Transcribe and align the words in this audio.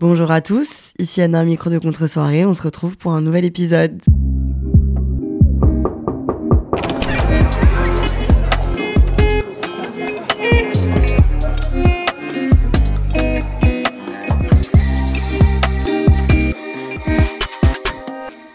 Bonjour 0.00 0.30
à 0.30 0.40
tous, 0.40 0.92
ici 1.00 1.20
Anna, 1.22 1.42
micro 1.42 1.70
de 1.70 1.78
contre-soirée. 1.80 2.46
On 2.46 2.54
se 2.54 2.62
retrouve 2.62 2.96
pour 2.96 3.14
un 3.14 3.20
nouvel 3.20 3.44
épisode. 3.44 4.00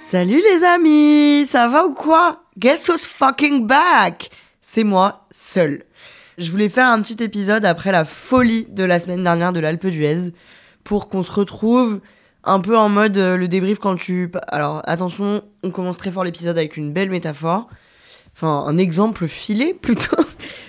Salut 0.09 0.39
les 0.39 0.63
amis, 0.63 1.45
ça 1.45 1.67
va 1.67 1.85
ou 1.85 1.93
quoi? 1.93 2.43
Guess 2.57 2.87
who's 2.87 3.05
fucking 3.05 3.67
back? 3.67 4.29
C'est 4.61 4.85
moi, 4.85 5.27
seul. 5.31 5.83
Je 6.37 6.49
voulais 6.49 6.69
faire 6.69 6.87
un 6.87 7.01
petit 7.01 7.21
épisode 7.21 7.65
après 7.65 7.91
la 7.91 8.05
folie 8.05 8.65
de 8.69 8.85
la 8.85 9.01
semaine 9.01 9.25
dernière 9.25 9.51
de 9.51 9.59
l'Alpe 9.59 9.87
d'Huez 9.87 10.31
pour 10.83 11.09
qu'on 11.09 11.23
se 11.23 11.31
retrouve 11.31 11.99
un 12.43 12.59
peu 12.59 12.77
en 12.77 12.89
mode 12.89 13.17
euh, 13.17 13.37
le 13.37 13.47
débrief 13.47 13.79
quand 13.79 13.95
tu... 13.95 14.31
Alors 14.47 14.81
attention, 14.85 15.43
on 15.63 15.71
commence 15.71 15.97
très 15.97 16.11
fort 16.11 16.23
l'épisode 16.23 16.57
avec 16.57 16.77
une 16.77 16.91
belle 16.91 17.09
métaphore. 17.09 17.69
Enfin, 18.35 18.65
un 18.67 18.77
exemple 18.77 19.27
filé 19.27 19.73
plutôt. 19.81 20.23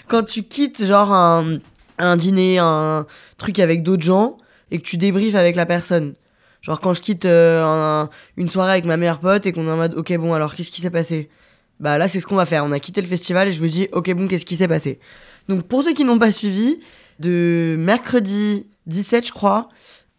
quand 0.08 0.22
tu 0.22 0.44
quittes 0.44 0.84
genre 0.84 1.12
un, 1.12 1.58
un 1.98 2.16
dîner, 2.16 2.58
un 2.58 3.06
truc 3.38 3.58
avec 3.58 3.82
d'autres 3.82 4.02
gens 4.02 4.38
et 4.70 4.78
que 4.78 4.84
tu 4.84 4.96
débriefes 4.96 5.34
avec 5.34 5.56
la 5.56 5.66
personne. 5.66 6.14
Genre 6.62 6.80
quand 6.80 6.94
je 6.94 7.02
quitte 7.02 7.26
euh, 7.26 8.06
une 8.36 8.48
soirée 8.48 8.72
avec 8.72 8.86
ma 8.86 8.96
meilleure 8.96 9.20
pote 9.20 9.44
et 9.44 9.52
qu'on 9.52 9.68
est 9.68 9.70
en 9.70 9.76
mode 9.76 9.94
ok 9.94 10.16
bon 10.16 10.32
alors 10.32 10.54
qu'est-ce 10.54 10.70
qui 10.70 10.80
s'est 10.80 10.90
passé? 10.90 11.28
Bah 11.78 11.98
là 11.98 12.08
c'est 12.08 12.20
ce 12.20 12.26
qu'on 12.26 12.36
va 12.36 12.46
faire. 12.46 12.64
On 12.64 12.72
a 12.72 12.80
quitté 12.80 13.02
le 13.02 13.06
festival 13.06 13.48
et 13.48 13.52
je 13.52 13.58
vous 13.58 13.68
dis 13.68 13.88
ok 13.92 14.14
bon 14.14 14.28
qu'est-ce 14.28 14.46
qui 14.46 14.56
s'est 14.56 14.68
passé? 14.68 14.98
Donc 15.48 15.64
pour 15.64 15.82
ceux 15.82 15.92
qui 15.92 16.04
n'ont 16.04 16.18
pas 16.18 16.32
suivi, 16.32 16.78
de 17.20 17.76
mercredi 17.78 18.66
17 18.86 19.26
je 19.26 19.32
crois 19.32 19.68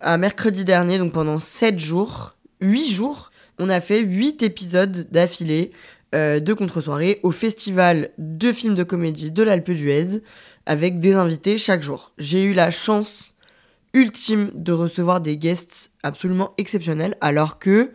à 0.01 0.17
mercredi 0.17 0.65
dernier, 0.65 0.97
donc 0.97 1.13
pendant 1.13 1.39
7 1.39 1.79
jours, 1.79 2.35
8 2.61 2.91
jours, 2.91 3.31
on 3.59 3.69
a 3.69 3.81
fait 3.81 4.01
8 4.01 4.43
épisodes 4.43 5.07
d'affilée 5.11 5.71
euh, 6.13 6.39
de 6.39 6.53
contre-soirée 6.53 7.19
au 7.23 7.31
festival 7.31 8.11
de 8.17 8.51
films 8.51 8.75
de 8.75 8.83
comédie 8.83 9.31
de 9.31 9.43
l'Alpe 9.43 9.71
d'Huez 9.71 10.21
avec 10.65 10.99
des 10.99 11.13
invités 11.13 11.57
chaque 11.57 11.83
jour. 11.83 12.11
J'ai 12.17 12.43
eu 12.43 12.53
la 12.53 12.71
chance 12.71 13.33
ultime 13.93 14.51
de 14.53 14.73
recevoir 14.73 15.21
des 15.21 15.37
guests 15.37 15.91
absolument 16.03 16.53
exceptionnels, 16.57 17.15
alors 17.21 17.59
que, 17.59 17.91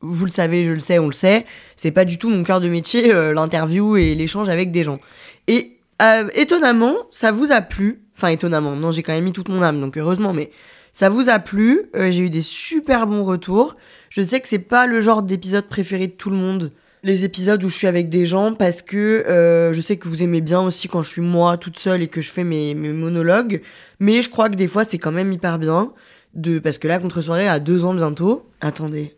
vous 0.00 0.24
le 0.24 0.30
savez, 0.30 0.64
je 0.64 0.72
le 0.72 0.80
sais, 0.80 0.98
on 0.98 1.06
le 1.06 1.12
sait, 1.12 1.46
c'est 1.76 1.92
pas 1.92 2.04
du 2.04 2.18
tout 2.18 2.28
mon 2.28 2.42
cœur 2.42 2.60
de 2.60 2.68
métier, 2.68 3.14
euh, 3.14 3.32
l'interview 3.32 3.96
et 3.96 4.14
l'échange 4.14 4.48
avec 4.48 4.72
des 4.72 4.84
gens. 4.84 4.98
Et 5.46 5.78
euh, 6.02 6.28
étonnamment, 6.34 6.96
ça 7.10 7.32
vous 7.32 7.52
a 7.52 7.60
plu, 7.60 8.02
enfin 8.16 8.28
étonnamment, 8.28 8.72
non, 8.72 8.90
j'ai 8.90 9.02
quand 9.02 9.12
même 9.12 9.24
mis 9.24 9.32
toute 9.32 9.48
mon 9.48 9.62
âme, 9.62 9.80
donc 9.80 9.96
heureusement, 9.96 10.32
mais 10.32 10.50
ça 10.96 11.10
vous 11.10 11.28
a 11.28 11.38
plu, 11.38 11.90
euh, 11.94 12.10
j'ai 12.10 12.22
eu 12.22 12.30
des 12.30 12.40
super 12.40 13.06
bons 13.06 13.22
retours. 13.22 13.74
Je 14.08 14.22
sais 14.22 14.40
que 14.40 14.48
c'est 14.48 14.58
pas 14.58 14.86
le 14.86 15.02
genre 15.02 15.22
d'épisode 15.22 15.66
préféré 15.66 16.06
de 16.06 16.12
tout 16.12 16.30
le 16.30 16.36
monde, 16.36 16.72
les 17.02 17.22
épisodes 17.22 17.62
où 17.62 17.68
je 17.68 17.74
suis 17.74 17.86
avec 17.86 18.08
des 18.08 18.24
gens 18.24 18.54
parce 18.54 18.80
que 18.80 18.96
euh, 18.96 19.74
je 19.74 19.80
sais 19.82 19.98
que 19.98 20.08
vous 20.08 20.22
aimez 20.22 20.40
bien 20.40 20.62
aussi 20.62 20.88
quand 20.88 21.02
je 21.02 21.10
suis 21.10 21.20
moi 21.20 21.58
toute 21.58 21.78
seule 21.78 22.00
et 22.00 22.08
que 22.08 22.22
je 22.22 22.30
fais 22.30 22.44
mes, 22.44 22.74
monologues. 22.74 23.60
Mais 24.00 24.22
je 24.22 24.30
crois 24.30 24.48
que 24.48 24.54
des 24.54 24.68
fois 24.68 24.84
c'est 24.88 24.96
quand 24.96 25.12
même 25.12 25.30
hyper 25.34 25.58
bien. 25.58 25.92
De, 26.32 26.58
parce 26.58 26.78
que 26.78 26.88
là, 26.88 26.98
Contre-soirée 26.98 27.46
a 27.46 27.60
deux 27.60 27.84
ans 27.84 27.92
bientôt. 27.92 28.48
Attendez. 28.62 29.14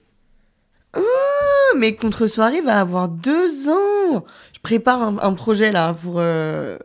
Ah, 0.95 1.01
mais 1.77 1.95
Contre-soirée 1.95 2.61
va 2.61 2.81
avoir 2.81 3.09
deux 3.09 3.69
ans 3.69 4.27
Je 4.53 4.59
prépare 4.65 5.01
un, 5.23 5.35
projet 5.35 5.71
là 5.71 5.95
pour 5.95 6.17
euh, 6.19 6.77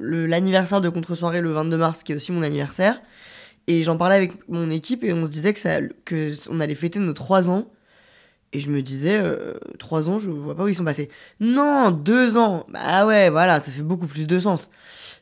l'anniversaire 0.00 0.80
de 0.80 0.88
Contre-soirée 0.88 1.40
le 1.40 1.50
22 1.50 1.76
mars, 1.76 2.04
qui 2.04 2.12
est 2.12 2.14
aussi 2.14 2.30
mon 2.30 2.44
anniversaire. 2.44 3.00
Et 3.66 3.82
j'en 3.82 3.96
parlais 3.96 4.14
avec 4.16 4.48
mon 4.48 4.70
équipe 4.70 5.02
et 5.02 5.12
on 5.12 5.24
se 5.24 5.30
disait 5.30 5.52
que, 5.52 5.58
ça, 5.58 5.80
que 6.04 6.32
on 6.50 6.60
allait 6.60 6.74
fêter 6.74 6.98
nos 6.98 7.12
trois 7.12 7.50
ans. 7.50 7.66
Et 8.52 8.60
je 8.60 8.70
me 8.70 8.80
disais, 8.80 9.18
euh, 9.20 9.54
trois 9.78 10.08
ans, 10.08 10.18
je 10.18 10.30
vois 10.30 10.54
pas 10.54 10.64
où 10.64 10.68
ils 10.68 10.74
sont 10.74 10.84
passés. 10.84 11.10
Non, 11.40 11.90
deux 11.90 12.36
ans. 12.36 12.64
Bah 12.68 13.04
ouais, 13.04 13.28
voilà, 13.28 13.60
ça 13.60 13.70
fait 13.70 13.82
beaucoup 13.82 14.06
plus 14.06 14.26
de 14.26 14.38
sens. 14.38 14.70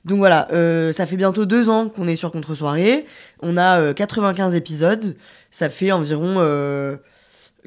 Donc 0.05 0.19
voilà, 0.19 0.49
euh, 0.53 0.93
ça 0.93 1.07
fait 1.07 1.17
bientôt 1.17 1.47
deux 1.47 1.71
ans 1.71 1.89
qu'on 1.89 2.07
est 2.07 2.17
sur 2.17 2.31
Contre-soirée. 2.31 3.07
On 3.41 3.57
a 3.57 3.95
95 3.95 4.53
euh, 4.53 4.57
épisodes. 4.57 5.17
Ça 5.51 5.71
fait 5.71 5.91
environ 5.91 6.35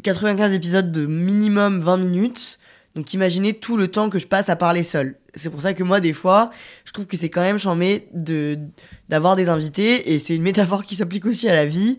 95 0.03 0.53
épisodes 0.53 0.91
de 0.91 1.05
minimum 1.07 1.81
20 1.81 1.97
minutes. 1.97 2.59
Donc 2.95 3.13
imaginez 3.13 3.53
tout 3.53 3.77
le 3.77 3.87
temps 3.87 4.09
que 4.09 4.19
je 4.19 4.27
passe 4.27 4.49
à 4.49 4.55
parler 4.55 4.83
seul. 4.83 5.15
C'est 5.37 5.49
pour 5.49 5.61
ça 5.61 5.73
que 5.73 5.83
moi, 5.83 6.01
des 6.01 6.13
fois, 6.13 6.51
je 6.83 6.91
trouve 6.91 7.05
que 7.05 7.15
c'est 7.15 7.29
quand 7.29 7.41
même 7.41 7.57
chambé 7.57 8.09
de, 8.13 8.59
d'avoir 9.07 9.37
des 9.37 9.47
invités. 9.47 10.13
Et 10.13 10.19
c'est 10.19 10.35
une 10.35 10.43
métaphore 10.43 10.83
qui 10.83 10.95
s'applique 10.95 11.25
aussi 11.25 11.47
à 11.47 11.53
la 11.53 11.65
vie 11.65 11.97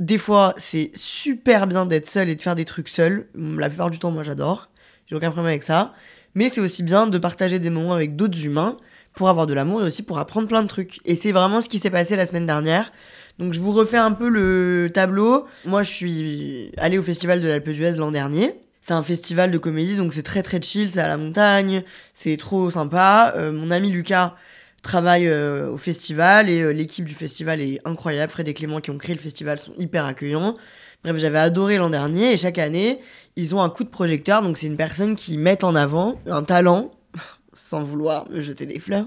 des 0.00 0.16
fois, 0.16 0.54
c'est 0.56 0.90
super 0.94 1.66
bien 1.66 1.84
d'être 1.84 2.08
seul 2.08 2.30
et 2.30 2.34
de 2.34 2.40
faire 2.40 2.56
des 2.56 2.64
trucs 2.64 2.88
seul. 2.88 3.28
La 3.34 3.68
plupart 3.68 3.90
du 3.90 3.98
temps, 3.98 4.10
moi, 4.10 4.22
j'adore. 4.22 4.70
J'ai 5.06 5.14
aucun 5.14 5.30
problème 5.30 5.50
avec 5.50 5.62
ça. 5.62 5.92
Mais 6.34 6.48
c'est 6.48 6.60
aussi 6.60 6.82
bien 6.82 7.06
de 7.06 7.18
partager 7.18 7.58
des 7.58 7.70
moments 7.70 7.92
avec 7.92 8.16
d'autres 8.16 8.44
humains 8.44 8.78
pour 9.12 9.28
avoir 9.28 9.46
de 9.46 9.52
l'amour 9.52 9.82
et 9.82 9.84
aussi 9.84 10.02
pour 10.02 10.18
apprendre 10.18 10.48
plein 10.48 10.62
de 10.62 10.68
trucs. 10.68 11.00
Et 11.04 11.16
c'est 11.16 11.32
vraiment 11.32 11.60
ce 11.60 11.68
qui 11.68 11.78
s'est 11.78 11.90
passé 11.90 12.16
la 12.16 12.24
semaine 12.24 12.46
dernière. 12.46 12.92
Donc 13.38 13.52
je 13.52 13.60
vous 13.60 13.72
refais 13.72 13.98
un 13.98 14.12
peu 14.12 14.28
le 14.28 14.90
tableau. 14.92 15.46
Moi, 15.66 15.82
je 15.82 15.90
suis 15.90 16.72
allée 16.78 16.96
au 16.96 17.02
festival 17.02 17.42
de 17.42 17.48
l'Alpe 17.48 17.68
d'Huez 17.68 17.92
l'an 17.92 18.10
dernier. 18.10 18.54
C'est 18.82 18.92
un 18.92 19.02
festival 19.02 19.50
de 19.50 19.58
comédie, 19.58 19.96
donc 19.96 20.12
c'est 20.14 20.22
très 20.22 20.42
très 20.42 20.60
chill, 20.60 20.90
c'est 20.90 21.00
à 21.00 21.08
la 21.08 21.16
montagne, 21.16 21.84
c'est 22.14 22.36
trop 22.36 22.70
sympa. 22.70 23.34
Euh, 23.36 23.52
mon 23.52 23.70
ami 23.70 23.90
Lucas, 23.90 24.34
travaille 24.82 25.28
euh, 25.28 25.70
au 25.70 25.76
festival 25.76 26.48
et 26.48 26.62
euh, 26.62 26.72
l'équipe 26.72 27.04
du 27.04 27.14
festival 27.14 27.60
est 27.60 27.80
incroyable. 27.84 28.32
Fred 28.32 28.48
et 28.48 28.54
Clément 28.54 28.80
qui 28.80 28.90
ont 28.90 28.98
créé 28.98 29.14
le 29.14 29.20
festival 29.20 29.60
sont 29.60 29.72
hyper 29.76 30.06
accueillants. 30.06 30.56
Bref, 31.04 31.16
j'avais 31.18 31.38
adoré 31.38 31.76
l'an 31.76 31.90
dernier 31.90 32.32
et 32.32 32.38
chaque 32.38 32.58
année, 32.58 33.00
ils 33.36 33.54
ont 33.54 33.60
un 33.60 33.68
coup 33.68 33.84
de 33.84 33.90
projecteur. 33.90 34.42
Donc 34.42 34.56
c'est 34.56 34.66
une 34.66 34.76
personne 34.76 35.14
qui 35.14 35.36
met 35.36 35.62
en 35.64 35.74
avant 35.74 36.18
un 36.26 36.42
talent, 36.42 36.90
sans 37.52 37.82
vouloir 37.82 38.28
me 38.30 38.40
jeter 38.40 38.64
des 38.64 38.78
fleurs, 38.78 39.06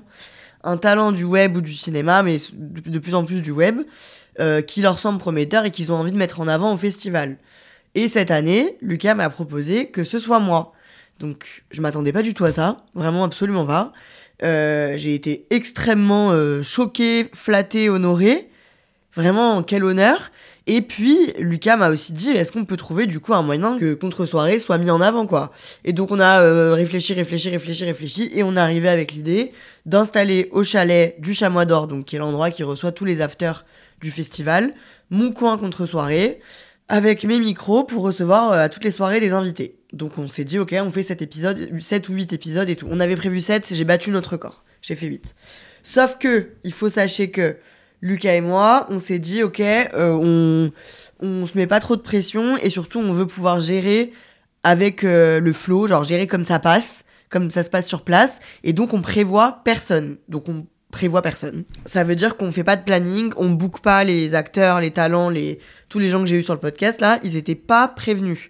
un 0.63 0.77
talent 0.77 1.11
du 1.11 1.23
web 1.23 1.57
ou 1.57 1.61
du 1.61 1.73
cinéma, 1.73 2.21
mais 2.21 2.37
de 2.53 2.99
plus 2.99 3.15
en 3.15 3.25
plus 3.25 3.41
du 3.41 3.51
web, 3.51 3.81
qui 4.65 4.81
leur 4.81 4.97
semble 4.97 5.19
prometteur 5.19 5.65
et 5.65 5.71
qu'ils 5.71 5.91
ont 5.91 5.95
envie 5.95 6.11
de 6.11 6.17
mettre 6.17 6.39
en 6.39 6.47
avant 6.47 6.73
au 6.73 6.77
festival. 6.77 7.37
Et 7.95 8.07
cette 8.07 8.31
année, 8.31 8.77
Lucas 8.81 9.15
m'a 9.15 9.29
proposé 9.29 9.87
que 9.87 10.03
ce 10.03 10.19
soit 10.19 10.39
moi. 10.39 10.73
Donc 11.19 11.63
je 11.71 11.81
m'attendais 11.81 12.11
pas 12.11 12.21
du 12.21 12.33
tout 12.33 12.45
à 12.45 12.51
ça, 12.51 12.83
vraiment 12.95 13.23
absolument 13.23 13.65
pas. 13.65 13.93
Euh, 14.43 14.93
j'ai 14.97 15.13
été 15.13 15.45
extrêmement 15.51 16.31
euh, 16.31 16.63
choquée, 16.63 17.29
flattée, 17.33 17.89
honorée. 17.89 18.49
Vraiment, 19.15 19.61
quel 19.61 19.83
honneur. 19.83 20.31
Et 20.65 20.81
puis, 20.81 21.33
Lucas 21.37 21.75
m'a 21.75 21.89
aussi 21.89 22.13
dit, 22.13 22.31
est-ce 22.31 22.51
qu'on 22.51 22.65
peut 22.65 22.77
trouver 22.77 23.05
du 23.05 23.19
coup 23.19 23.33
un 23.33 23.43
moyen 23.43 23.77
que 23.77 23.93
Contre-soirée 23.93 24.59
soit 24.59 24.77
mis 24.77 24.89
en 24.89 25.01
avant, 25.01 25.27
quoi? 25.27 25.51
Et 25.83 25.93
donc, 25.93 26.09
on 26.11 26.19
a 26.19 26.41
euh, 26.41 26.73
réfléchi, 26.73 27.13
réfléchi, 27.13 27.49
réfléchi, 27.49 27.83
réfléchi, 27.83 28.31
et 28.33 28.43
on 28.43 28.55
est 28.55 28.59
arrivé 28.59 28.89
avec 28.89 29.11
l'idée 29.11 29.51
d'installer 29.85 30.49
au 30.51 30.63
chalet 30.63 31.19
du 31.19 31.33
Chamois 31.33 31.65
d'Or, 31.65 31.87
donc 31.87 32.05
qui 32.05 32.15
est 32.15 32.19
l'endroit 32.19 32.49
qui 32.49 32.63
reçoit 32.63 32.91
tous 32.91 33.05
les 33.05 33.21
afters 33.21 33.65
du 34.01 34.09
festival, 34.09 34.73
mon 35.11 35.31
coin 35.31 35.57
Contre-soirée, 35.57 36.39
avec 36.89 37.23
mes 37.23 37.39
micros 37.39 37.83
pour 37.83 38.03
recevoir 38.03 38.51
à 38.51 38.69
toutes 38.69 38.83
les 38.83 38.91
soirées 38.91 39.19
des 39.19 39.33
invités. 39.33 39.75
Donc 39.93 40.17
on 40.17 40.27
s'est 40.27 40.43
dit, 40.43 40.59
ok, 40.59 40.75
on 40.79 40.91
fait 40.91 41.03
7 41.03 41.21
épisodes, 41.21 41.69
7 41.79 42.09
ou 42.09 42.13
8 42.13 42.33
épisodes 42.33 42.69
et 42.69 42.75
tout. 42.75 42.87
On 42.89 42.99
avait 42.99 43.15
prévu 43.15 43.41
7, 43.41 43.73
j'ai 43.73 43.83
battu 43.85 44.11
notre 44.11 44.31
record. 44.31 44.63
J'ai 44.81 44.95
fait 44.95 45.07
8. 45.07 45.35
Sauf 45.83 46.17
que, 46.17 46.49
il 46.63 46.73
faut 46.73 46.89
sachez 46.89 47.29
que 47.29 47.57
Lucas 48.01 48.33
et 48.33 48.41
moi, 48.41 48.87
on 48.89 48.99
s'est 48.99 49.19
dit, 49.19 49.43
ok, 49.43 49.59
euh, 49.59 50.11
on, 50.11 50.71
on 51.25 51.45
se 51.45 51.57
met 51.57 51.67
pas 51.67 51.79
trop 51.79 51.95
de 51.95 52.01
pression 52.01 52.57
et 52.57 52.69
surtout 52.69 52.99
on 52.99 53.13
veut 53.13 53.27
pouvoir 53.27 53.59
gérer 53.59 54.11
avec 54.63 55.03
euh, 55.03 55.39
le 55.39 55.53
flow, 55.53 55.87
genre 55.87 56.03
gérer 56.03 56.27
comme 56.27 56.45
ça 56.45 56.59
passe, 56.59 57.03
comme 57.29 57.51
ça 57.51 57.63
se 57.63 57.69
passe 57.69 57.87
sur 57.87 58.03
place. 58.03 58.39
Et 58.63 58.73
donc 58.73 58.93
on 58.93 59.01
prévoit 59.01 59.61
personne. 59.63 60.17
Donc 60.27 60.49
on 60.49 60.65
prévoit 60.93 61.21
personne. 61.21 61.65
Ça 61.85 62.05
veut 62.05 62.15
dire 62.15 62.37
qu'on 62.37 62.53
fait 62.53 62.63
pas 62.63 62.77
de 62.77 62.83
planning, 62.83 63.33
on 63.35 63.49
book 63.49 63.81
pas 63.81 64.05
les 64.05 64.35
acteurs, 64.35 64.79
les 64.79 64.91
talents, 64.91 65.29
les 65.29 65.59
tous 65.89 65.99
les 65.99 66.09
gens 66.09 66.21
que 66.21 66.27
j'ai 66.27 66.37
eu 66.37 66.43
sur 66.43 66.53
le 66.53 66.59
podcast 66.59 67.01
là, 67.01 67.19
ils 67.23 67.35
étaient 67.35 67.55
pas 67.55 67.89
prévenus. 67.89 68.49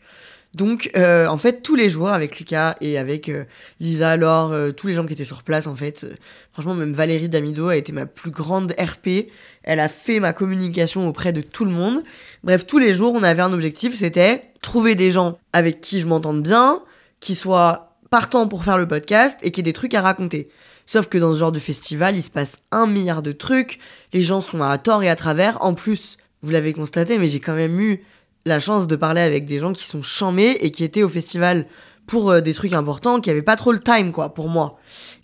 Donc, 0.53 0.91
euh, 0.95 1.25
en 1.25 1.39
fait, 1.39 1.63
tous 1.63 1.75
les 1.75 1.89
jours 1.89 2.09
avec 2.09 2.37
Lucas 2.37 2.75
et 2.79 2.99
avec 2.99 3.27
euh, 3.27 3.45
Lisa, 3.79 4.17
Laure, 4.17 4.51
euh, 4.51 4.71
tous 4.71 4.85
les 4.85 4.93
gens 4.93 5.03
qui 5.03 5.13
étaient 5.13 5.25
sur 5.25 5.41
place, 5.41 5.65
en 5.65 5.75
fait, 5.75 6.05
franchement, 6.51 6.75
même 6.75 6.93
Valérie 6.93 7.27
Damido 7.27 7.69
a 7.69 7.75
été 7.75 7.91
ma 7.91 8.05
plus 8.05 8.29
grande 8.29 8.75
RP. 8.79 9.31
Elle 9.63 9.79
a 9.79 9.89
fait 9.89 10.19
ma 10.19 10.31
communication 10.31 11.07
auprès 11.07 11.33
de 11.33 11.41
tout 11.41 11.65
le 11.65 11.71
monde. 11.71 12.03
Bref, 12.43 12.67
tous 12.67 12.77
les 12.77 12.93
jours, 12.93 13.13
on 13.15 13.23
avait 13.23 13.41
un 13.41 13.51
objectif, 13.51 13.95
c'était 13.95 14.43
trouver 14.61 14.93
des 14.93 15.09
gens 15.09 15.39
avec 15.53 15.81
qui 15.81 16.01
je 16.01 16.05
m'entende 16.05 16.43
bien, 16.43 16.83
qui 17.19 17.33
soient 17.33 17.92
partants 18.13 18.47
pour 18.47 18.63
faire 18.63 18.77
le 18.77 18.87
podcast 18.87 19.39
et 19.41 19.49
qui 19.49 19.61
aient 19.61 19.63
des 19.63 19.73
trucs 19.73 19.95
à 19.95 20.01
raconter. 20.03 20.47
Sauf 20.85 21.07
que 21.07 21.17
dans 21.17 21.33
ce 21.33 21.39
genre 21.39 21.51
de 21.51 21.57
festival, 21.57 22.15
il 22.15 22.21
se 22.21 22.29
passe 22.29 22.57
un 22.71 22.85
milliard 22.85 23.23
de 23.23 23.31
trucs, 23.31 23.79
les 24.13 24.21
gens 24.21 24.39
sont 24.39 24.61
à 24.61 24.77
tort 24.77 25.01
et 25.01 25.09
à 25.09 25.15
travers. 25.15 25.59
En 25.65 25.73
plus, 25.73 26.17
vous 26.43 26.51
l'avez 26.51 26.73
constaté, 26.73 27.17
mais 27.17 27.27
j'ai 27.27 27.39
quand 27.39 27.55
même 27.55 27.79
eu 27.79 28.03
la 28.45 28.59
chance 28.59 28.85
de 28.85 28.95
parler 28.95 29.21
avec 29.21 29.47
des 29.47 29.57
gens 29.57 29.73
qui 29.73 29.83
sont 29.83 30.03
chamés 30.03 30.51
et 30.61 30.69
qui 30.69 30.83
étaient 30.83 31.01
au 31.01 31.09
festival 31.09 31.65
pour 32.05 32.29
euh, 32.29 32.41
des 32.41 32.53
trucs 32.53 32.73
importants, 32.73 33.19
qui 33.19 33.31
avaient 33.31 33.41
pas 33.41 33.55
trop 33.55 33.71
le 33.71 33.79
time, 33.79 34.11
quoi, 34.11 34.35
pour 34.35 34.47
moi. 34.47 34.77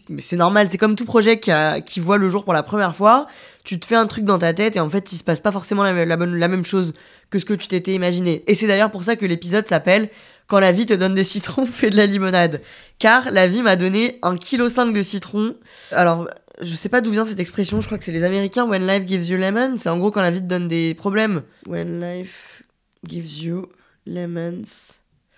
Mais 0.09 0.23
c'est 0.23 0.35
normal, 0.35 0.67
c'est 0.71 0.79
comme 0.79 0.95
tout 0.95 1.05
projet 1.05 1.39
qui, 1.39 1.99
voit 1.99 2.17
le 2.17 2.27
jour 2.27 2.43
pour 2.43 2.53
la 2.53 2.63
première 2.63 2.95
fois. 2.95 3.27
Tu 3.65 3.79
te 3.79 3.85
fais 3.85 3.97
un 3.97 4.07
truc 4.07 4.25
dans 4.25 4.39
ta 4.39 4.55
tête 4.55 4.77
et 4.77 4.79
en 4.79 4.89
fait, 4.89 5.11
il 5.11 5.17
se 5.17 5.23
passe 5.23 5.41
pas 5.41 5.51
forcément 5.51 5.83
la 5.83 6.47
même 6.47 6.65
chose 6.65 6.95
que 7.29 7.37
ce 7.37 7.45
que 7.45 7.53
tu 7.53 7.67
t'étais 7.67 7.93
imaginé. 7.93 8.43
Et 8.47 8.55
c'est 8.55 8.65
d'ailleurs 8.65 8.89
pour 8.89 9.03
ça 9.03 9.15
que 9.15 9.27
l'épisode 9.27 9.67
s'appelle 9.67 10.09
Quand 10.49 10.59
la 10.59 10.71
vie 10.71 10.87
te 10.87 10.93
donne 10.93 11.13
des 11.13 11.23
citrons, 11.23 11.65
fais 11.71 11.89
de 11.89 11.95
la 11.95 12.05
limonade. 12.05 12.61
Car 12.97 13.31
la 13.31 13.47
vie 13.47 13.61
m'a 13.61 13.75
donné 13.75 14.19
un 14.23 14.35
kilo 14.35 14.67
de 14.67 15.03
citrons. 15.03 15.55
Alors, 15.91 16.27
je 16.59 16.73
sais 16.73 16.89
pas 16.89 17.01
d'où 17.01 17.11
vient 17.11 17.25
cette 17.25 17.39
expression, 17.39 17.79
je 17.79 17.85
crois 17.85 17.97
que 17.97 18.03
c'est 18.03 18.11
les 18.11 18.23
Américains, 18.23 18.67
When 18.67 18.85
life 18.85 19.07
gives 19.07 19.29
you 19.29 19.37
lemon. 19.37 19.77
C'est 19.77 19.89
en 19.89 19.97
gros 19.97 20.11
quand 20.11 20.21
la 20.21 20.31
vie 20.31 20.41
te 20.41 20.47
donne 20.47 20.67
des 20.67 20.95
problèmes. 20.95 21.43
When 21.67 22.01
life 22.01 22.63
gives 23.07 23.41
you 23.41 23.67
lemons. 24.05 24.65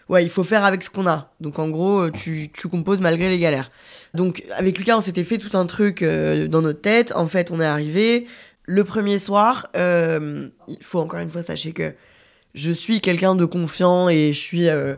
Ouais, 0.10 0.24
il 0.24 0.30
faut 0.30 0.44
faire 0.44 0.66
avec 0.66 0.82
ce 0.82 0.90
qu'on 0.90 1.08
a. 1.08 1.32
Donc 1.40 1.60
en 1.60 1.70
gros, 1.70 2.10
tu, 2.10 2.50
tu, 2.54 2.68
composes 2.68 3.02
malgré 3.02 3.30
les 3.30 3.40
galères. 3.40 3.72
Donc 4.14 4.44
avec 4.58 4.78
Lucas, 4.78 4.98
on 4.98 5.02
s'était 5.02 5.24
fait 5.24 5.38
tout 5.38 5.58
un 5.58 5.66
truc 5.66 6.02
euh, 6.02 6.48
dans 6.48 6.62
notre 6.62 6.82
tête. 6.82 7.14
En 7.16 7.28
fait, 7.28 7.52
on 7.52 7.62
est 7.62 7.66
arrivé. 7.66 8.28
Le 8.64 8.84
premier 8.84 9.20
soir, 9.20 9.68
euh, 9.76 10.50
il 10.68 10.82
faut 10.82 11.00
encore 11.00 11.20
une 11.20 11.30
fois 11.30 11.44
sachez 11.44 11.72
que 11.74 11.94
je 12.54 12.72
suis 12.72 13.02
quelqu'un 13.02 13.36
de 13.36 13.46
confiant 13.46 14.10
et 14.10 14.34
je 14.34 14.40
suis 14.40 14.70
euh, 14.70 14.96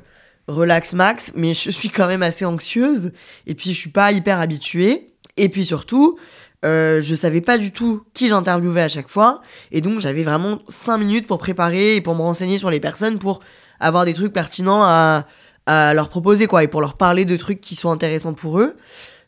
relax 0.47 0.93
max, 0.93 1.31
mais 1.35 1.53
je 1.53 1.71
suis 1.71 1.89
quand 1.89 2.07
même 2.07 2.23
assez 2.23 2.45
anxieuse. 2.45 3.11
Et 3.47 3.55
puis 3.55 3.71
je 3.71 3.77
suis 3.77 3.89
pas 3.89 4.11
hyper 4.11 4.39
habituée. 4.39 5.07
Et 5.37 5.49
puis 5.49 5.65
surtout, 5.65 6.17
euh, 6.63 7.01
je 7.01 7.15
savais 7.15 7.41
pas 7.41 7.57
du 7.57 7.71
tout 7.71 8.03
qui 8.13 8.29
j'interviewais 8.29 8.81
à 8.81 8.87
chaque 8.87 9.09
fois. 9.09 9.41
Et 9.71 9.81
donc, 9.81 9.99
j'avais 9.99 10.23
vraiment 10.23 10.59
5 10.69 10.97
minutes 10.97 11.27
pour 11.27 11.37
préparer 11.37 11.97
et 11.97 12.01
pour 12.01 12.15
me 12.15 12.21
renseigner 12.21 12.57
sur 12.57 12.69
les 12.69 12.79
personnes 12.79 13.19
pour 13.19 13.41
avoir 13.79 14.05
des 14.05 14.13
trucs 14.13 14.31
pertinents 14.31 14.83
à, 14.83 15.27
à 15.65 15.93
leur 15.93 16.09
proposer, 16.09 16.47
quoi, 16.47 16.63
et 16.63 16.67
pour 16.67 16.81
leur 16.81 16.95
parler 16.95 17.25
de 17.25 17.35
trucs 17.35 17.59
qui 17.59 17.75
sont 17.75 17.91
intéressants 17.91 18.33
pour 18.33 18.59
eux. 18.59 18.75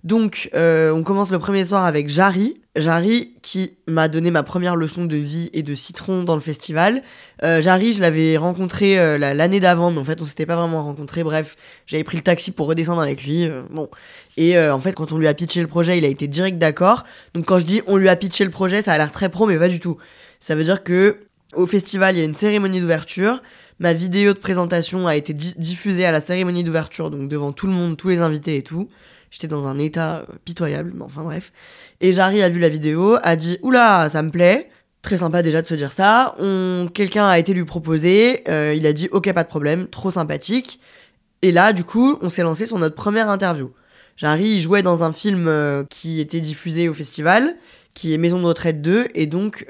Donc, 0.03 0.49
euh, 0.53 0.91
on 0.91 1.03
commence 1.03 1.31
le 1.31 1.39
premier 1.39 1.65
soir 1.65 1.83
avec 1.83 2.09
Jarry. 2.09 2.61
Jarry 2.75 3.33
qui 3.41 3.73
m'a 3.87 4.07
donné 4.07 4.31
ma 4.31 4.43
première 4.43 4.75
leçon 4.75 5.05
de 5.05 5.15
vie 5.15 5.49
et 5.53 5.63
de 5.63 5.73
citron 5.73 6.23
dans 6.23 6.35
le 6.35 6.41
festival. 6.41 7.01
Euh, 7.43 7.61
Jarry, 7.61 7.93
je 7.93 8.01
l'avais 8.01 8.35
rencontré 8.37 8.99
euh, 8.99 9.17
l'année 9.17 9.59
d'avant, 9.59 9.91
mais 9.91 9.99
en 9.99 10.03
fait, 10.03 10.21
on 10.21 10.25
s'était 10.25 10.45
pas 10.45 10.57
vraiment 10.57 10.83
rencontré. 10.83 11.23
Bref, 11.23 11.55
j'avais 11.85 12.03
pris 12.03 12.17
le 12.17 12.23
taxi 12.23 12.51
pour 12.51 12.67
redescendre 12.67 13.01
avec 13.01 13.23
lui. 13.23 13.45
Euh, 13.45 13.61
bon. 13.69 13.89
Et 14.37 14.59
en 14.59 14.79
fait, 14.79 14.93
quand 14.93 15.13
on 15.13 15.17
lui 15.17 15.27
a 15.27 15.33
pitché 15.33 15.61
le 15.61 15.67
projet, 15.67 15.97
il 15.97 16.03
a 16.03 16.09
été 16.09 16.27
direct 16.27 16.57
d'accord. 16.57 17.05
Donc, 17.33 17.45
quand 17.45 17.57
je 17.57 17.63
dis 17.63 17.81
on 17.87 17.95
lui 17.95 18.09
a 18.09 18.15
pitché 18.17 18.43
le 18.43 18.51
projet, 18.51 18.81
ça 18.81 18.91
a 18.91 18.97
l'air 18.97 19.11
très 19.11 19.29
pro, 19.29 19.47
mais 19.47 19.57
pas 19.57 19.69
du 19.69 19.79
tout. 19.79 19.97
Ça 20.41 20.55
veut 20.55 20.65
dire 20.65 20.83
que 20.83 21.19
au 21.55 21.65
festival, 21.65 22.15
il 22.15 22.19
y 22.19 22.21
a 22.21 22.25
une 22.25 22.35
cérémonie 22.35 22.81
d'ouverture. 22.81 23.41
Ma 23.79 23.93
vidéo 23.93 24.33
de 24.33 24.39
présentation 24.39 25.07
a 25.07 25.15
été 25.15 25.33
diffusée 25.33 26.05
à 26.05 26.11
la 26.11 26.21
cérémonie 26.21 26.63
d'ouverture, 26.63 27.11
donc 27.11 27.29
devant 27.29 27.51
tout 27.53 27.67
le 27.67 27.73
monde, 27.73 27.95
tous 27.95 28.09
les 28.09 28.19
invités 28.19 28.57
et 28.57 28.63
tout. 28.63 28.89
J'étais 29.31 29.47
dans 29.47 29.67
un 29.67 29.77
état 29.77 30.19
euh, 30.19 30.35
pitoyable, 30.45 30.91
mais 30.95 31.03
enfin 31.03 31.23
bref. 31.23 31.51
Et 32.01 32.13
Jarry 32.13 32.41
a 32.41 32.49
vu 32.49 32.59
la 32.59 32.69
vidéo, 32.69 33.17
a 33.21 33.35
dit 33.35 33.57
Oula, 33.61 34.09
ça 34.09 34.21
me 34.21 34.31
plaît. 34.31 34.69
Très 35.01 35.17
sympa 35.17 35.43
déjà 35.43 35.61
de 35.61 35.67
se 35.67 35.75
dire 35.75 35.91
ça. 35.91 36.35
Quelqu'un 36.93 37.27
a 37.27 37.37
été 37.37 37.53
lui 37.53 37.65
proposer, 37.65 38.43
euh, 38.47 38.73
il 38.75 38.87
a 38.87 38.93
dit 38.93 39.07
Ok, 39.11 39.31
pas 39.33 39.43
de 39.43 39.49
problème, 39.49 39.87
trop 39.87 40.09
sympathique. 40.09 40.79
Et 41.41 41.51
là, 41.51 41.73
du 41.73 41.83
coup, 41.83 42.17
on 42.21 42.29
s'est 42.29 42.41
lancé 42.41 42.65
sur 42.65 42.79
notre 42.79 42.95
première 42.95 43.29
interview. 43.29 43.71
Jarry 44.17 44.61
jouait 44.61 44.81
dans 44.81 45.03
un 45.03 45.11
film 45.11 45.47
euh, 45.47 45.83
qui 45.89 46.19
était 46.19 46.39
diffusé 46.39 46.89
au 46.89 46.93
festival, 46.93 47.55
qui 47.93 48.13
est 48.13 48.17
Maison 48.17 48.39
de 48.39 48.45
retraite 48.45 48.81
2, 48.81 49.09
et 49.13 49.27
donc 49.27 49.67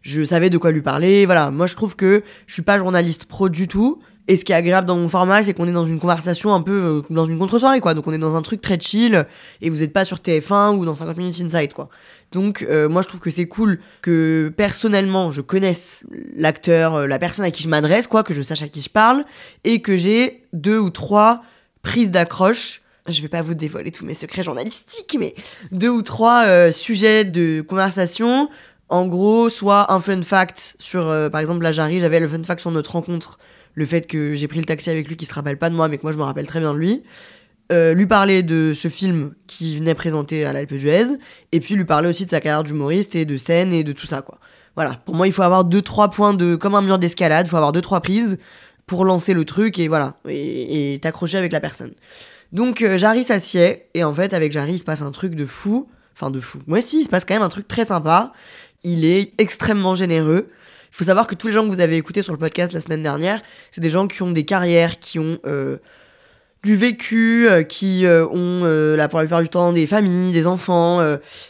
je 0.00 0.24
savais 0.24 0.50
de 0.50 0.58
quoi 0.58 0.70
lui 0.70 0.82
parler. 0.82 1.26
Voilà, 1.26 1.50
moi 1.50 1.66
je 1.66 1.74
trouve 1.74 1.96
que 1.96 2.22
je 2.46 2.52
suis 2.52 2.62
pas 2.62 2.78
journaliste 2.78 3.24
pro 3.26 3.48
du 3.48 3.68
tout, 3.68 4.00
et 4.26 4.36
ce 4.36 4.44
qui 4.44 4.52
est 4.52 4.54
agréable 4.54 4.86
dans 4.86 4.96
mon 4.96 5.08
format, 5.08 5.42
c'est 5.42 5.52
qu'on 5.52 5.68
est 5.68 5.72
dans 5.72 5.84
une 5.84 6.00
conversation 6.00 6.54
un 6.54 6.62
peu 6.62 6.72
euh, 6.72 7.02
dans 7.10 7.26
une 7.26 7.38
contre-soirée, 7.38 7.80
quoi. 7.80 7.92
Donc 7.92 8.06
on 8.06 8.12
est 8.12 8.18
dans 8.18 8.36
un 8.36 8.42
truc 8.42 8.62
très 8.62 8.80
chill 8.80 9.26
et 9.60 9.68
vous 9.68 9.76
n'êtes 9.76 9.92
pas 9.92 10.06
sur 10.06 10.18
TF1 10.18 10.76
ou 10.76 10.86
dans 10.86 10.94
50 10.94 11.16
minutes 11.18 11.40
inside, 11.42 11.74
quoi. 11.74 11.90
Donc 12.32 12.62
euh, 12.68 12.88
moi 12.88 13.02
je 13.02 13.08
trouve 13.08 13.20
que 13.20 13.30
c'est 13.30 13.46
cool 13.46 13.80
que 14.00 14.50
personnellement 14.56 15.30
je 15.30 15.42
connaisse 15.42 16.02
l'acteur, 16.36 16.94
euh, 16.94 17.06
la 17.06 17.18
personne 17.18 17.44
à 17.44 17.50
qui 17.50 17.62
je 17.62 17.68
m'adresse, 17.68 18.06
quoi, 18.06 18.22
que 18.22 18.32
je 18.32 18.42
sache 18.42 18.62
à 18.62 18.68
qui 18.68 18.80
je 18.80 18.88
parle 18.88 19.26
et 19.62 19.82
que 19.82 19.96
j'ai 19.96 20.46
deux 20.54 20.78
ou 20.78 20.88
trois 20.88 21.42
prises 21.82 22.10
d'accroche. 22.10 22.80
Je 23.06 23.20
vais 23.20 23.28
pas 23.28 23.42
vous 23.42 23.52
dévoiler 23.52 23.90
tous 23.90 24.06
mes 24.06 24.14
secrets 24.14 24.42
journalistiques, 24.42 25.18
mais 25.20 25.34
deux 25.70 25.90
ou 25.90 26.00
trois 26.00 26.72
sujets 26.72 27.24
de 27.24 27.60
conversation. 27.60 28.48
En 28.88 29.04
gros, 29.04 29.50
soit 29.50 29.92
un 29.92 30.00
fun 30.00 30.22
fact 30.22 30.76
sur, 30.78 31.04
par 31.30 31.42
exemple, 31.42 31.62
la 31.62 31.72
Jarry, 31.72 32.00
j'avais 32.00 32.18
le 32.18 32.28
fun 32.28 32.42
fact 32.42 32.62
sur 32.62 32.70
notre 32.70 32.92
rencontre 32.92 33.38
le 33.74 33.86
fait 33.86 34.06
que 34.06 34.34
j'ai 34.34 34.48
pris 34.48 34.58
le 34.58 34.64
taxi 34.64 34.90
avec 34.90 35.08
lui 35.08 35.16
qui 35.16 35.26
se 35.26 35.34
rappelle 35.34 35.58
pas 35.58 35.70
de 35.70 35.74
moi 35.74 35.88
mais 35.88 35.98
que 35.98 36.02
moi 36.02 36.12
je 36.12 36.18
me 36.18 36.22
rappelle 36.22 36.46
très 36.46 36.60
bien 36.60 36.72
de 36.72 36.78
lui. 36.78 37.02
Euh, 37.72 37.94
lui 37.94 38.06
parler 38.06 38.42
de 38.42 38.74
ce 38.74 38.88
film 38.88 39.32
qui 39.46 39.78
venait 39.78 39.94
présenter 39.94 40.44
à 40.44 40.52
l'Alpe 40.52 40.74
d'Huez 40.74 41.06
et 41.50 41.60
puis 41.60 41.74
lui 41.74 41.86
parler 41.86 42.10
aussi 42.10 42.26
de 42.26 42.30
sa 42.30 42.40
carrière 42.40 42.62
d'humoriste 42.62 43.14
et 43.16 43.24
de 43.24 43.36
scène 43.38 43.72
et 43.72 43.84
de 43.84 43.92
tout 43.92 44.06
ça 44.06 44.20
quoi. 44.20 44.38
Voilà, 44.76 45.00
pour 45.06 45.14
moi 45.14 45.26
il 45.26 45.32
faut 45.32 45.42
avoir 45.42 45.64
deux 45.64 45.80
trois 45.80 46.10
points 46.10 46.34
de 46.34 46.56
comme 46.56 46.74
un 46.74 46.82
mur 46.82 46.98
d'escalade, 46.98 47.46
il 47.46 47.48
faut 47.48 47.56
avoir 47.56 47.72
deux 47.72 47.80
trois 47.80 48.00
prises 48.00 48.36
pour 48.86 49.04
lancer 49.04 49.32
le 49.32 49.46
truc 49.46 49.78
et 49.78 49.88
voilà 49.88 50.18
et 50.28 50.98
t'accrocher 51.00 51.38
avec 51.38 51.52
la 51.52 51.60
personne. 51.60 51.92
Donc 52.52 52.82
euh, 52.82 52.98
Jarry 52.98 53.24
s'assied 53.24 53.86
et 53.94 54.04
en 54.04 54.12
fait 54.12 54.34
avec 54.34 54.52
Jarry 54.52 54.74
il 54.74 54.78
se 54.78 54.84
passe 54.84 55.00
un 55.02 55.10
truc 55.10 55.34
de 55.34 55.46
fou, 55.46 55.88
enfin 56.14 56.30
de 56.30 56.40
fou. 56.40 56.60
Moi 56.66 56.82
si, 56.82 57.00
il 57.00 57.04
se 57.04 57.08
passe 57.08 57.24
quand 57.24 57.34
même 57.34 57.42
un 57.42 57.48
truc 57.48 57.66
très 57.66 57.86
sympa. 57.86 58.32
Il 58.82 59.06
est 59.06 59.32
extrêmement 59.38 59.94
généreux. 59.94 60.50
Il 60.94 60.98
faut 60.98 61.04
savoir 61.06 61.26
que 61.26 61.34
tous 61.34 61.48
les 61.48 61.52
gens 61.52 61.64
que 61.64 61.74
vous 61.74 61.80
avez 61.80 61.96
écoutés 61.96 62.22
sur 62.22 62.32
le 62.32 62.38
podcast 62.38 62.72
la 62.72 62.78
semaine 62.78 63.02
dernière, 63.02 63.42
c'est 63.72 63.80
des 63.80 63.90
gens 63.90 64.06
qui 64.06 64.22
ont 64.22 64.30
des 64.30 64.44
carrières, 64.44 65.00
qui 65.00 65.18
ont 65.18 65.38
euh, 65.44 65.78
du 66.62 66.76
vécu, 66.76 67.48
euh, 67.48 67.64
qui 67.64 68.06
euh, 68.06 68.28
ont 68.28 68.60
pour 69.08 69.18
la 69.18 69.24
plupart 69.24 69.42
du 69.42 69.48
temps 69.48 69.72
des 69.72 69.88
familles, 69.88 70.30
des 70.30 70.46
enfants, 70.46 71.00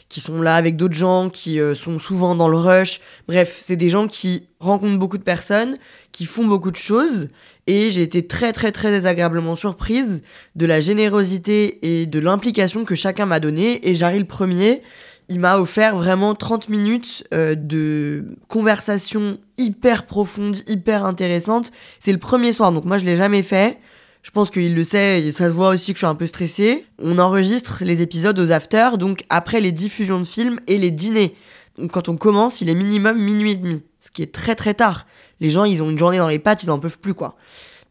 qui 0.09 0.23
sont 0.23 0.41
là 0.41 0.57
avec 0.57 0.77
d'autres 0.77 0.95
gens, 0.95 1.29
qui 1.29 1.61
sont 1.75 1.99
souvent 1.99 2.35
dans 2.35 2.49
le 2.49 2.57
rush. 2.57 3.03
Bref, 3.29 3.59
c'est 3.61 3.77
des 3.77 3.91
gens 3.91 4.07
qui 4.07 4.49
rencontrent 4.61 4.99
beaucoup 4.99 5.19
de 5.19 5.23
personnes, 5.23 5.77
qui 6.11 6.25
font 6.25 6.47
beaucoup 6.47 6.71
de 6.71 6.77
choses. 6.77 7.29
Et 7.67 7.91
j'ai 7.91 8.01
été 8.01 8.27
très 8.27 8.55
très 8.55 8.73
très 8.73 8.91
désagréablement 8.91 9.57
surprise 9.57 10.23
de 10.57 10.65
la 10.65 10.81
générosité 10.81 12.01
et 12.01 12.07
de 12.07 12.19
l'implication 12.19 12.87
que 12.87 12.95
chacun 12.95 13.27
m'a 13.27 13.41
donné. 13.41 13.87
Et 13.87 13.95
j'arrive 13.95 14.23
le 14.23 14.27
premier 14.27 14.81
il 15.29 15.41
m'a 15.41 15.59
offert 15.59 15.97
vraiment 15.97 16.35
30 16.35 16.69
minutes 16.69 17.25
euh, 17.33 17.55
de 17.55 18.25
conversation 18.49 19.39
hyper 19.59 20.07
profonde, 20.07 20.59
hyper 20.67 21.05
intéressante. 21.05 21.71
C'est 22.01 22.13
le 22.13 22.19
premier 22.19 22.53
soir, 22.53 22.73
donc 22.73 22.85
moi 22.85 22.99
je 22.99 23.05
l'ai 23.05 23.17
jamais 23.17 23.43
fait. 23.43 23.79
Je 24.23 24.31
pense 24.31 24.51
qu'il 24.51 24.75
le 24.75 24.85
sait, 24.85 25.31
ça 25.33 25.49
se 25.49 25.55
voit 25.55 25.69
aussi 25.69 25.93
que 25.93 25.99
je 25.99 26.07
suis 26.07 26.11
un 26.11 26.15
peu 26.15 26.27
stressée. 26.27 26.87
On 26.99 27.19
enregistre 27.19 27.83
les 27.85 28.01
épisodes 28.01 28.39
aux 28.39 28.51
afters, 28.51 28.97
donc 28.97 29.25
après 29.29 29.61
les 29.61 29.71
diffusions 29.71 30.19
de 30.19 30.27
films 30.27 30.61
et 30.67 30.79
les 30.79 30.91
dîners. 30.91 31.37
Donc 31.79 31.93
quand 31.93 32.09
on 32.09 32.17
commence, 32.17 32.61
il 32.61 32.69
est 32.69 32.75
minimum 32.75 33.19
minuit 33.19 33.53
et 33.53 33.57
demi, 33.57 33.83
ce 34.01 34.11
qui 34.11 34.23
est 34.23 34.33
très 34.33 34.55
très 34.55 34.75
tard. 34.75 35.07
Les 35.41 35.51
gens, 35.51 35.65
ils 35.65 35.83
ont 35.83 35.91
une 35.91 35.99
journée 35.99 36.19
dans 36.19 36.29
les 36.29 36.39
pattes, 36.39 36.63
ils 36.63 36.71
en 36.71 36.79
peuvent 36.79 36.99
plus 36.99 37.15
quoi. 37.15 37.37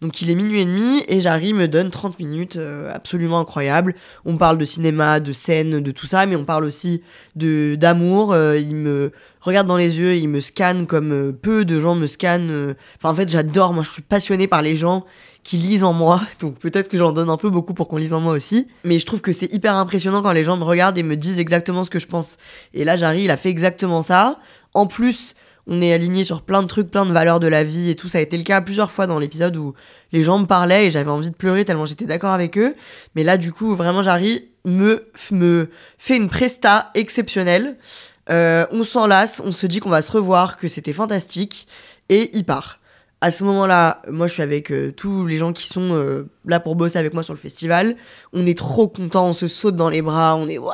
Donc 0.03 0.21
il 0.21 0.29
est 0.29 0.35
minuit 0.35 0.59
et 0.59 0.65
demi 0.65 1.01
et 1.07 1.21
Jarry 1.21 1.53
me 1.53 1.65
donne 1.69 1.89
30 1.89 2.19
minutes 2.19 2.57
euh, 2.57 2.91
absolument 2.93 3.39
incroyables. 3.39 3.95
On 4.25 4.35
parle 4.35 4.57
de 4.57 4.65
cinéma, 4.65 5.21
de 5.21 5.31
scène, 5.31 5.79
de 5.79 5.91
tout 5.91 6.07
ça, 6.07 6.25
mais 6.25 6.35
on 6.35 6.43
parle 6.43 6.65
aussi 6.65 7.01
de 7.37 7.75
d'amour. 7.75 8.33
Euh, 8.33 8.57
il 8.57 8.75
me 8.75 9.13
regarde 9.39 9.65
dans 9.65 9.77
les 9.77 9.97
yeux, 9.97 10.17
il 10.17 10.27
me 10.27 10.41
scanne 10.41 10.87
comme 10.87 11.13
euh, 11.13 11.31
peu 11.31 11.63
de 11.63 11.79
gens 11.79 11.95
me 11.95 12.05
scannent. 12.05 12.75
Enfin 12.97 13.11
en 13.11 13.15
fait 13.15 13.29
j'adore, 13.29 13.71
moi 13.71 13.81
je 13.81 13.91
suis 13.91 14.01
passionnée 14.01 14.45
par 14.45 14.61
les 14.61 14.75
gens 14.75 15.05
qui 15.41 15.55
lisent 15.55 15.85
en 15.85 15.93
moi, 15.93 16.21
donc 16.41 16.59
peut-être 16.59 16.89
que 16.89 16.97
j'en 16.97 17.13
donne 17.13 17.29
un 17.29 17.37
peu 17.37 17.49
beaucoup 17.49 17.73
pour 17.73 17.87
qu'on 17.87 17.95
lise 17.95 18.13
en 18.13 18.19
moi 18.19 18.33
aussi, 18.33 18.67
mais 18.83 18.99
je 18.99 19.05
trouve 19.05 19.21
que 19.21 19.31
c'est 19.31 19.53
hyper 19.53 19.73
impressionnant 19.73 20.21
quand 20.21 20.33
les 20.33 20.43
gens 20.43 20.57
me 20.57 20.65
regardent 20.65 20.97
et 20.97 21.03
me 21.03 21.15
disent 21.15 21.39
exactement 21.39 21.85
ce 21.85 21.89
que 21.89 21.99
je 21.99 22.07
pense. 22.07 22.37
Et 22.73 22.83
là 22.83 22.97
Jarry 22.97 23.23
il 23.23 23.31
a 23.31 23.37
fait 23.37 23.49
exactement 23.49 24.01
ça. 24.01 24.39
En 24.73 24.85
plus, 24.85 25.33
on 25.67 25.81
est 25.81 25.93
aligné 25.93 26.23
sur 26.23 26.41
plein 26.41 26.61
de 26.61 26.67
trucs, 26.67 26.91
plein 26.91 27.05
de 27.05 27.11
valeurs 27.11 27.39
de 27.39 27.47
la 27.47 27.63
vie 27.63 27.89
et 27.89 27.95
tout. 27.95 28.07
Ça 28.07 28.17
a 28.17 28.21
été 28.21 28.37
le 28.37 28.43
cas 28.43 28.61
plusieurs 28.61 28.91
fois 28.91 29.07
dans 29.07 29.19
l'épisode 29.19 29.55
où 29.55 29.73
les 30.11 30.23
gens 30.23 30.39
me 30.39 30.45
parlaient 30.45 30.87
et 30.87 30.91
j'avais 30.91 31.09
envie 31.09 31.29
de 31.29 31.35
pleurer 31.35 31.65
tellement 31.65 31.85
j'étais 31.85 32.05
d'accord 32.05 32.31
avec 32.31 32.57
eux. 32.57 32.75
Mais 33.15 33.23
là, 33.23 33.37
du 33.37 33.53
coup, 33.53 33.75
vraiment, 33.75 34.01
Jarry 34.01 34.49
me, 34.65 35.07
me 35.31 35.69
fait 35.97 36.17
une 36.17 36.27
presta 36.27 36.91
exceptionnelle. 36.95 37.77
Euh, 38.29 38.65
on 38.71 38.83
s'enlace, 38.83 39.41
on 39.45 39.51
se 39.51 39.65
dit 39.67 39.79
qu'on 39.79 39.89
va 39.89 40.01
se 40.01 40.11
revoir, 40.11 40.57
que 40.57 40.67
c'était 40.67 40.93
fantastique 40.93 41.67
et 42.09 42.29
il 42.33 42.45
part. 42.45 42.79
À 43.21 43.31
ce 43.31 43.45
moment-là, 43.45 44.01
moi 44.09 44.27
je 44.27 44.33
suis 44.33 44.43
avec 44.43 44.69
euh, 44.71 44.91
tous 44.91 45.25
les 45.25 45.37
gens 45.37 45.53
qui 45.53 45.67
sont 45.67 45.93
euh, 45.93 46.29
là 46.45 46.59
pour 46.59 46.75
bosser 46.75 46.97
avec 46.97 47.13
moi 47.13 47.23
sur 47.23 47.33
le 47.33 47.39
festival. 47.39 47.95
On 48.33 48.45
est 48.45 48.57
trop 48.57 48.89
contents, 48.89 49.29
on 49.29 49.33
se 49.33 49.47
saute 49.47 49.77
dans 49.77 49.89
les 49.89 50.01
bras, 50.01 50.35
on 50.35 50.47
est 50.49 50.57
ouais, 50.57 50.73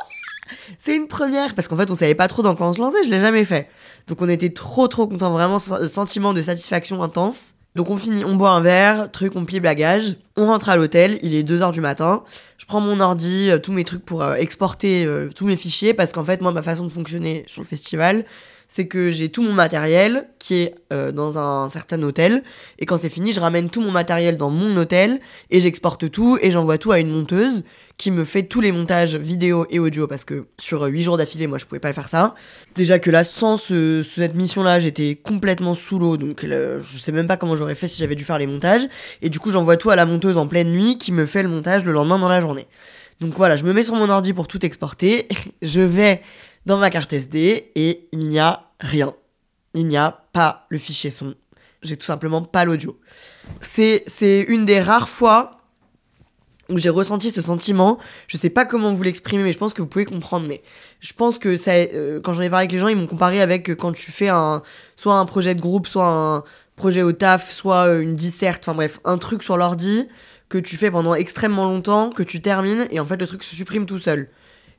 c'est 0.78 0.96
une 0.96 1.08
première 1.08 1.54
parce 1.54 1.68
qu'en 1.68 1.76
fait 1.76 1.90
on 1.90 1.94
savait 1.94 2.14
pas 2.14 2.28
trop 2.28 2.42
dans 2.42 2.54
quoi 2.54 2.68
on 2.68 2.72
se 2.72 2.80
lançait, 2.80 3.02
je 3.04 3.10
l'ai 3.10 3.20
jamais 3.20 3.44
fait. 3.44 3.68
Donc 4.10 4.20
on 4.22 4.28
était 4.28 4.50
trop 4.50 4.88
trop 4.88 5.06
contents, 5.06 5.30
vraiment 5.30 5.60
sentiment 5.60 6.34
de 6.34 6.42
satisfaction 6.42 7.00
intense. 7.00 7.54
Donc 7.76 7.90
on 7.90 7.96
finit, 7.96 8.24
on 8.24 8.34
boit 8.34 8.50
un 8.50 8.60
verre, 8.60 9.08
truc, 9.12 9.36
on 9.36 9.44
plie 9.44 9.60
bagage, 9.60 10.16
on 10.36 10.46
rentre 10.46 10.68
à 10.68 10.76
l'hôtel, 10.76 11.20
il 11.22 11.32
est 11.36 11.48
2h 11.48 11.70
du 11.70 11.80
matin, 11.80 12.24
je 12.58 12.66
prends 12.66 12.80
mon 12.80 12.98
ordi, 12.98 13.48
euh, 13.48 13.58
tous 13.58 13.70
mes 13.70 13.84
trucs 13.84 14.04
pour 14.04 14.24
euh, 14.24 14.34
exporter 14.34 15.04
euh, 15.06 15.28
tous 15.32 15.46
mes 15.46 15.54
fichiers, 15.54 15.94
parce 15.94 16.10
qu'en 16.10 16.24
fait 16.24 16.40
moi 16.40 16.50
ma 16.50 16.62
façon 16.62 16.84
de 16.84 16.90
fonctionner 16.90 17.44
sur 17.46 17.62
le 17.62 17.68
festival, 17.68 18.24
c'est 18.70 18.86
que 18.86 19.10
j'ai 19.10 19.28
tout 19.28 19.42
mon 19.42 19.52
matériel 19.52 20.28
qui 20.38 20.54
est 20.54 20.74
dans 20.90 21.36
un 21.36 21.68
certain 21.68 22.02
hôtel, 22.02 22.42
et 22.78 22.86
quand 22.86 22.96
c'est 22.96 23.10
fini, 23.10 23.32
je 23.32 23.40
ramène 23.40 23.68
tout 23.68 23.82
mon 23.82 23.90
matériel 23.90 24.36
dans 24.36 24.50
mon 24.50 24.76
hôtel, 24.76 25.20
et 25.50 25.60
j'exporte 25.60 26.10
tout, 26.10 26.38
et 26.40 26.50
j'envoie 26.50 26.78
tout 26.78 26.92
à 26.92 27.00
une 27.00 27.10
monteuse, 27.10 27.62
qui 28.00 28.10
me 28.10 28.24
fait 28.24 28.44
tous 28.44 28.62
les 28.62 28.72
montages 28.72 29.14
vidéo 29.14 29.66
et 29.68 29.78
audio 29.78 30.06
parce 30.06 30.24
que 30.24 30.46
sur 30.58 30.84
8 30.84 31.02
jours 31.02 31.18
d'affilée, 31.18 31.46
moi 31.46 31.58
je 31.58 31.66
pouvais 31.66 31.80
pas 31.80 31.92
faire 31.92 32.08
ça. 32.08 32.34
Déjà 32.74 32.98
que 32.98 33.10
là, 33.10 33.24
sans 33.24 33.58
cette 33.58 34.34
mission-là, 34.34 34.78
j'étais 34.78 35.16
complètement 35.22 35.74
sous 35.74 35.98
l'eau 35.98 36.16
donc 36.16 36.46
je 36.46 36.98
sais 36.98 37.12
même 37.12 37.26
pas 37.26 37.36
comment 37.36 37.56
j'aurais 37.56 37.74
fait 37.74 37.88
si 37.88 37.98
j'avais 37.98 38.14
dû 38.14 38.24
faire 38.24 38.38
les 38.38 38.46
montages. 38.46 38.88
Et 39.20 39.28
du 39.28 39.38
coup, 39.38 39.50
j'envoie 39.50 39.76
tout 39.76 39.90
à 39.90 39.96
la 39.96 40.06
monteuse 40.06 40.38
en 40.38 40.46
pleine 40.46 40.70
nuit 40.70 40.96
qui 40.96 41.12
me 41.12 41.26
fait 41.26 41.42
le 41.42 41.50
montage 41.50 41.84
le 41.84 41.92
lendemain 41.92 42.18
dans 42.18 42.30
la 42.30 42.40
journée. 42.40 42.66
Donc 43.20 43.34
voilà, 43.36 43.56
je 43.56 43.64
me 43.64 43.74
mets 43.74 43.82
sur 43.82 43.96
mon 43.96 44.08
ordi 44.08 44.32
pour 44.32 44.48
tout 44.48 44.64
exporter. 44.64 45.28
je 45.60 45.82
vais 45.82 46.22
dans 46.66 46.78
ma 46.78 46.90
carte 46.90 47.12
SD 47.12 47.72
et 47.74 48.08
il 48.12 48.28
n'y 48.28 48.38
a 48.38 48.64
rien. 48.80 49.14
Il 49.74 49.86
n'y 49.86 49.96
a 49.96 50.24
pas 50.32 50.66
le 50.68 50.78
fichier 50.78 51.10
son. 51.10 51.34
J'ai 51.82 51.96
tout 51.96 52.04
simplement 52.04 52.42
pas 52.42 52.64
l'audio. 52.64 52.98
C'est 53.60 54.04
une 54.48 54.66
des 54.66 54.80
rares 54.80 55.08
fois 55.08 55.60
où 56.68 56.78
j'ai 56.78 56.88
ressenti 56.88 57.30
ce 57.30 57.42
sentiment. 57.42 57.98
Je 58.28 58.36
sais 58.36 58.50
pas 58.50 58.64
comment 58.64 58.92
vous 58.94 59.02
l'exprimer, 59.02 59.42
mais 59.42 59.52
je 59.52 59.58
pense 59.58 59.72
que 59.72 59.82
vous 59.82 59.88
pouvez 59.88 60.04
comprendre. 60.04 60.46
Mais 60.46 60.62
je 61.00 61.12
pense 61.12 61.38
que 61.38 61.56
ça, 61.56 61.72
euh, 61.72 62.20
quand 62.20 62.32
j'en 62.32 62.42
ai 62.42 62.50
parlé 62.50 62.64
avec 62.64 62.72
les 62.72 62.78
gens, 62.78 62.88
ils 62.88 62.96
m'ont 62.96 63.06
comparé 63.06 63.40
avec 63.40 63.70
euh, 63.70 63.74
quand 63.74 63.92
tu 63.92 64.12
fais 64.12 64.28
un, 64.28 64.62
soit 64.96 65.14
un 65.14 65.24
projet 65.24 65.54
de 65.54 65.60
groupe, 65.60 65.86
soit 65.86 66.06
un 66.06 66.44
projet 66.76 67.02
au 67.02 67.12
taf, 67.12 67.52
soit 67.52 67.88
euh, 67.88 68.00
une 68.00 68.14
disserte, 68.14 68.62
enfin 68.64 68.74
bref, 68.74 69.00
un 69.04 69.18
truc 69.18 69.42
sur 69.42 69.56
l'ordi 69.56 70.08
que 70.48 70.58
tu 70.58 70.76
fais 70.76 70.90
pendant 70.90 71.14
extrêmement 71.14 71.64
longtemps, 71.64 72.10
que 72.10 72.22
tu 72.22 72.40
termines, 72.40 72.86
et 72.90 72.98
en 72.98 73.04
fait 73.04 73.16
le 73.16 73.26
truc 73.26 73.44
se 73.44 73.54
supprime 73.54 73.86
tout 73.86 73.98
seul. 73.98 74.28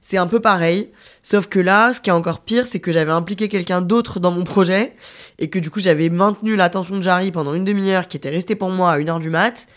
C'est 0.01 0.17
un 0.17 0.27
peu 0.27 0.39
pareil, 0.39 0.91
sauf 1.23 1.47
que 1.47 1.59
là, 1.59 1.93
ce 1.93 2.01
qui 2.01 2.09
est 2.09 2.13
encore 2.13 2.41
pire, 2.41 2.65
c'est 2.65 2.79
que 2.79 2.91
j'avais 2.91 3.11
impliqué 3.11 3.47
quelqu'un 3.47 3.81
d'autre 3.81 4.19
dans 4.19 4.31
mon 4.31 4.43
projet, 4.43 4.95
et 5.37 5.49
que 5.49 5.59
du 5.59 5.69
coup 5.69 5.79
j'avais 5.79 6.09
maintenu 6.09 6.55
l'attention 6.55 6.97
de 6.97 7.03
Jarry 7.03 7.31
pendant 7.31 7.53
une 7.53 7.65
demi-heure, 7.65 8.07
qui 8.07 8.17
était 8.17 8.29
restée 8.29 8.55
pour 8.55 8.69
moi 8.69 8.93
à 8.93 8.99
une 8.99 9.09
heure 9.09 9.19
du 9.19 9.29
mat', 9.29 9.67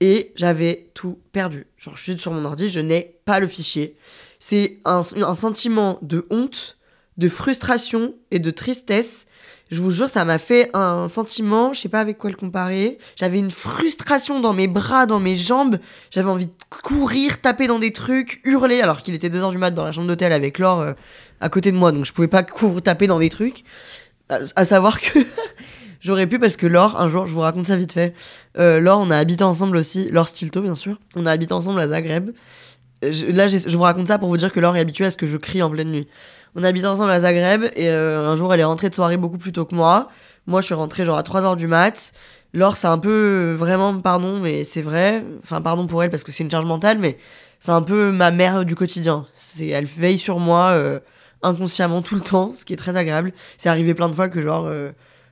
et 0.00 0.32
j'avais 0.34 0.90
tout 0.94 1.20
perdu. 1.32 1.68
Genre, 1.78 1.96
je 1.96 2.02
suis 2.02 2.18
sur 2.18 2.32
mon 2.32 2.44
ordi, 2.44 2.68
je 2.68 2.80
n'ai 2.80 3.18
pas 3.24 3.38
le 3.38 3.46
fichier. 3.46 3.96
C'est 4.40 4.78
un, 4.84 5.02
sentiment 5.02 6.00
de 6.02 6.26
honte, 6.28 6.76
de 7.16 7.28
frustration 7.28 8.14
et 8.32 8.40
de 8.40 8.50
tristesse. 8.50 9.26
Je 9.72 9.80
vous 9.80 9.90
jure, 9.90 10.10
ça 10.10 10.26
m'a 10.26 10.36
fait 10.36 10.70
un 10.74 11.08
sentiment, 11.08 11.72
je 11.72 11.80
sais 11.80 11.88
pas 11.88 12.00
avec 12.00 12.18
quoi 12.18 12.28
le 12.28 12.36
comparer. 12.36 12.98
J'avais 13.16 13.38
une 13.38 13.50
frustration 13.50 14.38
dans 14.38 14.52
mes 14.52 14.68
bras, 14.68 15.06
dans 15.06 15.18
mes 15.18 15.34
jambes. 15.34 15.78
J'avais 16.10 16.28
envie 16.28 16.46
de 16.46 16.52
courir, 16.68 17.40
taper 17.40 17.68
dans 17.68 17.78
des 17.78 17.90
trucs, 17.90 18.42
hurler, 18.44 18.82
alors 18.82 19.00
qu'il 19.00 19.14
était 19.14 19.30
2h 19.30 19.50
du 19.50 19.56
mat 19.56 19.70
dans 19.70 19.84
la 19.84 19.90
chambre 19.90 20.06
d'hôtel 20.06 20.34
avec 20.34 20.58
Laure 20.58 20.80
euh, 20.80 20.92
à 21.40 21.48
côté 21.48 21.72
de 21.72 21.78
moi, 21.78 21.90
donc 21.90 22.04
je 22.04 22.12
pouvais 22.12 22.28
pas 22.28 22.42
courir, 22.42 22.82
taper 22.82 23.06
dans 23.06 23.18
des 23.18 23.30
trucs. 23.30 23.64
à 24.28 24.64
savoir 24.66 25.00
que 25.00 25.20
J'aurais 26.02 26.26
pu 26.26 26.38
parce 26.38 26.56
que 26.56 26.66
Laure, 26.66 27.00
un 27.00 27.08
jour, 27.08 27.26
je 27.26 27.32
vous 27.32 27.40
raconte 27.40 27.66
ça 27.66 27.76
vite 27.76 27.92
fait. 27.92 28.12
Euh, 28.58 28.80
Laure, 28.80 28.98
on 28.98 29.10
a 29.10 29.16
habité 29.16 29.44
ensemble 29.44 29.76
aussi. 29.76 30.10
Laure 30.10 30.28
Stilto, 30.28 30.60
bien 30.60 30.74
sûr. 30.74 30.98
On 31.14 31.26
a 31.26 31.30
habité 31.30 31.54
ensemble 31.54 31.80
à 31.80 31.88
Zagreb. 31.88 32.32
Euh, 33.04 33.12
là, 33.28 33.46
je 33.46 33.76
vous 33.76 33.82
raconte 33.84 34.08
ça 34.08 34.18
pour 34.18 34.28
vous 34.28 34.36
dire 34.36 34.52
que 34.52 34.58
Laure 34.58 34.76
est 34.76 34.80
habituée 34.80 35.06
à 35.06 35.12
ce 35.12 35.16
que 35.16 35.28
je 35.28 35.36
crie 35.36 35.62
en 35.62 35.70
pleine 35.70 35.92
nuit. 35.92 36.08
On 36.54 36.64
a 36.64 36.68
habité 36.68 36.86
ensemble 36.86 37.10
à 37.10 37.20
Zagreb 37.20 37.64
et 37.76 37.88
euh, 37.88 38.26
un 38.26 38.36
jour, 38.36 38.52
elle 38.52 38.60
est 38.60 38.64
rentrée 38.64 38.90
de 38.90 38.94
soirée 38.94 39.16
beaucoup 39.16 39.38
plus 39.38 39.52
tôt 39.52 39.64
que 39.64 39.74
moi. 39.74 40.08
Moi, 40.46 40.60
je 40.60 40.66
suis 40.66 40.74
rentrée 40.74 41.04
genre 41.04 41.16
à 41.16 41.22
3h 41.22 41.56
du 41.56 41.66
mat. 41.66 42.12
Laure, 42.52 42.76
c'est 42.76 42.88
un 42.88 42.98
peu 42.98 43.54
vraiment, 43.58 43.98
pardon, 43.98 44.38
mais 44.40 44.64
c'est 44.64 44.82
vrai. 44.82 45.24
Enfin, 45.42 45.60
pardon 45.60 45.86
pour 45.86 46.02
elle 46.02 46.10
parce 46.10 46.24
que 46.24 46.32
c'est 46.32 46.42
une 46.44 46.50
charge 46.50 46.66
mentale, 46.66 46.98
mais 46.98 47.16
c'est 47.60 47.70
un 47.70 47.82
peu 47.82 48.12
ma 48.12 48.30
mère 48.30 48.64
du 48.64 48.74
quotidien. 48.74 49.26
C'est, 49.34 49.68
elle 49.68 49.86
veille 49.86 50.18
sur 50.18 50.38
moi 50.38 50.76
inconsciemment 51.42 52.02
tout 52.02 52.14
le 52.14 52.20
temps, 52.20 52.52
ce 52.54 52.64
qui 52.64 52.74
est 52.74 52.76
très 52.76 52.96
agréable. 52.96 53.32
C'est 53.56 53.70
arrivé 53.70 53.94
plein 53.94 54.08
de 54.08 54.14
fois 54.14 54.28
que 54.28 54.42
genre 54.42 54.68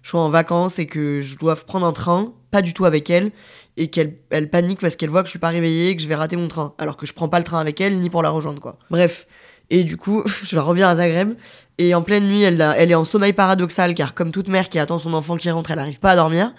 je 0.02 0.08
suis 0.08 0.18
en 0.18 0.30
vacances 0.30 0.78
et 0.78 0.86
que 0.86 1.20
je 1.20 1.36
dois 1.36 1.56
prendre 1.56 1.86
un 1.86 1.92
train, 1.92 2.32
pas 2.50 2.62
du 2.62 2.72
tout 2.72 2.84
avec 2.84 3.10
elle, 3.10 3.32
et 3.76 3.88
qu'elle 3.88 4.16
elle 4.30 4.48
panique 4.50 4.80
parce 4.80 4.96
qu'elle 4.96 5.10
voit 5.10 5.22
que 5.22 5.26
je 5.26 5.30
suis 5.30 5.38
pas 5.38 5.48
réveillée 5.48 5.94
que 5.94 6.02
je 6.02 6.08
vais 6.08 6.14
rater 6.14 6.36
mon 6.36 6.48
train, 6.48 6.74
alors 6.78 6.96
que 6.96 7.06
je 7.06 7.12
prends 7.12 7.28
pas 7.28 7.38
le 7.38 7.44
train 7.44 7.60
avec 7.60 7.80
elle 7.80 7.98
ni 8.00 8.10
pour 8.10 8.22
la 8.22 8.30
rejoindre 8.30 8.60
quoi. 8.60 8.78
Bref. 8.90 9.26
Et 9.70 9.84
du 9.84 9.96
coup, 9.96 10.22
je 10.44 10.58
reviens 10.58 10.88
à 10.88 10.96
Zagreb 10.96 11.34
et 11.78 11.94
en 11.94 12.02
pleine 12.02 12.26
nuit, 12.26 12.42
elle, 12.42 12.60
elle 12.76 12.90
est 12.90 12.94
en 12.94 13.04
sommeil 13.04 13.32
paradoxal 13.32 13.94
car 13.94 14.14
comme 14.14 14.32
toute 14.32 14.48
mère 14.48 14.68
qui 14.68 14.78
attend 14.78 14.98
son 14.98 15.14
enfant 15.14 15.36
qui 15.36 15.50
rentre, 15.50 15.70
elle 15.70 15.78
arrive 15.78 15.98
pas 15.98 16.12
à 16.12 16.16
dormir 16.16 16.52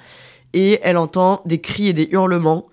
et 0.54 0.80
elle 0.84 0.98
entend 0.98 1.42
des 1.46 1.62
cris 1.62 1.90
et 1.90 1.94
des 1.94 2.10
hurlements 2.12 2.68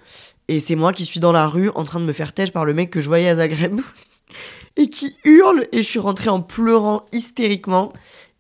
et 0.49 0.61
c'est 0.61 0.77
moi 0.77 0.93
qui 0.93 1.05
suis 1.05 1.21
dans 1.21 1.33
la 1.33 1.47
rue 1.47 1.71
en 1.75 1.85
train 1.85 2.01
de 2.01 2.05
me 2.05 2.13
faire 2.13 2.33
têche 2.33 2.51
par 2.51 2.65
le 2.65 2.73
mec 2.73 2.91
que 2.91 3.01
je 3.01 3.07
voyais 3.07 3.29
à 3.29 3.37
Zagreb 3.37 3.81
et 4.77 4.89
qui 4.89 5.17
hurle 5.25 5.67
et 5.73 5.79
je 5.79 5.89
suis 5.89 5.99
rentrée 5.99 6.31
en 6.31 6.41
pleurant 6.41 7.05
hystériquement 7.13 7.93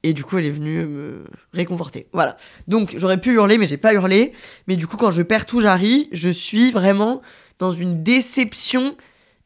et 0.04 0.12
du 0.12 0.24
coup, 0.24 0.38
elle 0.38 0.46
est 0.46 0.50
venue 0.50 0.84
me 0.84 1.24
réconforter. 1.52 2.06
Voilà. 2.12 2.36
Donc, 2.68 2.94
j'aurais 2.96 3.20
pu 3.20 3.32
hurler, 3.32 3.58
mais 3.58 3.66
j'ai 3.66 3.76
pas 3.76 3.92
hurlé. 3.92 4.32
Mais 4.68 4.76
du 4.76 4.86
coup, 4.86 4.96
quand 4.96 5.10
je 5.10 5.22
perds 5.22 5.44
tout 5.44 5.60
Jarry, 5.60 6.08
je 6.12 6.30
suis 6.30 6.70
vraiment 6.70 7.20
dans 7.58 7.72
une 7.72 8.02
déception. 8.02 8.96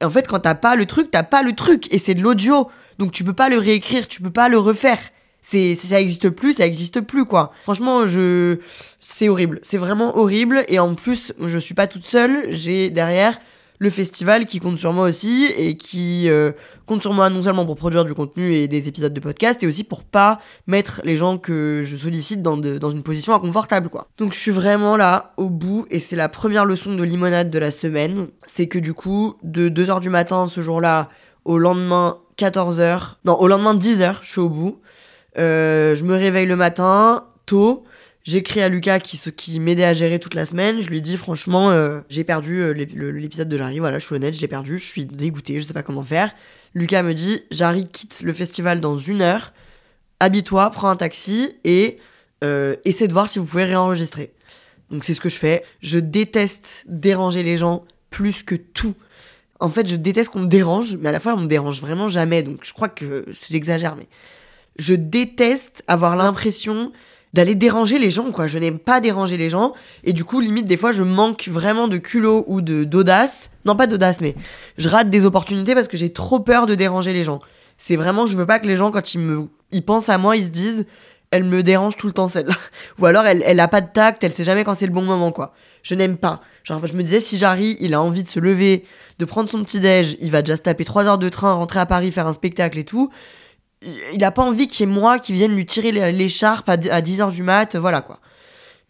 En 0.03 0.11
fait, 0.11 0.27
quand 0.27 0.41
t'as 0.41 0.55
pas 0.55 0.77
le 0.77 0.87
truc, 0.87 1.11
t'as 1.11 1.23
pas 1.23 1.43
le 1.43 1.55
truc. 1.55 1.93
Et 1.93 1.99
c'est 1.99 2.15
de 2.15 2.23
l'audio. 2.23 2.71
Donc, 2.99 3.13
tu 3.13 3.25
peux 3.25 3.33
pas 3.33 3.49
le 3.49 3.59
réécrire, 3.59 4.09
tu 4.09 4.23
peux 4.23 4.31
pas 4.31 4.49
le 4.49 4.59
refaire. 4.59 4.99
C'est, 5.41 5.75
ça 5.75 6.01
existe 6.01 6.31
plus, 6.31 6.55
ça 6.55 6.67
existe 6.67 7.01
plus, 7.01 7.25
quoi. 7.25 7.53
Franchement, 7.65 8.07
je, 8.07 8.59
c'est 9.01 9.29
horrible. 9.29 9.59
C'est 9.63 9.79
vraiment 9.79 10.17
horrible. 10.17 10.65
Et 10.69 10.79
en 10.79 10.95
plus, 10.95 11.33
je 11.41 11.59
suis 11.59 11.75
pas 11.75 11.87
toute 11.87 12.07
seule. 12.07 12.45
J'ai 12.51 12.91
derrière 12.91 13.39
le 13.83 13.91
festival 13.91 14.47
qui 14.47 14.61
compte 14.61 14.79
sur 14.79 14.93
moi 14.93 15.09
aussi 15.09 15.53
et 15.57 15.77
qui 15.77 16.31
euh, 16.31 16.53
compte 16.87 17.03
sur 17.03 17.13
moi 17.13 17.29
non 17.31 17.43
seulement 17.43 17.67
pour 17.67 17.75
produire 17.75 18.05
du 18.05 18.15
contenu 18.15 18.55
et 18.55 18.69
des 18.69 18.87
épisodes 18.87 19.13
de 19.13 19.19
podcast 19.19 19.61
et 19.65 19.67
aussi 19.67 19.83
pour 19.83 20.05
pas 20.05 20.39
mettre 20.69 21.01
les 21.03 21.17
gens 21.17 21.37
que 21.37 21.83
je 21.85 21.97
sollicite 21.97 22.43
dans, 22.43 22.61
une 22.61 23.03
position 23.03 23.35
inconfortable 23.35 23.89
quoi. 23.89 24.07
Donc 24.19 24.35
je 24.35 24.39
suis 24.39 24.53
vraiment 24.53 24.97
là 24.97 25.33
au 25.37 25.51
bout 25.51 25.85
et 25.91 25.99
c'est 25.99 26.15
la 26.15 26.29
première 26.29 26.65
leçon 26.65 26.95
de 26.95 27.03
limonade 27.03 27.51
de 27.51 27.59
la 27.59 27.73
semaine, 27.73 28.29
c'est 28.45 28.69
que 28.69 28.79
du 28.79 28.95
coup 28.95 29.35
de 29.43 29.69
2h 29.69 29.99
du 29.99 30.11
matin 30.11 30.47
ce 30.47 30.61
jour-là 30.61 31.09
au 31.45 31.59
lendemain 31.59 32.19
14h, 32.39 33.15
non 33.25 33.35
au 33.35 33.49
lendemain 33.49 33.75
10h 33.75 34.19
je 34.23 34.29
suis 34.29 34.41
au 34.41 34.49
bout. 34.49 34.79
Euh, 35.39 35.97
je 35.97 36.05
me 36.05 36.15
réveille 36.15 36.47
le 36.47 36.55
matin 36.55 37.25
tôt 37.47 37.83
J'écris 38.25 38.61
à 38.63 38.69
Lucas 38.69 39.01
qui, 39.01 39.19
qui 39.33 39.59
m'aidait 39.59 39.85
à 39.85 39.95
gérer 39.95 40.21
toute 40.21 40.35
la 40.35 40.47
semaine. 40.47 40.81
Je 40.81 40.89
lui 40.89 41.03
dis 41.03 41.17
franchement, 41.17 41.71
euh, 41.71 42.01
j'ai 42.09 42.23
perdu 42.23 42.61
euh, 42.61 42.73
l'épisode 42.73 43.49
de 43.49 43.57
Jarry. 43.57 43.81
Voilà, 43.81 43.99
je 43.99 44.07
suis 44.07 44.15
honnête, 44.15 44.35
je 44.35 44.41
l'ai 44.41 44.49
perdu. 44.49 44.79
Je 44.79 44.85
suis 44.85 45.07
dégoûté, 45.07 45.61
je 45.61 45.67
sais 45.67 45.75
pas 45.75 45.83
comment 45.83 46.05
faire. 46.05 46.33
Lucas 46.75 47.03
me 47.03 47.15
dit 47.15 47.43
Jarry 47.51 47.89
quitte 47.89 48.23
le 48.23 48.33
festival 48.33 48.81
dans 48.81 48.97
une 48.97 49.23
heure. 49.23 49.53
Habille-toi, 50.21 50.71
prends 50.71 50.89
un 50.89 50.97
taxi 50.97 51.57
et 51.65 51.99
euh, 52.45 52.77
essaie 52.85 53.09
de 53.09 53.13
voir 53.13 53.29
si 53.29 53.41
vous 53.41 53.45
pouvez 53.45 53.65
réenregistrer. 53.65 54.33
Donc 54.91 55.03
c'est 55.03 55.15
ce 55.15 55.21
que 55.21 55.29
je 55.29 55.37
fais. 55.37 55.65
Je 55.81 55.99
déteste 55.99 56.85
déranger 56.87 57.43
les 57.43 57.59
gens 57.59 57.85
plus 58.11 58.45
que 58.45 58.55
tout. 58.55 58.95
En 59.59 59.69
fait, 59.69 59.89
je 59.89 59.97
déteste 59.97 60.31
qu'on 60.31 60.41
me 60.41 60.49
dérange, 60.49 60.97
mais 60.97 61.09
à 61.09 61.13
la 61.13 61.19
fois 61.19 61.35
on 61.35 61.41
me 61.41 61.47
dérange 61.47 61.81
vraiment 61.81 62.07
jamais. 62.07 62.45
Donc 62.45 62.61
je 62.63 62.73
crois 62.73 62.89
que 62.89 63.25
j'exagère, 63.51 63.97
mais 63.97 64.07
je 64.79 64.95
déteste 64.95 65.83
avoir 65.89 66.15
l'impression 66.15 66.93
d'aller 67.33 67.55
déranger 67.55 67.99
les 67.99 68.11
gens, 68.11 68.31
quoi. 68.31 68.47
Je 68.47 68.59
n'aime 68.59 68.79
pas 68.79 69.01
déranger 69.01 69.37
les 69.37 69.51
gens. 69.51 69.73
Et 70.05 70.13
du 70.13 70.25
coup, 70.25 70.41
limite, 70.41 70.67
des 70.67 70.77
fois, 70.77 70.93
je 70.93 71.03
manque 71.03 71.49
vraiment 71.51 71.89
de 71.89 71.97
culot 71.97 72.45
ou 72.47 72.61
de 72.61 72.85
d'audace. 72.85 73.51
Non, 73.65 73.77
pas 73.77 73.87
d'audace, 73.87 74.21
mais 74.21 74.35
je 74.77 74.89
rate 74.89 75.09
des 75.09 75.25
opportunités 75.25 75.75
parce 75.75 75.89
que 75.89 75.97
j'ai 75.97 76.13
trop 76.13 76.41
peur 76.41 76.67
de 76.67 76.75
déranger 76.75 77.13
les 77.13 77.25
gens. 77.25 77.41
C'est 77.79 77.97
vraiment, 77.97 78.27
je 78.27 78.37
veux 78.37 78.47
pas 78.47 78.59
que 78.59 78.67
les 78.67 78.77
gens, 78.77 78.91
quand 78.91 79.15
ils 79.15 79.21
me, 79.21 79.49
ils 79.71 79.85
pensent 79.85 80.09
à 80.09 80.19
moi, 80.19 80.37
ils 80.37 80.45
se 80.45 80.51
disent, 80.51 80.87
elle 81.31 81.45
me 81.45 81.63
dérange 81.63 81.97
tout 81.97 82.07
le 82.07 82.13
temps, 82.13 82.29
celle-là. 82.29 82.55
Ou 82.99 83.07
alors, 83.07 83.25
elle, 83.25 83.43
elle 83.47 83.61
a 83.61 83.69
pas 83.69 83.81
de 83.81 83.89
tact, 83.91 84.23
elle 84.25 84.33
sait 84.33 84.45
jamais 84.45 84.65
quand 84.65 84.75
c'est 84.75 84.87
le 84.87 84.93
bon 84.93 85.03
moment, 85.03 85.33
quoi. 85.33 85.55
Je 85.83 85.95
n'aime 85.95 86.17
pas. 86.17 86.43
Genre, 86.65 86.87
je 86.87 86.95
me 86.95 87.03
disais, 87.03 87.21
si 87.21 87.39
Jarry, 87.39 87.77
il 87.81 87.95
a 87.95 88.03
envie 88.03 88.23
de 88.23 88.29
se 88.29 88.39
lever, 88.39 88.85
de 89.19 89.25
prendre 89.25 89.51
son 89.51 89.65
petit 89.65 89.81
déj, 89.81 90.17
il 90.21 90.31
va 90.31 90.43
déjà 90.43 90.57
se 90.57 90.63
taper 90.63 90.85
3 90.85 91.07
heures 91.07 91.19
de 91.19 91.29
train, 91.29 91.55
rentrer 91.55 91.81
à 91.81 91.87
Paris, 91.87 92.13
faire 92.13 92.27
un 92.27 92.33
spectacle 92.33 92.79
et 92.79 92.85
tout 92.85 93.11
il 94.13 94.25
a 94.25 94.31
pas 94.31 94.43
envie 94.43 94.69
qu'il 94.69 94.89
y 94.89 94.91
ait 94.91 94.93
moi 94.93 95.19
qui 95.19 95.33
vienne 95.33 95.55
lui 95.55 95.67
tirer 95.67 95.93
l'écharpe 96.13 96.69
à 96.69 96.77
10h 96.77 97.33
du 97.33 97.43
mat, 97.43 97.77
voilà 97.77 98.01
quoi. 98.01 98.21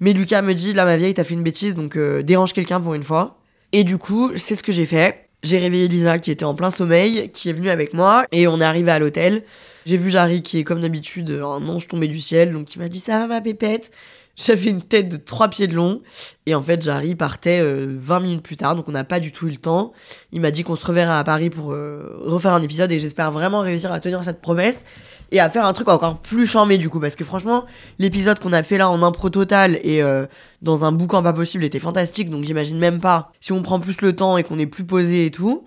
Mais 0.01 0.13
Lucas 0.13 0.43
me 0.43 0.53
dit, 0.53 0.73
là 0.73 0.85
ma 0.85 0.97
vieille, 0.97 1.15
t'as 1.15 1.25
fait 1.25 1.35
une 1.35 1.45
bêtise, 1.45 1.75
donc 1.75 1.97
euh, 1.97 2.23
dérange 2.23 2.53
quelqu'un 2.53 2.81
pour 2.81 2.95
une 2.95 3.05
fois. 3.05 3.39
Et 3.73 3.85
du 3.85 3.99
coup, 3.99 4.33
c'est 4.37 4.57
ce 4.57 4.63
que 4.63 4.73
j'ai 4.73 4.87
fait. 4.87 5.29
J'ai 5.43 5.59
réveillé 5.59 5.89
Lisa 5.89 6.19
qui 6.19 6.31
était 6.31 6.45
en 6.45 6.55
plein 6.55 6.71
sommeil, 6.71 7.31
qui 7.31 7.49
est 7.49 7.53
venue 7.53 7.71
avec 7.71 7.95
moi, 7.95 8.25
et 8.33 8.47
on 8.47 8.61
est 8.61 8.65
arrivé 8.65 8.91
à 8.91 8.99
l'hôtel. 8.99 9.45
J'ai 9.87 9.97
vu 9.97 10.11
Jarry 10.11 10.43
qui 10.43 10.59
est 10.59 10.65
comme 10.65 10.81
d'habitude 10.81 11.31
un 11.31 11.69
ange 11.69 11.89
tombé 11.89 12.09
du 12.09 12.21
ciel, 12.21 12.53
donc 12.53 12.75
il 12.75 12.79
m'a 12.79 12.89
dit 12.89 13.01
ça 13.01 13.21
va 13.21 13.27
ma 13.27 13.41
pépette? 13.41 13.91
J'avais 14.37 14.71
une 14.71 14.83
tête 14.83 15.09
de 15.09 15.17
3 15.17 15.49
pieds 15.49 15.67
de 15.67 15.75
long. 15.75 16.01
Et 16.47 16.55
en 16.55 16.63
fait, 16.63 16.83
Jarry 16.83 17.15
partait 17.15 17.63
20 17.63 18.21
minutes 18.21 18.43
plus 18.43 18.57
tard, 18.57 18.75
donc 18.75 18.89
on 18.89 18.93
n'a 18.93 19.05
pas 19.05 19.21
du 19.21 19.31
tout 19.31 19.47
eu 19.47 19.51
le 19.51 19.59
temps. 19.59 19.93
Il 20.33 20.41
m'a 20.41 20.51
dit 20.51 20.65
qu'on 20.65 20.75
se 20.75 20.85
reverrait 20.85 21.13
à 21.13 21.23
Paris 21.23 21.51
pour 21.51 21.67
refaire 21.67 22.53
un 22.53 22.63
épisode 22.63 22.91
et 22.91 22.99
j'espère 22.99 23.31
vraiment 23.31 23.61
réussir 23.61 23.93
à 23.93 24.01
tenir 24.01 24.25
cette 24.25 24.41
promesse 24.41 24.85
et 25.33 25.41
à 25.41 25.49
faire 25.49 25.65
un 25.65 25.73
truc 25.73 25.89
encore 25.89 26.19
plus 26.19 26.47
charmé 26.47 26.79
du 26.79 26.89
coup 26.89 27.01
parce 27.01 27.17
que 27.17 27.25
franchement 27.25 27.65
l'épisode 27.99 28.39
qu'on 28.39 28.53
a 28.53 28.63
fait 28.63 28.79
là 28.79 28.89
en 28.89 29.03
impro 29.03 29.31
total 29.31 29.81
et 29.83 30.03
euh, 30.03 30.27
dans 30.61 30.85
un 30.85 30.93
boucan 30.93 31.23
pas 31.23 31.33
possible 31.33 31.65
était 31.65 31.81
fantastique 31.81 32.31
donc 32.31 32.45
j'imagine 32.45 32.79
même 32.79 33.01
pas 33.01 33.33
si 33.41 33.53
on 33.53 33.63
prend 33.63 33.81
plus 33.81 34.01
le 34.03 34.15
temps 34.15 34.37
et 34.37 34.45
qu'on 34.45 34.59
est 34.59 34.67
plus 34.67 34.85
posé 34.85 35.27
et 35.27 35.31
tout 35.31 35.65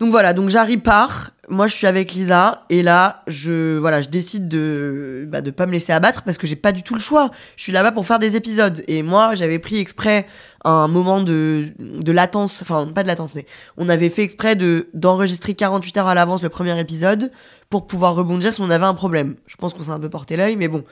donc 0.00 0.10
voilà 0.10 0.32
donc 0.32 0.48
j'arrive 0.48 0.80
part 0.80 1.30
moi 1.48 1.66
je 1.66 1.74
suis 1.74 1.86
avec 1.86 2.12
Lisa 2.12 2.64
et 2.70 2.82
là 2.82 3.22
je 3.26 3.78
voilà 3.78 4.02
je 4.02 4.08
décide 4.08 4.48
de 4.48 5.26
bah, 5.28 5.42
pas 5.42 5.66
me 5.66 5.72
laisser 5.72 5.92
abattre 5.92 6.22
parce 6.22 6.38
que 6.38 6.46
j'ai 6.46 6.56
pas 6.56 6.72
du 6.72 6.82
tout 6.82 6.94
le 6.94 7.00
choix 7.00 7.30
je 7.56 7.62
suis 7.62 7.72
là-bas 7.72 7.92
pour 7.92 8.06
faire 8.06 8.18
des 8.18 8.34
épisodes 8.34 8.82
et 8.88 9.02
moi 9.02 9.34
j'avais 9.34 9.58
pris 9.58 9.78
exprès 9.78 10.26
un 10.64 10.88
moment 10.88 11.22
de, 11.22 11.66
de 11.78 12.12
latence 12.12 12.58
enfin 12.62 12.86
pas 12.86 13.02
de 13.02 13.08
latence 13.08 13.34
mais 13.34 13.46
on 13.76 13.88
avait 13.88 14.10
fait 14.10 14.22
exprès 14.22 14.56
de 14.56 14.88
d'enregistrer 14.94 15.54
48 15.54 15.98
heures 15.98 16.08
à 16.08 16.14
l'avance 16.14 16.42
le 16.42 16.48
premier 16.48 16.78
épisode 16.80 17.30
pour 17.70 17.86
pouvoir 17.86 18.16
rebondir 18.16 18.52
si 18.52 18.60
on 18.60 18.68
avait 18.68 18.84
un 18.84 18.94
problème. 18.94 19.36
Je 19.46 19.54
pense 19.54 19.72
qu'on 19.72 19.82
s'est 19.82 19.90
un 19.90 20.00
peu 20.00 20.10
porté 20.10 20.36
l'œil, 20.36 20.56
mais 20.56 20.66
bon. 20.66 20.84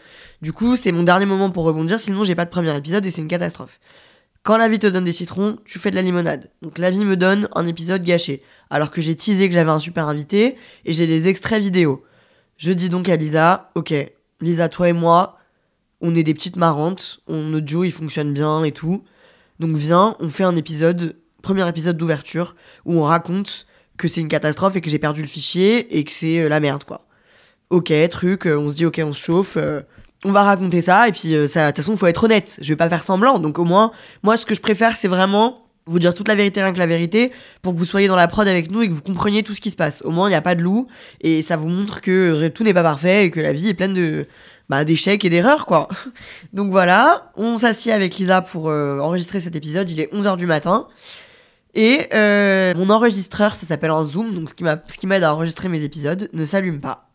Du 0.42 0.52
coup, 0.52 0.76
c'est 0.76 0.92
mon 0.92 1.02
dernier 1.02 1.26
moment 1.26 1.50
pour 1.50 1.64
rebondir, 1.64 1.98
sinon 1.98 2.22
j'ai 2.22 2.36
pas 2.36 2.44
de 2.44 2.50
premier 2.50 2.74
épisode 2.76 3.04
et 3.04 3.10
c'est 3.10 3.20
une 3.20 3.28
catastrophe. 3.28 3.80
Quand 4.48 4.56
la 4.56 4.68
vie 4.68 4.78
te 4.78 4.86
donne 4.86 5.04
des 5.04 5.12
citrons, 5.12 5.58
tu 5.66 5.78
fais 5.78 5.90
de 5.90 5.94
la 5.94 6.00
limonade. 6.00 6.48
Donc 6.62 6.78
la 6.78 6.90
vie 6.90 7.04
me 7.04 7.18
donne 7.18 7.50
un 7.54 7.66
épisode 7.66 8.00
gâché, 8.00 8.42
alors 8.70 8.90
que 8.90 9.02
j'ai 9.02 9.14
teasé 9.14 9.46
que 9.46 9.54
j'avais 9.54 9.70
un 9.70 9.78
super 9.78 10.08
invité 10.08 10.56
et 10.86 10.94
j'ai 10.94 11.06
les 11.06 11.28
extraits 11.28 11.62
vidéo. 11.62 12.02
Je 12.56 12.72
dis 12.72 12.88
donc 12.88 13.10
à 13.10 13.16
Lisa, 13.16 13.70
ok, 13.74 13.92
Lisa, 14.40 14.70
toi 14.70 14.88
et 14.88 14.94
moi, 14.94 15.36
on 16.00 16.14
est 16.14 16.22
des 16.22 16.32
petites 16.32 16.56
marrantes, 16.56 17.20
on, 17.26 17.42
notre 17.42 17.66
duo 17.66 17.84
il 17.84 17.92
fonctionne 17.92 18.32
bien 18.32 18.64
et 18.64 18.72
tout. 18.72 19.04
Donc 19.58 19.76
viens, 19.76 20.16
on 20.18 20.30
fait 20.30 20.44
un 20.44 20.56
épisode, 20.56 21.16
premier 21.42 21.68
épisode 21.68 21.98
d'ouverture, 21.98 22.56
où 22.86 22.98
on 22.98 23.02
raconte 23.02 23.66
que 23.98 24.08
c'est 24.08 24.22
une 24.22 24.28
catastrophe 24.28 24.76
et 24.76 24.80
que 24.80 24.88
j'ai 24.88 24.98
perdu 24.98 25.20
le 25.20 25.28
fichier 25.28 25.98
et 25.98 26.04
que 26.04 26.10
c'est 26.10 26.40
euh, 26.40 26.48
la 26.48 26.60
merde, 26.60 26.84
quoi. 26.84 27.06
Ok, 27.68 27.92
truc, 28.08 28.46
euh, 28.46 28.56
on 28.56 28.70
se 28.70 28.76
dit, 28.76 28.86
ok, 28.86 28.98
on 29.04 29.12
se 29.12 29.22
chauffe, 29.22 29.58
euh, 29.58 29.82
on 30.24 30.32
va 30.32 30.42
raconter 30.42 30.80
ça, 30.80 31.08
et 31.08 31.12
puis 31.12 31.34
ça, 31.48 31.66
de 31.66 31.70
toute 31.70 31.76
façon, 31.76 31.92
il 31.92 31.98
faut 31.98 32.06
être 32.06 32.24
honnête, 32.24 32.58
je 32.60 32.68
vais 32.68 32.76
pas 32.76 32.88
faire 32.88 33.02
semblant, 33.02 33.38
donc 33.38 33.58
au 33.58 33.64
moins, 33.64 33.92
moi, 34.22 34.36
ce 34.36 34.44
que 34.44 34.54
je 34.54 34.60
préfère, 34.60 34.96
c'est 34.96 35.08
vraiment 35.08 35.64
vous 35.86 35.98
dire 35.98 36.14
toute 36.14 36.28
la 36.28 36.34
vérité, 36.34 36.62
rien 36.62 36.72
que 36.72 36.78
la 36.78 36.86
vérité, 36.86 37.32
pour 37.62 37.72
que 37.72 37.78
vous 37.78 37.84
soyez 37.84 38.08
dans 38.08 38.16
la 38.16 38.28
prod 38.28 38.46
avec 38.46 38.70
nous 38.70 38.82
et 38.82 38.88
que 38.88 38.92
vous 38.92 39.02
compreniez 39.02 39.42
tout 39.42 39.54
ce 39.54 39.60
qui 39.60 39.70
se 39.70 39.76
passe. 39.76 40.02
Au 40.04 40.10
moins, 40.10 40.28
il 40.28 40.32
n'y 40.32 40.36
a 40.36 40.42
pas 40.42 40.54
de 40.54 40.60
loup, 40.60 40.88
et 41.20 41.42
ça 41.42 41.56
vous 41.56 41.68
montre 41.68 42.00
que 42.00 42.48
tout 42.48 42.64
n'est 42.64 42.74
pas 42.74 42.82
parfait 42.82 43.26
et 43.26 43.30
que 43.30 43.40
la 43.40 43.52
vie 43.52 43.68
est 43.68 43.74
pleine 43.74 43.94
de 43.94 44.26
bah, 44.68 44.84
d'échecs 44.84 45.24
et 45.24 45.30
d'erreurs, 45.30 45.66
quoi. 45.66 45.88
Donc 46.52 46.70
voilà, 46.70 47.32
on 47.36 47.56
s'assied 47.56 47.92
avec 47.92 48.16
Lisa 48.16 48.42
pour 48.42 48.66
enregistrer 48.66 49.40
cet 49.40 49.56
épisode, 49.56 49.90
il 49.90 50.00
est 50.00 50.12
11h 50.12 50.36
du 50.36 50.46
matin. 50.46 50.88
Et 51.74 52.08
euh, 52.12 52.74
mon 52.74 52.90
enregistreur, 52.90 53.54
ça 53.54 53.66
s'appelle 53.66 53.90
un 53.90 54.02
Zoom, 54.02 54.34
donc 54.34 54.50
ce 54.50 54.98
qui 54.98 55.06
m'aide 55.06 55.22
à 55.22 55.32
enregistrer 55.32 55.68
mes 55.68 55.84
épisodes, 55.84 56.28
ne 56.32 56.44
s'allume 56.44 56.80
pas. 56.80 57.10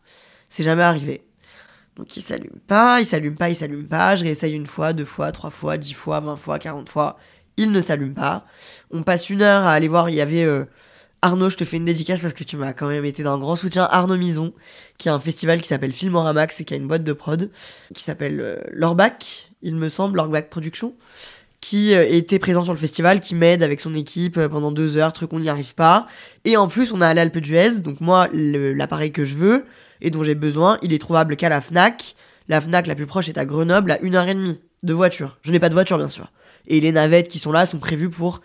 C'est 0.48 0.62
jamais 0.62 0.82
arrivé. 0.82 1.22
Donc 1.96 2.16
il 2.16 2.22
s'allume 2.22 2.58
pas, 2.66 3.00
il 3.00 3.06
s'allume 3.06 3.36
pas, 3.36 3.50
il 3.50 3.56
s'allume 3.56 3.86
pas. 3.86 4.16
Je 4.16 4.24
réessaye 4.24 4.54
une 4.54 4.66
fois, 4.66 4.92
deux 4.92 5.04
fois, 5.04 5.32
trois 5.32 5.50
fois, 5.50 5.76
dix 5.78 5.92
fois, 5.92 6.20
vingt 6.20 6.36
fois, 6.36 6.58
quarante 6.58 6.88
fois. 6.88 7.18
Il 7.56 7.70
ne 7.70 7.80
s'allume 7.80 8.14
pas. 8.14 8.44
On 8.90 9.02
passe 9.02 9.30
une 9.30 9.42
heure 9.42 9.64
à 9.64 9.72
aller 9.72 9.88
voir. 9.88 10.10
Il 10.10 10.16
y 10.16 10.20
avait 10.20 10.44
euh, 10.44 10.64
Arnaud, 11.22 11.50
je 11.50 11.56
te 11.56 11.64
fais 11.64 11.76
une 11.76 11.84
dédicace 11.84 12.20
parce 12.20 12.34
que 12.34 12.44
tu 12.44 12.56
m'as 12.56 12.72
quand 12.72 12.88
même 12.88 13.04
été 13.04 13.22
d'un 13.22 13.38
grand 13.38 13.56
soutien. 13.56 13.88
Arnaud 13.90 14.16
Mison, 14.16 14.52
qui 14.98 15.08
a 15.08 15.14
un 15.14 15.20
festival 15.20 15.62
qui 15.62 15.68
s'appelle 15.68 15.92
Filmoramax 15.92 16.60
et 16.60 16.64
qui 16.64 16.74
a 16.74 16.76
une 16.76 16.88
boîte 16.88 17.04
de 17.04 17.12
prod 17.12 17.50
qui 17.94 18.02
s'appelle 18.02 18.40
euh, 18.40 18.56
Lorbac, 18.72 19.50
il 19.62 19.76
me 19.76 19.88
semble, 19.88 20.16
Lorbac 20.16 20.50
Production 20.50 20.94
qui 21.64 21.94
euh, 21.94 22.06
était 22.06 22.38
présent 22.38 22.62
sur 22.62 22.74
le 22.74 22.78
festival, 22.78 23.20
qui 23.20 23.34
m'aide 23.34 23.62
avec 23.62 23.80
son 23.80 23.94
équipe 23.94 24.36
euh, 24.36 24.50
pendant 24.50 24.70
deux 24.70 24.98
heures, 24.98 25.14
truc 25.14 25.32
on 25.32 25.40
n'y 25.40 25.48
arrive 25.48 25.74
pas. 25.74 26.06
Et 26.44 26.58
en 26.58 26.68
plus, 26.68 26.92
on 26.92 27.00
a 27.00 27.14
l'Alpe 27.14 27.38
d'Huez, 27.38 27.80
donc 27.80 28.02
moi, 28.02 28.28
l'appareil 28.34 29.12
que 29.12 29.24
je 29.24 29.34
veux 29.34 29.64
et 30.00 30.10
dont 30.10 30.24
j'ai 30.24 30.34
besoin, 30.34 30.78
il 30.82 30.92
est 30.92 30.98
trouvable 30.98 31.36
qu'à 31.36 31.48
la 31.48 31.60
FNAC. 31.60 32.16
La 32.48 32.60
FNAC 32.60 32.86
la 32.86 32.94
plus 32.94 33.06
proche 33.06 33.28
est 33.28 33.38
à 33.38 33.44
Grenoble, 33.44 33.90
à 33.90 34.00
une 34.00 34.16
heure 34.16 34.28
et 34.28 34.34
demie 34.34 34.60
de 34.82 34.92
voiture. 34.92 35.38
Je 35.42 35.52
n'ai 35.52 35.60
pas 35.60 35.68
de 35.68 35.74
voiture, 35.74 35.98
bien 35.98 36.08
sûr. 36.08 36.30
Et 36.66 36.80
les 36.80 36.92
navettes 36.92 37.28
qui 37.28 37.38
sont 37.38 37.52
là 37.52 37.66
sont 37.66 37.78
prévues 37.78 38.10
pour 38.10 38.40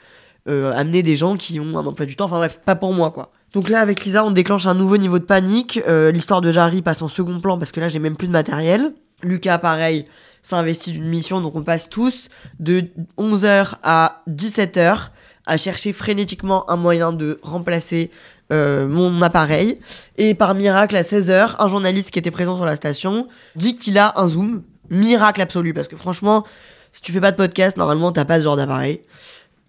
euh, 0.47 0.71
amener 0.73 1.03
des 1.03 1.15
gens 1.15 1.35
qui 1.35 1.59
ont 1.59 1.77
un 1.77 1.85
emploi 1.85 2.05
du 2.05 2.15
temps. 2.15 2.25
Enfin 2.25 2.37
bref, 2.37 2.61
pas 2.63 2.75
pour 2.75 2.93
moi, 2.93 3.11
quoi. 3.11 3.31
Donc 3.53 3.69
là, 3.69 3.79
avec 3.81 4.05
Lisa, 4.05 4.23
on 4.23 4.31
déclenche 4.31 4.67
un 4.67 4.75
nouveau 4.75 4.97
niveau 4.97 5.19
de 5.19 5.23
panique. 5.23 5.81
L'histoire 6.13 6.39
de 6.39 6.51
Jarry 6.51 6.83
passe 6.83 7.01
en 7.01 7.07
second 7.07 7.39
plan 7.39 7.57
parce 7.57 7.71
que 7.71 7.79
là, 7.79 7.87
j'ai 7.87 7.97
même 7.97 8.15
plus 8.15 8.27
de 8.27 8.31
matériel. 8.31 8.93
Lucas, 9.23 9.57
pareil, 9.57 10.05
s'investit 10.41 10.91
d'une 10.91 11.07
mission, 11.07 11.41
donc 11.41 11.55
on 11.55 11.63
passe 11.63 11.89
tous 11.89 12.29
de 12.59 12.85
11h 13.17 13.75
à 13.83 14.23
17h 14.29 15.09
à 15.45 15.57
chercher 15.57 15.93
frénétiquement 15.93 16.69
un 16.69 16.75
moyen 16.75 17.11
de 17.11 17.39
remplacer 17.41 18.11
euh, 18.51 18.87
mon 18.87 19.21
appareil. 19.21 19.79
Et 20.17 20.33
par 20.33 20.55
miracle, 20.55 20.95
à 20.95 21.03
16h, 21.03 21.55
un 21.59 21.67
journaliste 21.67 22.11
qui 22.11 22.19
était 22.19 22.31
présent 22.31 22.55
sur 22.55 22.65
la 22.65 22.75
station 22.75 23.27
dit 23.55 23.75
qu'il 23.75 23.97
a 23.97 24.13
un 24.15 24.27
zoom. 24.27 24.63
Miracle 24.89 25.39
absolu, 25.39 25.73
parce 25.73 25.87
que 25.87 25.95
franchement, 25.95 26.43
si 26.91 27.01
tu 27.01 27.11
fais 27.11 27.21
pas 27.21 27.31
de 27.31 27.37
podcast, 27.37 27.77
normalement, 27.77 28.11
t'as 28.11 28.25
pas 28.25 28.39
ce 28.39 28.45
genre 28.45 28.55
d'appareil. 28.55 29.01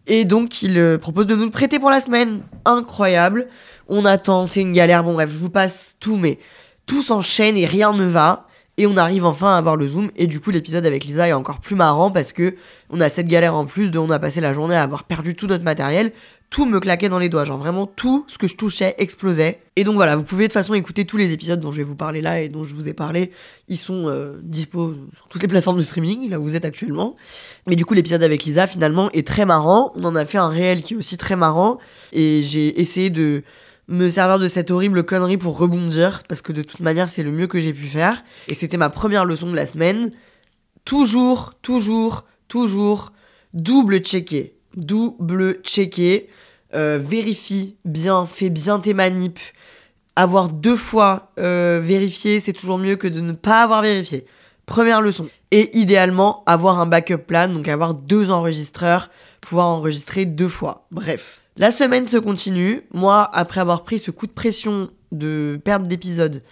Et 0.07 0.25
donc, 0.25 0.63
il 0.63 0.79
euh, 0.79 0.97
propose 0.97 1.27
de 1.27 1.35
nous 1.35 1.45
le 1.45 1.51
prêter 1.51 1.79
pour 1.79 1.91
la 1.91 2.01
semaine. 2.01 2.41
Incroyable. 2.65 3.49
On 3.89 4.05
attend, 4.07 4.47
c'est 4.47 4.63
une 4.63 4.73
galère. 4.73 5.05
Bon, 5.05 5.13
bref, 5.13 5.31
je 5.31 5.39
vous 5.39 5.51
passe 5.51 5.97
tout, 6.01 6.17
mais 6.17 6.39
tout 6.87 7.03
s'enchaîne 7.03 7.57
et 7.57 7.67
rien 7.67 7.93
ne 7.93 8.05
va. 8.05 8.47
Et 8.81 8.87
on 8.87 8.97
arrive 8.97 9.27
enfin 9.27 9.49
à 9.49 9.59
avoir 9.59 9.77
le 9.77 9.87
zoom. 9.87 10.11
Et 10.17 10.27
du 10.27 10.41
coup, 10.41 10.51
l'épisode 10.51 10.87
avec 10.87 11.05
Lisa 11.05 11.29
est 11.29 11.35
encore 11.35 11.61
plus 11.61 11.77
marrant 11.77 12.11
parce 12.11 12.33
que 12.33 12.55
on 12.89 12.99
a 13.03 13.11
cette 13.11 13.29
galère 13.29 13.55
en 13.55 13.67
plus 13.67 13.91
de 13.91 13.99
on 13.99 14.09
a 14.09 14.19
passé 14.19 14.41
la 14.41 14.55
journée 14.55 14.75
à 14.75 14.83
avoir 14.83 15.05
perdu 15.05 15.35
tout 15.35 15.47
notre 15.47 15.65
matériel. 15.65 16.13
Tout 16.49 16.65
me 16.65 16.81
claquait 16.81 17.11
dans 17.11 17.19
les 17.19 17.29
doigts. 17.29 17.45
Genre 17.45 17.59
vraiment 17.59 17.87
tout 17.87 18.25
ce 18.27 18.39
que 18.39 18.49
je 18.49 18.57
touchais 18.57 18.95
explosait. 18.97 19.61
Et 19.77 19.85
donc 19.85 19.97
voilà, 19.97 20.17
vous 20.17 20.23
pouvez 20.23 20.45
de 20.45 20.47
toute 20.47 20.55
façon 20.55 20.73
écouter 20.73 21.05
tous 21.05 21.19
les 21.19 21.33
épisodes 21.33 21.61
dont 21.61 21.73
je 21.73 21.77
vais 21.77 21.83
vous 21.83 21.95
parler 21.95 22.23
là 22.23 22.41
et 22.41 22.49
dont 22.49 22.65
je 22.65 22.75
vous 22.75 22.89
ai 22.89 22.95
parlé. 22.95 23.33
Ils 23.69 23.77
sont 23.77 24.09
euh, 24.09 24.41
dispo 24.43 24.95
sur 25.15 25.29
toutes 25.29 25.43
les 25.43 25.49
plateformes 25.49 25.77
de 25.77 25.83
streaming, 25.83 26.31
là 26.31 26.41
où 26.41 26.43
vous 26.43 26.57
êtes 26.57 26.65
actuellement. 26.65 27.17
Mais 27.67 27.77
du 27.77 27.85
coup, 27.85 27.93
l'épisode 27.93 28.23
avec 28.23 28.45
Lisa 28.45 28.67
finalement 28.67 29.11
est 29.11 29.27
très 29.27 29.45
marrant. 29.45 29.93
On 29.95 30.07
en 30.07 30.17
a 30.17 30.25
fait 30.25 30.39
un 30.39 30.49
réel 30.49 30.83
qui 30.83 30.95
est 30.95 30.97
aussi 30.97 31.19
très 31.19 31.37
marrant. 31.37 31.77
Et 32.15 32.43
j'ai 32.45 32.81
essayé 32.81 33.11
de 33.11 33.43
me 33.91 34.09
servir 34.09 34.39
de 34.39 34.49
cette 34.49 34.71
horrible 34.71 35.05
connerie 35.05 35.37
pour 35.37 35.59
rebondir, 35.59 36.23
parce 36.29 36.41
que 36.41 36.53
de 36.53 36.63
toute 36.63 36.81
manière, 36.81 37.11
c'est 37.11 37.25
le 37.25 37.33
mieux 37.33 37.49
que 37.49 37.61
j'ai 37.61 37.73
pu 37.73 37.89
faire. 37.89 38.23
Et 38.49 38.55
c'était 38.55 38.77
ma 38.77 38.89
première 38.89 39.25
leçon 39.25 39.51
de 39.51 39.57
la 39.57 39.67
semaine. 39.67 40.13
Toujours, 40.85 41.55
toujours, 41.61 42.25
toujours, 42.49 43.13
double 43.53 43.99
checker. 43.99 44.55
Double 44.77 45.61
checker. 45.65 46.29
Euh, 46.73 47.01
vérifie 47.03 47.77
bien, 47.85 48.27
fais 48.27 48.49
bien 48.49 48.79
tes 48.79 48.95
manips. 48.95 49.41
Avoir 50.15 50.49
deux 50.49 50.77
fois 50.77 51.33
euh, 51.39 51.81
vérifié, 51.83 52.39
c'est 52.39 52.53
toujours 52.53 52.79
mieux 52.79 52.95
que 52.95 53.09
de 53.09 53.21
ne 53.21 53.33
pas 53.33 53.63
avoir 53.63 53.83
vérifié. 53.83 54.25
Première 54.67 55.03
leçon. 55.03 55.29
Et 55.51 55.77
idéalement, 55.77 56.45
avoir 56.47 56.79
un 56.79 56.87
backup 56.87 57.19
plan, 57.19 57.49
donc 57.49 57.67
avoir 57.67 57.95
deux 57.95 58.31
enregistreurs, 58.31 59.11
pouvoir 59.41 59.67
enregistrer 59.67 60.27
deux 60.27 60.49
fois. 60.49 60.87
Bref. 60.93 61.41
La 61.61 61.71
semaine 61.71 62.07
se 62.07 62.17
continue. 62.17 62.81
Moi, 62.91 63.29
après 63.35 63.61
avoir 63.61 63.85
pris 63.85 63.99
ce 63.99 64.11
coup 64.11 64.27
de 64.27 64.33
pression 64.33 64.89
de 65.13 65.61
perte 65.63 65.83
d'épisode 65.83 66.43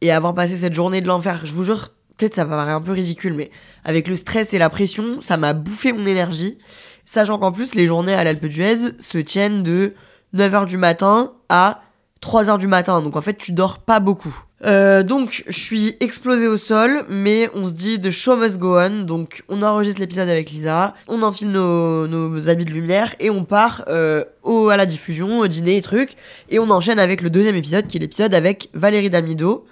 et 0.00 0.10
avoir 0.10 0.34
passé 0.34 0.56
cette 0.56 0.74
journée 0.74 1.00
de 1.00 1.06
l'enfer, 1.06 1.42
je 1.44 1.52
vous 1.52 1.62
jure, 1.62 1.90
peut-être 2.16 2.34
ça 2.34 2.44
va 2.44 2.56
paraître 2.56 2.76
un 2.76 2.80
peu 2.80 2.90
ridicule, 2.90 3.34
mais 3.34 3.52
avec 3.84 4.08
le 4.08 4.16
stress 4.16 4.52
et 4.54 4.58
la 4.58 4.68
pression, 4.68 5.20
ça 5.20 5.36
m'a 5.36 5.52
bouffé 5.52 5.92
mon 5.92 6.04
énergie. 6.04 6.58
Sachant 7.04 7.38
qu'en 7.38 7.52
plus, 7.52 7.76
les 7.76 7.86
journées 7.86 8.14
à 8.14 8.24
l'Alpe 8.24 8.46
d'Huez 8.46 8.98
se 8.98 9.18
tiennent 9.18 9.62
de 9.62 9.94
9h 10.34 10.66
du 10.66 10.78
matin 10.78 11.34
à 11.48 11.82
3h 12.26 12.58
du 12.58 12.66
matin. 12.66 13.00
Donc 13.00 13.16
en 13.16 13.22
fait, 13.22 13.38
tu 13.38 13.52
dors 13.52 13.78
pas 13.78 14.00
beaucoup. 14.00 14.36
Euh, 14.64 15.02
donc, 15.02 15.44
je 15.46 15.58
suis 15.58 15.96
explosé 16.00 16.48
au 16.48 16.56
sol, 16.56 17.04
mais 17.08 17.50
on 17.54 17.66
se 17.66 17.72
dit 17.72 17.98
de 17.98 18.10
show 18.10 18.36
must 18.36 18.58
go 18.58 18.78
on. 18.78 19.02
Donc, 19.02 19.44
on 19.48 19.62
enregistre 19.62 20.00
l'épisode 20.00 20.28
avec 20.28 20.50
Lisa, 20.50 20.94
on 21.08 21.22
enfile 21.22 21.50
nos, 21.50 22.06
nos, 22.06 22.48
habits 22.48 22.64
de 22.64 22.70
lumière 22.70 23.14
et 23.20 23.28
on 23.28 23.44
part 23.44 23.84
euh, 23.88 24.24
au, 24.42 24.68
à 24.68 24.76
la 24.76 24.86
diffusion, 24.86 25.40
au 25.40 25.46
dîner 25.46 25.76
et 25.76 25.82
trucs. 25.82 26.16
Et 26.48 26.58
on 26.58 26.70
enchaîne 26.70 26.98
avec 26.98 27.20
le 27.20 27.30
deuxième 27.30 27.56
épisode, 27.56 27.86
qui 27.86 27.98
est 27.98 28.00
l'épisode 28.00 28.34
avec 28.34 28.70
Valérie 28.72 29.10
Damido, 29.10 29.66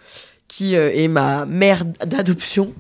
qui 0.49 0.77
euh, 0.77 0.91
est 0.95 1.09
ma 1.09 1.47
mère 1.47 1.85
d'adoption, 2.05 2.75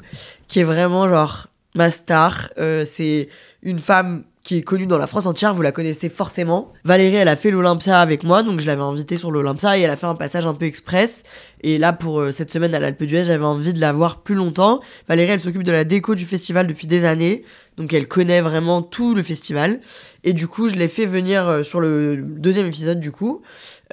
qui 0.46 0.60
est 0.60 0.64
vraiment 0.64 1.08
genre 1.08 1.48
ma 1.74 1.90
star. 1.90 2.50
c'est 2.84 3.28
une 3.62 3.80
femme 3.80 4.24
qui 4.44 4.58
est 4.58 4.62
connue 4.62 4.86
dans 4.86 4.98
la 4.98 5.06
France 5.06 5.24
entière, 5.24 5.54
vous 5.54 5.62
la 5.62 5.72
connaissez 5.72 6.10
forcément. 6.10 6.70
Valérie, 6.84 7.16
elle 7.16 7.28
a 7.28 7.36
fait 7.36 7.50
l'Olympia 7.50 7.98
avec 7.98 8.24
moi, 8.24 8.42
donc 8.42 8.60
je 8.60 8.66
l'avais 8.66 8.82
invitée 8.82 9.16
sur 9.16 9.30
l'Olympia 9.30 9.78
et 9.78 9.80
elle 9.80 9.90
a 9.90 9.96
fait 9.96 10.06
un 10.06 10.14
passage 10.14 10.46
un 10.46 10.52
peu 10.52 10.66
express. 10.66 11.22
Et 11.62 11.78
là, 11.78 11.94
pour 11.94 12.20
euh, 12.20 12.30
cette 12.30 12.52
semaine 12.52 12.74
à 12.74 12.78
l'Alpe 12.78 13.02
d'Huez, 13.04 13.24
j'avais 13.24 13.46
envie 13.46 13.72
de 13.72 13.80
la 13.80 13.94
voir 13.94 14.20
plus 14.20 14.34
longtemps. 14.34 14.80
Valérie, 15.08 15.30
elle 15.30 15.40
s'occupe 15.40 15.62
de 15.62 15.72
la 15.72 15.84
déco 15.84 16.14
du 16.14 16.26
festival 16.26 16.66
depuis 16.66 16.86
des 16.86 17.06
années, 17.06 17.42
donc 17.78 17.94
elle 17.94 18.06
connaît 18.06 18.42
vraiment 18.42 18.82
tout 18.82 19.14
le 19.14 19.22
festival. 19.22 19.80
Et 20.24 20.34
du 20.34 20.46
coup, 20.46 20.68
je 20.68 20.74
l'ai 20.74 20.88
fait 20.88 21.06
venir 21.06 21.48
euh, 21.48 21.62
sur 21.62 21.80
le 21.80 22.18
deuxième 22.18 22.66
épisode, 22.66 23.00
du 23.00 23.12
coup. 23.12 23.40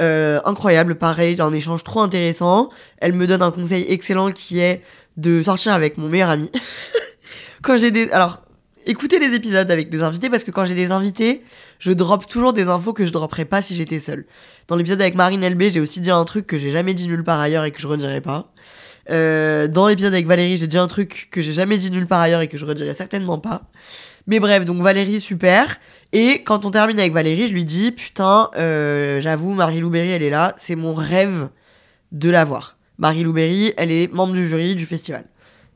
Euh, 0.01 0.41
incroyable, 0.43 0.95
pareil, 0.95 1.39
un 1.39 1.53
échange 1.53 1.85
trop 1.85 2.01
intéressant. 2.01 2.69
Elle 2.97 3.13
me 3.13 3.25
donne 3.25 3.41
un 3.41 3.51
conseil 3.51 3.85
excellent 3.87 4.33
qui 4.33 4.59
est 4.59 4.81
de 5.15 5.41
sortir 5.41 5.71
avec 5.71 5.97
mon 5.97 6.09
meilleur 6.09 6.29
ami. 6.29 6.51
quand 7.61 7.77
j'ai 7.77 7.91
des. 7.91 8.09
Alors, 8.11 8.41
écoutez 8.85 9.19
les 9.19 9.33
épisodes 9.33 9.69
avec 9.69 9.89
des 9.89 10.01
invités 10.01 10.29
parce 10.29 10.43
que 10.43 10.51
quand 10.51 10.65
j'ai 10.65 10.75
des 10.75 10.91
invités, 10.91 11.43
je 11.79 11.91
drop 11.91 12.27
toujours 12.27 12.53
des 12.53 12.67
infos 12.67 12.93
que 12.93 13.05
je 13.05 13.11
dropperais 13.11 13.45
pas 13.45 13.61
si 13.61 13.75
j'étais 13.75 13.99
seule. 13.99 14.25
Dans 14.67 14.75
l'épisode 14.75 15.01
avec 15.01 15.15
Marine 15.15 15.47
LB, 15.47 15.63
j'ai 15.69 15.79
aussi 15.79 15.99
dit 15.99 16.11
un 16.11 16.23
truc 16.25 16.47
que 16.47 16.57
j'ai 16.57 16.71
jamais 16.71 16.93
dit 16.93 17.07
nulle 17.07 17.23
part 17.23 17.39
ailleurs 17.39 17.65
et 17.65 17.71
que 17.71 17.81
je 17.81 17.87
redirai 17.87 18.21
pas. 18.21 18.51
Euh, 19.09 19.67
dans 19.67 19.87
l'épisode 19.87 20.13
avec 20.13 20.27
Valérie, 20.27 20.57
j'ai 20.57 20.67
dit 20.67 20.77
un 20.77 20.87
truc 20.87 21.29
que 21.31 21.41
j'ai 21.41 21.53
jamais 21.53 21.77
dit 21.77 21.91
nulle 21.91 22.07
part 22.07 22.21
ailleurs 22.21 22.41
et 22.41 22.47
que 22.47 22.57
je 22.57 22.65
redirai 22.65 22.93
certainement 22.93 23.39
pas. 23.39 23.63
Mais 24.27 24.39
bref, 24.39 24.65
donc 24.65 24.81
Valérie, 24.81 25.19
super. 25.19 25.79
Et 26.13 26.43
quand 26.43 26.65
on 26.65 26.71
termine 26.71 26.99
avec 26.99 27.11
Valérie, 27.13 27.47
je 27.47 27.53
lui 27.53 27.65
dis 27.65 27.91
Putain, 27.91 28.49
euh, 28.57 29.19
j'avoue, 29.21 29.53
Marie 29.53 29.79
Louberry, 29.79 30.09
elle 30.09 30.23
est 30.23 30.29
là. 30.29 30.55
C'est 30.57 30.75
mon 30.75 30.93
rêve 30.93 31.49
de 32.11 32.29
la 32.29 32.43
voir. 32.43 32.77
Marie 32.97 33.23
Louberry, 33.23 33.73
elle 33.77 33.91
est 33.91 34.11
membre 34.13 34.33
du 34.33 34.47
jury 34.47 34.75
du 34.75 34.85
festival. 34.85 35.25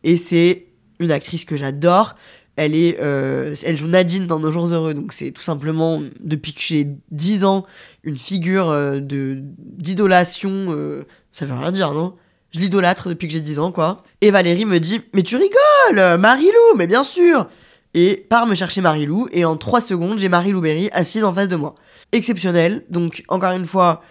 Et 0.03 0.17
c'est 0.17 0.67
une 0.99 1.11
actrice 1.11 1.45
que 1.45 1.57
j'adore. 1.57 2.15
Elle 2.55 2.75
est, 2.75 2.97
euh, 3.01 3.53
elle 3.63 3.77
joue 3.77 3.87
Nadine 3.87 4.27
dans 4.27 4.39
Nos 4.39 4.51
Jours 4.51 4.67
Heureux, 4.67 4.93
donc 4.93 5.11
c'est 5.11 5.31
tout 5.31 5.41
simplement 5.41 6.01
depuis 6.21 6.53
que 6.53 6.61
j'ai 6.61 6.87
10 7.11 7.43
ans 7.43 7.65
une 8.03 8.17
figure 8.17 8.69
euh, 8.69 8.99
de 8.99 9.37
d'idolation. 9.39 10.67
Euh, 10.69 11.05
ça 11.33 11.45
veut 11.45 11.53
rien 11.53 11.71
dire, 11.71 11.91
non? 11.93 12.15
Je 12.53 12.59
l'idolâtre 12.59 13.09
depuis 13.09 13.27
que 13.27 13.33
j'ai 13.33 13.41
10 13.41 13.59
ans, 13.59 13.71
quoi. 13.73 14.03
Et 14.21 14.31
Valérie 14.31 14.63
me 14.63 14.79
dit, 14.79 15.01
mais 15.13 15.23
tu 15.23 15.35
rigoles, 15.35 16.17
Marie-Lou, 16.17 16.77
mais 16.77 16.87
bien 16.87 17.03
sûr. 17.03 17.47
Et 17.93 18.25
part 18.29 18.47
me 18.47 18.55
chercher 18.55 18.79
Marie-Lou, 18.79 19.27
et 19.33 19.43
en 19.43 19.57
3 19.57 19.81
secondes, 19.81 20.19
j'ai 20.19 20.29
Marie-Lou 20.29 20.61
Berry 20.61 20.89
assise 20.93 21.25
en 21.25 21.33
face 21.33 21.49
de 21.49 21.57
moi. 21.57 21.75
Exceptionnel, 22.13 22.85
donc 22.89 23.23
encore 23.27 23.51
une 23.51 23.65
fois, 23.65 24.01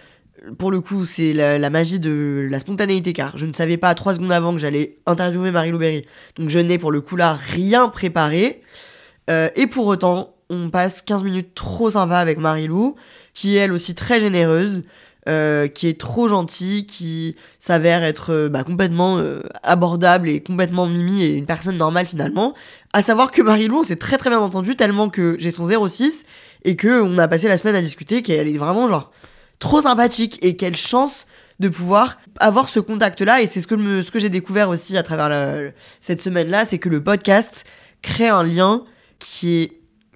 pour 0.57 0.71
le 0.71 0.81
coup, 0.81 1.05
c'est 1.05 1.33
la, 1.33 1.69
magie 1.69 1.99
de 1.99 2.47
la 2.49 2.59
spontanéité, 2.59 3.13
car 3.13 3.37
je 3.37 3.45
ne 3.45 3.53
savais 3.53 3.77
pas 3.77 3.93
trois 3.95 4.13
secondes 4.13 4.31
avant 4.31 4.53
que 4.53 4.59
j'allais 4.59 4.97
interviewer 5.05 5.51
Marie 5.51 5.71
Louberry. 5.71 6.05
Donc 6.37 6.49
je 6.49 6.59
n'ai 6.59 6.77
pour 6.77 6.91
le 6.91 7.01
coup 7.01 7.15
là 7.15 7.33
rien 7.33 7.89
préparé. 7.89 8.61
Euh, 9.29 9.49
et 9.55 9.67
pour 9.67 9.87
autant, 9.87 10.35
on 10.49 10.69
passe 10.69 11.01
15 11.01 11.23
minutes 11.23 11.55
trop 11.55 11.89
sympa 11.89 12.17
avec 12.17 12.37
Marie-Lou, 12.37 12.95
qui 13.33 13.55
est 13.55 13.61
elle 13.61 13.73
aussi 13.73 13.95
très 13.95 14.19
généreuse, 14.19 14.83
euh, 15.27 15.67
qui 15.67 15.87
est 15.87 15.99
trop 15.99 16.27
gentille, 16.27 16.85
qui 16.85 17.35
s'avère 17.59 18.03
être 18.03 18.31
euh, 18.31 18.49
bah, 18.49 18.63
complètement 18.63 19.19
abordable 19.63 20.29
et 20.29 20.41
complètement 20.41 20.85
mimi 20.85 21.23
et 21.23 21.33
une 21.33 21.47
personne 21.47 21.77
normale 21.77 22.05
finalement. 22.05 22.53
À 22.93 23.01
savoir 23.01 23.31
que 23.31 23.41
Marie-Lou, 23.41 23.79
on 23.79 23.83
s'est 23.83 23.95
très 23.95 24.17
très 24.17 24.29
bien 24.29 24.39
entendu, 24.39 24.75
tellement 24.75 25.09
que 25.09 25.35
j'ai 25.39 25.51
son 25.51 25.67
06 25.87 26.23
et 26.63 26.75
que 26.75 27.01
on 27.01 27.17
a 27.17 27.27
passé 27.27 27.47
la 27.47 27.57
semaine 27.57 27.75
à 27.75 27.81
discuter, 27.81 28.21
qu'elle 28.21 28.47
est 28.47 28.57
vraiment 28.57 28.87
genre 28.87 29.11
trop 29.59 29.81
sympathique 29.81 30.39
et 30.41 30.55
quelle 30.55 30.75
chance 30.75 31.25
de 31.59 31.69
pouvoir 31.69 32.17
avoir 32.39 32.69
ce 32.69 32.79
contact-là. 32.79 33.41
Et 33.41 33.47
c'est 33.47 33.61
ce 33.61 33.67
que, 33.67 34.01
ce 34.01 34.11
que 34.11 34.19
j'ai 34.19 34.29
découvert 34.29 34.69
aussi 34.69 34.97
à 34.97 35.03
travers 35.03 35.71
cette 36.01 36.21
semaine-là, 36.21 36.65
c'est 36.65 36.77
que 36.77 36.89
le 36.89 37.03
podcast 37.03 37.65
crée 38.01 38.27
un 38.27 38.43
lien 38.43 38.83
qui 39.19 39.55
est 39.61 39.71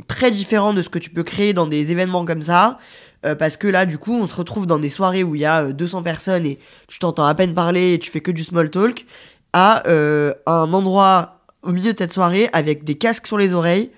très 0.08 0.32
différent 0.32 0.74
de 0.74 0.82
ce 0.82 0.90
que 0.90 1.00
tu 1.00 1.10
peux 1.10 1.24
créer 1.24 1.54
dans 1.54 1.68
des 1.68 1.92
événements 1.92 2.26
comme 2.26 2.42
ça. 2.42 2.78
Euh, 3.26 3.36
parce 3.36 3.58
que 3.58 3.68
là, 3.68 3.86
du 3.86 3.98
coup, 3.98 4.14
on 4.14 4.28
se 4.28 4.36
retrouve 4.36 4.66
dans 4.66 4.80
des 4.80 4.90
soirées 4.90 5.24
où 5.24 5.36
il 5.36 5.42
y 5.42 5.46
a 5.46 5.66
200 5.66 6.00
euh, 6.00 6.02
personnes 6.02 6.46
et 6.46 6.60
tu 6.88 7.00
t'entends 7.00 7.26
à 7.26 7.36
peine 7.36 7.54
parler 7.54 7.94
et 7.94 8.00
tu 8.00 8.10
fais 8.10 8.22
que 8.22 8.32
du 8.32 8.44
small 8.44 8.70
talk, 8.70 9.06
à 9.52 9.86
euh, 9.88 10.34
un 10.46 10.72
endroit 10.74 11.42
au 11.64 11.72
milieu 11.72 11.92
de 11.92 11.98
cette 11.98 12.14
soirée 12.14 12.50
avec 12.54 12.86
des 12.86 12.96
casques 12.96 13.28
sur 13.28 13.38
les 13.38 13.54
oreilles 13.54 13.92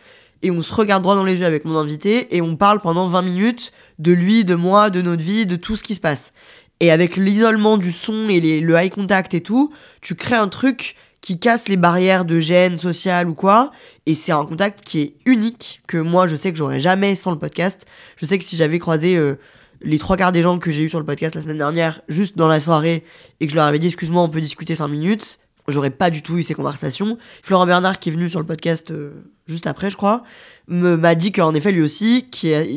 et 0.43 0.51
on 0.51 0.61
se 0.61 0.73
regarde 0.73 1.03
droit 1.03 1.15
dans 1.15 1.23
les 1.23 1.35
yeux 1.35 1.45
avec 1.45 1.65
mon 1.65 1.77
invité 1.77 2.35
et 2.35 2.41
on 2.41 2.55
parle 2.55 2.79
pendant 2.81 3.07
20 3.07 3.21
minutes 3.21 3.71
de 3.99 4.11
lui, 4.11 4.45
de 4.45 4.55
moi, 4.55 4.89
de 4.89 5.01
notre 5.01 5.23
vie, 5.23 5.45
de 5.45 5.55
tout 5.55 5.75
ce 5.75 5.83
qui 5.83 5.95
se 5.95 5.99
passe. 5.99 6.33
Et 6.79 6.91
avec 6.91 7.15
l'isolement 7.15 7.77
du 7.77 7.91
son 7.91 8.27
et 8.29 8.61
le 8.61 8.75
eye 8.75 8.89
contact 8.89 9.33
et 9.33 9.41
tout, 9.41 9.71
tu 10.01 10.15
crées 10.15 10.35
un 10.35 10.47
truc 10.47 10.95
qui 11.21 11.39
casse 11.39 11.67
les 11.67 11.77
barrières 11.77 12.25
de 12.25 12.39
gêne 12.39 12.79
sociale 12.79 13.29
ou 13.29 13.35
quoi. 13.35 13.71
Et 14.07 14.15
c'est 14.15 14.31
un 14.31 14.43
contact 14.45 14.83
qui 14.83 15.01
est 15.01 15.13
unique, 15.25 15.81
que 15.87 15.97
moi 15.97 16.27
je 16.27 16.35
sais 16.35 16.51
que 16.51 16.57
j'aurais 16.57 16.79
jamais 16.79 17.13
sans 17.15 17.31
le 17.31 17.37
podcast. 17.37 17.85
Je 18.17 18.25
sais 18.25 18.39
que 18.39 18.43
si 18.43 18.55
j'avais 18.55 18.79
croisé 18.79 19.15
euh, 19.15 19.35
les 19.81 19.99
trois 19.99 20.17
quarts 20.17 20.31
des 20.31 20.41
gens 20.41 20.57
que 20.57 20.71
j'ai 20.71 20.81
eu 20.81 20.89
sur 20.89 20.99
le 20.99 21.05
podcast 21.05 21.35
la 21.35 21.41
semaine 21.41 21.59
dernière, 21.59 22.01
juste 22.07 22.37
dans 22.37 22.47
la 22.47 22.59
soirée, 22.59 23.03
et 23.39 23.45
que 23.45 23.51
je 23.51 23.55
leur 23.55 23.65
avais 23.65 23.79
dit 23.79 23.87
excuse-moi, 23.87 24.21
on 24.23 24.29
peut 24.29 24.41
discuter 24.41 24.75
5 24.75 24.87
minutes, 24.87 25.39
j'aurais 25.67 25.89
pas 25.89 26.09
du 26.09 26.21
tout 26.21 26.37
eu 26.37 26.43
ces 26.43 26.53
conversations. 26.53 27.17
Florent 27.43 27.65
Bernard, 27.65 27.99
qui 27.99 28.09
est 28.09 28.11
venu 28.11 28.29
sur 28.29 28.39
le 28.39 28.45
podcast 28.45 28.91
euh, 28.91 29.11
juste 29.47 29.67
après, 29.67 29.89
je 29.89 29.97
crois, 29.97 30.23
m'a 30.67 31.15
dit 31.15 31.31
qu'en 31.31 31.53
effet 31.53 31.71
lui 31.71 31.81
aussi, 31.81 32.27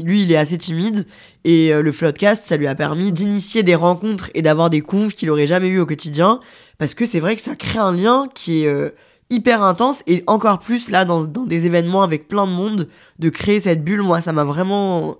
lui 0.05 0.23
il 0.23 0.33
est 0.33 0.37
assez 0.37 0.59
timide. 0.59 1.07
Et 1.45 1.73
euh, 1.73 1.83
le 1.83 1.93
Floodcast 1.93 2.45
ça 2.45 2.57
lui 2.57 2.67
a 2.67 2.75
permis 2.75 3.13
d'initier 3.13 3.63
des 3.63 3.75
rencontres 3.75 4.31
et 4.35 4.43
d'avoir 4.43 4.71
des 4.71 4.81
confs 4.81 5.15
qu'il 5.15 5.31
aurait 5.31 5.47
jamais 5.47 5.69
eu 5.69 5.79
au 5.79 5.87
quotidien. 5.87 6.41
Parce 6.79 6.95
que 6.95 7.07
c'est 7.07 7.21
vrai 7.21 7.37
que 7.37 7.43
ça 7.43 7.55
crée 7.55 7.79
un 7.79 7.93
lien 7.93 8.29
qui 8.35 8.65
est 8.65 8.67
euh, 8.67 8.91
hyper 9.31 9.63
intense 9.63 10.03
et 10.07 10.25
encore 10.27 10.59
plus 10.59 10.91
là 10.91 11.05
dans, 11.05 11.25
des 11.25 11.67
événements 11.67 12.03
avec 12.03 12.29
plein 12.29 12.47
de 12.47 12.53
monde 12.53 12.89
de 13.19 13.29
créer 13.29 13.61
cette 13.61 13.85
bulle. 13.85 14.03
Moi 14.03 14.21
ça 14.21 14.33
m'a 14.33 14.45
vraiment 14.45 15.17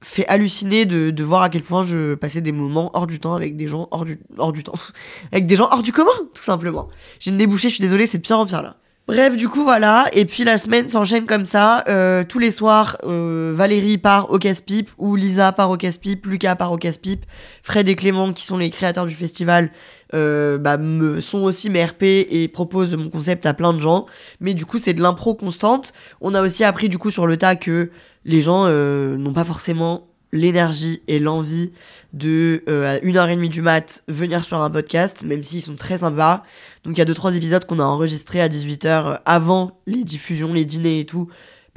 fait 0.00 0.26
halluciner 0.28 0.86
de, 0.86 1.10
de, 1.10 1.24
voir 1.24 1.42
à 1.42 1.48
quel 1.48 1.62
point 1.62 1.84
je 1.84 2.14
passais 2.14 2.40
des 2.40 2.52
moments 2.52 2.90
hors 2.94 3.06
du 3.06 3.18
temps 3.18 3.34
avec 3.34 3.56
des 3.56 3.66
gens 3.66 3.88
hors 3.90 4.04
du, 4.04 4.20
hors 4.36 4.52
du 4.52 4.62
temps 4.62 4.78
avec 5.32 5.46
des 5.46 5.56
gens 5.56 5.68
hors 5.70 5.82
du 5.82 5.92
commun 5.92 6.10
tout 6.34 6.42
simplement 6.42 6.88
j'ai 7.18 7.30
une 7.30 7.38
débouché 7.38 7.68
je 7.68 7.74
suis 7.74 7.82
désolée 7.82 8.06
c'est 8.06 8.18
de 8.18 8.22
pire 8.22 8.38
en 8.38 8.46
pire 8.46 8.62
là 8.62 8.76
Bref, 9.08 9.38
du 9.38 9.48
coup, 9.48 9.62
voilà. 9.62 10.04
Et 10.12 10.26
puis 10.26 10.44
la 10.44 10.58
semaine 10.58 10.90
s'enchaîne 10.90 11.24
comme 11.24 11.46
ça. 11.46 11.82
Euh, 11.88 12.24
tous 12.28 12.38
les 12.38 12.50
soirs, 12.50 12.98
euh, 13.04 13.54
Valérie 13.56 13.96
part 13.96 14.30
au 14.30 14.38
casse-pipe, 14.38 14.90
ou 14.98 15.16
Lisa 15.16 15.50
part 15.52 15.70
au 15.70 15.78
casse-pipe, 15.78 16.26
Lucas 16.26 16.56
part 16.56 16.72
au 16.72 16.76
casse-pipe. 16.76 17.24
Fred 17.62 17.88
et 17.88 17.96
Clément, 17.96 18.34
qui 18.34 18.44
sont 18.44 18.58
les 18.58 18.68
créateurs 18.68 19.06
du 19.06 19.14
festival, 19.14 19.70
euh, 20.14 20.58
bah, 20.58 20.76
me, 20.76 21.20
sont 21.20 21.42
aussi 21.42 21.70
mes 21.70 21.82
RP 21.86 22.02
et 22.02 22.48
proposent 22.52 22.94
mon 22.96 23.08
concept 23.08 23.46
à 23.46 23.54
plein 23.54 23.72
de 23.72 23.80
gens. 23.80 24.04
Mais 24.40 24.52
du 24.52 24.66
coup, 24.66 24.78
c'est 24.78 24.92
de 24.92 25.00
l'impro 25.00 25.34
constante. 25.34 25.94
On 26.20 26.34
a 26.34 26.42
aussi 26.42 26.62
appris 26.62 26.90
du 26.90 26.98
coup 26.98 27.10
sur 27.10 27.26
le 27.26 27.38
tas 27.38 27.56
que 27.56 27.90
les 28.28 28.42
gens 28.42 28.68
n'ont 28.68 29.32
pas 29.32 29.44
forcément 29.44 30.08
l'énergie 30.32 31.02
et 31.08 31.18
l'envie 31.18 31.72
de 32.12 32.62
euh, 32.68 32.96
à 32.96 32.98
une 33.00 33.16
heure 33.16 33.28
et 33.28 33.36
demie 33.36 33.48
du 33.48 33.62
mat 33.62 34.02
venir 34.08 34.44
sur 34.44 34.60
un 34.60 34.70
podcast, 34.70 35.22
même 35.22 35.42
s'ils 35.42 35.62
sont 35.62 35.76
très 35.76 35.98
sympas. 35.98 36.42
Donc 36.84 36.96
il 36.96 36.98
y 36.98 37.02
a 37.02 37.04
deux 37.04 37.14
trois 37.14 37.34
épisodes 37.36 37.64
qu'on 37.64 37.78
a 37.78 37.84
enregistrés 37.84 38.40
à 38.40 38.48
18h 38.48 38.86
euh, 38.86 39.16
avant 39.24 39.80
les 39.86 40.04
diffusions, 40.04 40.52
les 40.52 40.64
dîners 40.64 41.00
et 41.00 41.06
tout, 41.06 41.28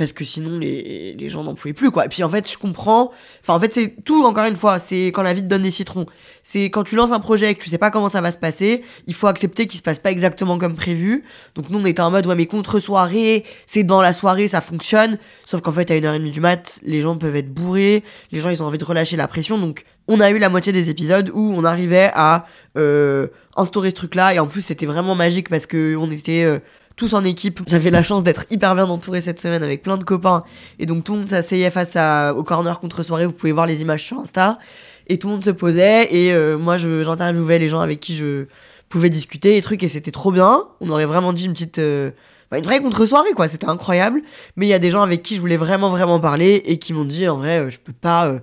parce 0.02 0.14
que 0.14 0.26
sinon 0.26 0.58
les, 0.58 1.14
les 1.14 1.30
gens 1.30 1.44
n'en 1.44 1.54
pouvaient 1.54 1.76
plus 1.76 1.92
quoi. 1.92 2.06
Et 2.06 2.10
puis 2.10 2.24
en 2.24 2.30
fait 2.30 2.52
je 2.52 2.58
comprends, 2.58 3.12
enfin 3.44 3.54
en 3.54 3.60
fait 3.60 3.72
c'est 3.72 4.04
tout 4.04 4.26
encore 4.26 4.46
une 4.46 4.56
fois, 4.56 4.80
c'est 4.80 5.08
quand 5.10 5.22
la 5.22 5.32
vie 5.32 5.44
te 5.44 5.48
donne 5.48 5.62
des 5.62 5.70
citrons. 5.70 6.08
C'est 6.42 6.72
quand 6.72 6.84
tu 6.84 6.96
lances 6.96 7.12
un 7.12 7.20
projet 7.20 7.52
et 7.52 7.54
que 7.54 7.64
tu 7.64 7.70
sais 7.70 7.78
pas 7.78 7.92
comment 7.92 8.10
ça 8.10 8.20
va 8.20 8.32
se 8.32 8.40
passer, 8.40 8.82
il 9.06 9.14
faut 9.14 9.28
accepter 9.28 9.68
qu'il 9.68 9.78
se 9.78 9.84
passe 9.84 10.00
pas 10.00 10.10
exactement 10.10 10.58
comme 10.58 10.74
prévu. 10.74 11.24
Donc 11.54 11.70
nous 11.70 11.78
on 11.78 11.86
était 11.86 12.02
en 12.02 12.10
mode 12.10 12.26
ouais 12.26 12.34
mais 12.34 12.48
contre 12.48 12.80
soirée, 12.80 13.44
c'est 13.68 13.84
dans 13.84 14.02
la 14.02 14.12
soirée 14.12 14.48
ça 14.48 14.60
fonctionne, 14.60 15.20
sauf 15.46 15.62
qu'en 15.62 15.72
fait 15.72 15.92
à 15.92 15.96
une 15.96 16.06
heure 16.06 16.16
et 16.16 16.20
demie 16.20 16.32
du 16.32 16.42
mat, 16.42 16.80
les 16.82 17.04
gens 17.04 17.16
peuvent 17.16 17.36
être 17.36 17.54
bourrés, 17.54 18.04
les 18.32 18.40
gens 18.40 18.50
ils 18.50 18.64
ont 18.64 18.66
envie 18.66 18.80
de 18.80 18.86
relâcher 18.86 19.18
la 19.18 19.28
pression 19.28 19.60
donc 19.60 19.86
on 20.08 20.20
a 20.20 20.32
eu 20.32 20.40
la 20.40 20.50
moitié 20.50 20.74
des 20.74 20.90
épisodes 20.90 21.30
où 21.32 21.54
on 21.56 21.64
arrivait 21.64 22.10
à 22.16 22.48
euh, 22.76 23.28
instaurer 23.56 23.92
ce 23.92 23.96
truc 23.96 24.16
là 24.16 24.34
et 24.34 24.40
en 24.40 24.48
plus 24.48 24.64
c'était 24.64 24.88
vraiment 24.88 25.14
magique 25.14 25.48
parce 25.48 25.68
que 25.68 25.96
on 25.96 26.10
était 26.10 26.44
euh, 26.44 26.58
tous 26.96 27.14
en 27.14 27.24
équipe. 27.24 27.62
J'avais 27.68 27.90
la 27.90 28.04
chance 28.04 28.24
d'être 28.24 28.46
hyper 28.50 28.76
bien 28.76 28.86
entouré 28.86 29.22
cette 29.22 29.40
semaine 29.40 29.64
avec 29.64 29.82
plein 29.82 29.98
de 29.98 30.04
copains. 30.04 30.44
Et 30.80 30.86
donc 30.86 31.04
tout 31.04 31.14
le 31.14 31.20
monde 31.20 31.30
s'asseyait 31.30 31.72
face 31.72 31.96
au 32.36 32.44
corner 32.44 32.80
contre 32.80 33.04
soirée. 33.04 33.26
Vous 33.26 33.32
pouvez 33.32 33.52
voir 33.52 33.66
les 33.66 33.82
images 33.82 34.04
sur 34.04 34.20
Insta. 34.20 34.60
Et 35.08 35.18
tout 35.18 35.28
le 35.28 35.34
monde 35.34 35.46
se 35.46 35.50
posait. 35.50 36.14
Et 36.14 36.34
euh, 36.34 36.58
moi, 36.58 36.78
j'interviewais 36.78 37.60
les 37.60 37.70
gens 37.70 37.82
avec 37.82 38.00
qui 38.00 38.16
je 38.16 38.46
pouvais 38.90 39.10
discuter 39.10 39.58
et 39.58 39.62
trucs. 39.62 39.84
Et 39.84 39.90
c'était 39.90 40.12
trop 40.12 40.32
bien. 40.32 40.66
On 40.80 40.90
aurait 40.90 41.06
vraiment 41.06 41.34
dit 41.34 41.46
une 41.46 41.54
petite. 41.54 41.80
Euh, 41.80 42.12
bah, 42.50 42.58
une 42.58 42.66
vraie 42.66 42.82
contre-soirée, 42.82 43.32
quoi. 43.32 43.48
C'était 43.48 43.68
incroyable. 43.68 44.22
Mais 44.56 44.68
il 44.68 44.70
y 44.70 44.74
a 44.74 44.80
des 44.80 44.92
gens 44.92 45.02
avec 45.02 45.24
qui 45.24 45.36
je 45.36 45.42
voulais 45.42 45.58
vraiment, 45.58 45.90
vraiment 45.90 46.20
parler. 46.20 46.62
Et 46.66 46.78
qui 46.78 46.94
m'ont 46.94 47.06
dit, 47.06 47.28
en 47.28 47.38
vrai, 47.38 47.60
euh, 47.60 47.70
je 47.70 47.80
peux 47.80 47.94
pas. 47.94 48.40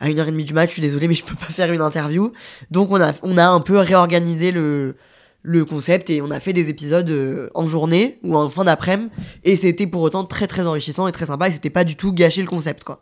à 0.00 0.08
une 0.08 0.18
heure 0.18 0.28
et 0.28 0.30
demie 0.30 0.44
du 0.44 0.54
match, 0.54 0.70
je 0.70 0.72
suis 0.74 0.82
désolé, 0.82 1.08
mais 1.08 1.14
je 1.14 1.24
peux 1.24 1.34
pas 1.36 1.46
faire 1.46 1.72
une 1.72 1.82
interview. 1.82 2.32
Donc 2.70 2.90
on 2.90 3.00
a, 3.00 3.12
on 3.22 3.36
a 3.36 3.46
un 3.46 3.60
peu 3.60 3.78
réorganisé 3.78 4.50
le, 4.50 4.96
le 5.42 5.64
concept 5.64 6.10
et 6.10 6.20
on 6.20 6.30
a 6.30 6.40
fait 6.40 6.52
des 6.52 6.68
épisodes 6.68 7.08
euh, 7.10 7.48
en 7.54 7.66
journée 7.66 8.18
ou 8.22 8.36
en 8.36 8.50
fin 8.50 8.64
d'après-midi 8.64 9.10
et 9.44 9.56
c'était 9.56 9.86
pour 9.86 10.02
autant 10.02 10.24
très 10.24 10.46
très 10.46 10.66
enrichissant 10.66 11.08
et 11.08 11.12
très 11.12 11.26
sympa 11.26 11.48
et 11.48 11.52
c'était 11.52 11.70
pas 11.70 11.84
du 11.84 11.96
tout 11.96 12.12
gâcher 12.12 12.42
le 12.42 12.48
concept 12.48 12.84
quoi. 12.84 13.00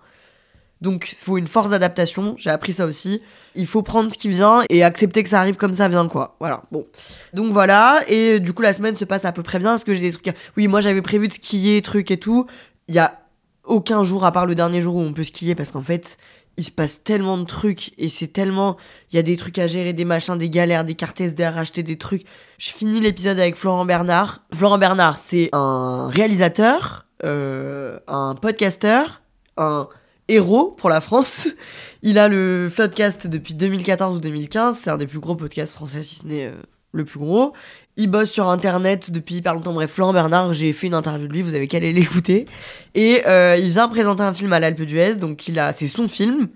Donc 0.81 1.17
faut 1.21 1.39
une 1.39 1.49
force 1.49 1.71
d'adaptation, 1.71 2.37
j'ai 2.39 2.51
appris 2.51 2.73
ça 2.73 2.87
aussi. 2.87 3.21
Il 3.57 3.67
faut 3.67 3.83
prendre 3.83 4.13
ce 4.13 4.17
qui 4.17 4.29
vient 4.29 4.63
et 4.71 4.85
accepter 4.85 5.25
que 5.25 5.29
ça 5.29 5.41
arrive 5.41 5.57
comme 5.57 5.73
ça 5.73 5.89
vient 5.89 6.07
quoi. 6.07 6.37
Voilà, 6.39 6.63
bon. 6.71 6.87
Donc 7.35 7.53
voilà, 7.53 8.05
et 8.07 8.39
du 8.39 8.53
coup 8.53 8.63
la 8.63 8.73
semaine 8.73 8.95
se 8.95 9.05
passe 9.05 9.25
à 9.25 9.33
peu 9.33 9.43
près 9.43 9.59
bien 9.59 9.71
parce 9.71 9.85
que 9.85 9.95
j'ai 9.95 10.01
des 10.01 10.13
trucs... 10.13 10.33
Oui, 10.57 10.69
moi 10.69 10.81
j'avais 10.81 11.03
prévu 11.03 11.27
de 11.27 11.33
skier, 11.33 11.83
trucs 11.83 12.13
et 12.13 12.19
tout. 12.19 12.47
Il 12.87 12.95
y 12.95 13.01
a 13.01 13.19
aucun 13.65 14.05
jour 14.05 14.25
à 14.25 14.31
part 14.31 14.47
le 14.47 14.55
dernier 14.55 14.81
jour 14.81 14.95
où 14.95 15.01
on 15.01 15.13
peut 15.13 15.25
skier 15.25 15.57
parce 15.57 15.73
qu'en 15.73 15.83
fait 15.83 16.17
il 16.59 16.65
se 16.65 16.73
passe 16.73 17.03
tellement 17.05 17.39
de 17.39 17.45
trucs 17.45 17.93
et 17.99 18.09
c'est 18.09 18.27
tellement. 18.27 18.77
Il 19.11 19.17
y 19.17 19.19
a 19.19 19.23
des 19.23 19.37
trucs 19.37 19.59
à 19.59 19.69
gérer, 19.69 19.93
des 19.93 20.05
machins, 20.05 20.37
des 20.37 20.51
galères, 20.51 20.85
des 20.85 20.95
cartes 20.95 21.21
SDR, 21.21 21.57
acheter 21.57 21.85
des 21.85 21.97
trucs. 21.97 22.25
Je 22.59 22.71
finis 22.71 23.01
l'épisode 23.01 23.39
avec 23.39 23.55
Florent 23.55 23.85
Bernard. 23.85 24.43
Florent 24.53 24.79
Bernard, 24.79 25.19
c'est 25.19 25.51
un 25.53 26.09
réalisateur, 26.09 27.07
euh, 27.25 28.01
un 28.09 28.35
podcasteur, 28.35 29.23
un 29.57 29.89
héros 30.27 30.75
pour 30.77 30.91
la 30.91 31.01
France. 31.01 31.49
Il 32.03 32.19
a 32.19 32.27
le 32.29 32.71
podcast 32.75 33.29
depuis 33.29 33.55
2014 33.55 34.17
ou 34.17 34.21
2015. 34.21 34.79
C'est 34.83 34.91
un 34.91 34.97
des 34.97 35.07
plus 35.07 35.21
gros 35.21 35.37
podcasts 35.37 35.73
français, 35.73 36.03
si 36.03 36.17
ce 36.17 36.27
n'est 36.27 36.47
euh, 36.47 36.57
le 36.93 37.05
plus 37.05 37.21
gros. 37.21 37.53
Il 38.01 38.07
bosse 38.07 38.31
sur 38.31 38.49
internet 38.49 39.11
depuis 39.11 39.35
hyper 39.35 39.55
longtemps. 39.55 39.73
Bref, 39.73 39.91
Florent 39.91 40.13
Bernard, 40.13 40.55
j'ai 40.55 40.73
fait 40.73 40.87
une 40.87 40.95
interview 40.95 41.27
de 41.27 41.33
lui, 41.33 41.43
vous 41.43 41.55
avez 41.55 41.67
qu'à 41.67 41.79
aller 41.79 41.93
l'écouter. 41.93 42.47
Et 42.95 43.23
euh, 43.27 43.57
il 43.61 43.71
vient 43.71 43.89
présenter 43.89 44.23
un 44.23 44.33
film 44.33 44.53
à 44.53 44.61
l'Alpe 44.61 44.83
d'Huez, 44.83 45.17
donc 45.17 45.51
c'est 45.75 45.89
son 45.89 46.07
film. 46.07 46.47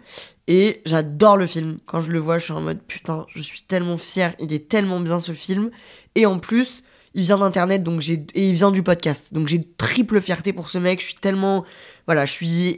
Et 0.46 0.82
j'adore 0.86 1.36
le 1.36 1.48
film. 1.48 1.78
Quand 1.84 2.00
je 2.00 2.10
le 2.10 2.20
vois, 2.20 2.38
je 2.38 2.44
suis 2.44 2.52
en 2.52 2.60
mode 2.60 2.80
putain, 2.86 3.26
je 3.34 3.42
suis 3.42 3.62
tellement 3.62 3.98
fière. 3.98 4.34
Il 4.38 4.52
est 4.52 4.68
tellement 4.68 5.00
bien 5.00 5.18
ce 5.18 5.32
film. 5.32 5.70
Et 6.14 6.26
en 6.26 6.38
plus, 6.38 6.84
il 7.14 7.24
vient 7.24 7.38
d'internet, 7.38 7.82
donc 7.82 8.08
et 8.08 8.24
il 8.34 8.54
vient 8.54 8.70
du 8.70 8.84
podcast. 8.84 9.34
Donc 9.34 9.48
j'ai 9.48 9.62
triple 9.76 10.20
fierté 10.20 10.52
pour 10.52 10.70
ce 10.70 10.78
mec. 10.78 11.00
Je 11.00 11.06
suis 11.06 11.14
tellement, 11.16 11.64
voilà, 12.06 12.24
je 12.24 12.32
suis 12.32 12.76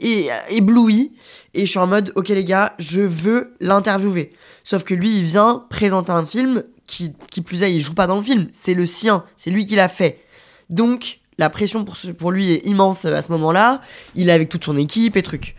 ébloui 0.49 1.11
et 1.53 1.67
je 1.67 1.69
suis 1.69 1.79
en 1.79 1.87
mode 1.87 2.11
ok 2.15 2.29
les 2.29 2.43
gars, 2.43 2.73
je 2.79 3.01
veux 3.01 3.53
l'interviewer. 3.59 4.33
Sauf 4.63 4.83
que 4.83 4.95
lui, 4.95 5.19
il 5.19 5.23
vient 5.23 5.67
présenter 5.69 6.11
un 6.11 6.25
film 6.25 6.63
qui, 6.87 7.41
plus 7.43 7.63
est, 7.63 7.73
il 7.73 7.81
joue 7.81 7.93
pas 7.93 8.07
dans 8.07 8.17
le 8.17 8.23
film. 8.23 8.47
C'est 8.53 8.73
le 8.73 8.87
sien, 8.87 9.23
c'est 9.37 9.49
lui 9.49 9.65
qui 9.65 9.75
l'a 9.75 9.87
fait. 9.87 10.21
Donc 10.69 11.19
la 11.37 11.49
pression 11.49 11.85
pour 11.85 12.31
lui 12.31 12.51
est 12.51 12.65
immense 12.65 13.05
euh, 13.05 13.13
à 13.13 13.21
ce 13.21 13.31
moment-là. 13.31 13.81
Il 14.15 14.29
est 14.29 14.33
avec 14.33 14.49
toute 14.49 14.65
son 14.65 14.77
équipe 14.77 15.17
et 15.17 15.21
trucs. 15.21 15.55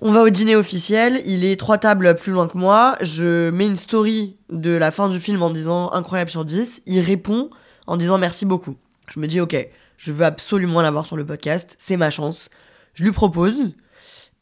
On 0.00 0.12
va 0.12 0.22
au 0.22 0.28
dîner 0.28 0.56
officiel, 0.56 1.22
il 1.24 1.44
est 1.44 1.58
trois 1.58 1.78
tables 1.78 2.16
plus 2.16 2.32
loin 2.32 2.48
que 2.48 2.58
moi, 2.58 2.96
je 3.00 3.50
mets 3.50 3.66
une 3.66 3.76
story 3.76 4.36
de 4.50 4.70
la 4.70 4.90
fin 4.90 5.08
du 5.08 5.20
film 5.20 5.40
en 5.42 5.50
disant 5.50 5.92
incroyable 5.92 6.30
sur 6.30 6.44
10, 6.44 6.82
il 6.86 7.00
répond 7.00 7.48
en 7.86 7.96
disant 7.96 8.18
merci 8.18 8.44
beaucoup. 8.44 8.76
Je 9.08 9.20
me 9.20 9.28
dis 9.28 9.40
ok, 9.40 9.56
je 9.96 10.12
veux 10.12 10.24
absolument 10.24 10.82
l'avoir 10.82 11.06
sur 11.06 11.16
le 11.16 11.24
podcast, 11.24 11.76
c'est 11.78 11.96
ma 11.96 12.10
chance. 12.10 12.50
Je 12.94 13.04
lui 13.04 13.12
propose, 13.12 13.70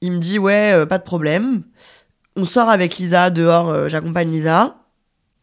il 0.01 0.13
me 0.13 0.19
dit 0.19 0.39
ouais, 0.39 0.73
euh, 0.73 0.87
pas 0.87 0.99
de 0.99 1.05
problème. 1.05 1.63
On 2.35 2.45
sort 2.45 2.71
avec 2.71 2.97
Lisa 2.97 3.29
dehors, 3.31 3.69
euh, 3.69 3.89
j'accompagne 3.89 4.31
Lisa. 4.31 4.82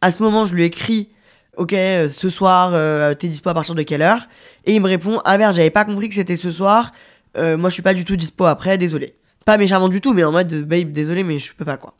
À 0.00 0.12
ce 0.12 0.22
moment, 0.22 0.44
je 0.44 0.54
lui 0.54 0.64
écris 0.64 1.10
ok, 1.56 1.72
euh, 1.74 2.08
ce 2.08 2.30
soir, 2.30 2.72
euh, 2.74 3.14
t'es 3.14 3.28
dispo 3.28 3.50
à 3.50 3.54
partir 3.54 3.74
de 3.74 3.82
quelle 3.82 4.02
heure? 4.02 4.28
Et 4.64 4.74
il 4.74 4.80
me 4.80 4.86
répond 4.86 5.20
ah 5.24 5.36
merde, 5.38 5.54
j'avais 5.54 5.70
pas 5.70 5.84
compris 5.84 6.08
que 6.08 6.14
c'était 6.14 6.36
ce 6.36 6.50
soir, 6.50 6.92
Euh, 7.36 7.56
moi 7.56 7.70
je 7.70 7.74
suis 7.74 7.82
pas 7.82 7.94
du 7.94 8.04
tout 8.04 8.16
dispo 8.16 8.44
après, 8.46 8.76
désolé. 8.76 9.14
Pas 9.44 9.56
méchamment 9.56 9.88
du 9.88 10.00
tout, 10.00 10.12
mais 10.12 10.24
en 10.24 10.32
mode 10.32 10.52
babe, 10.64 10.90
désolé, 10.90 11.22
mais 11.22 11.38
je 11.38 11.54
peux 11.54 11.64
pas 11.64 11.76
quoi. 11.76 11.94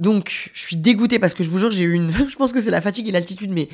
Donc, 0.00 0.50
je 0.54 0.60
suis 0.60 0.76
dégoûtée 0.76 1.18
parce 1.18 1.34
que 1.34 1.44
je 1.44 1.50
vous 1.50 1.58
jure, 1.58 1.70
j'ai 1.70 1.84
eu 1.84 1.92
une. 1.94 2.10
je 2.30 2.36
pense 2.36 2.52
que 2.52 2.60
c'est 2.60 2.70
la 2.70 2.80
fatigue 2.80 3.08
et 3.08 3.12
l'altitude, 3.12 3.50
mais 3.52 3.68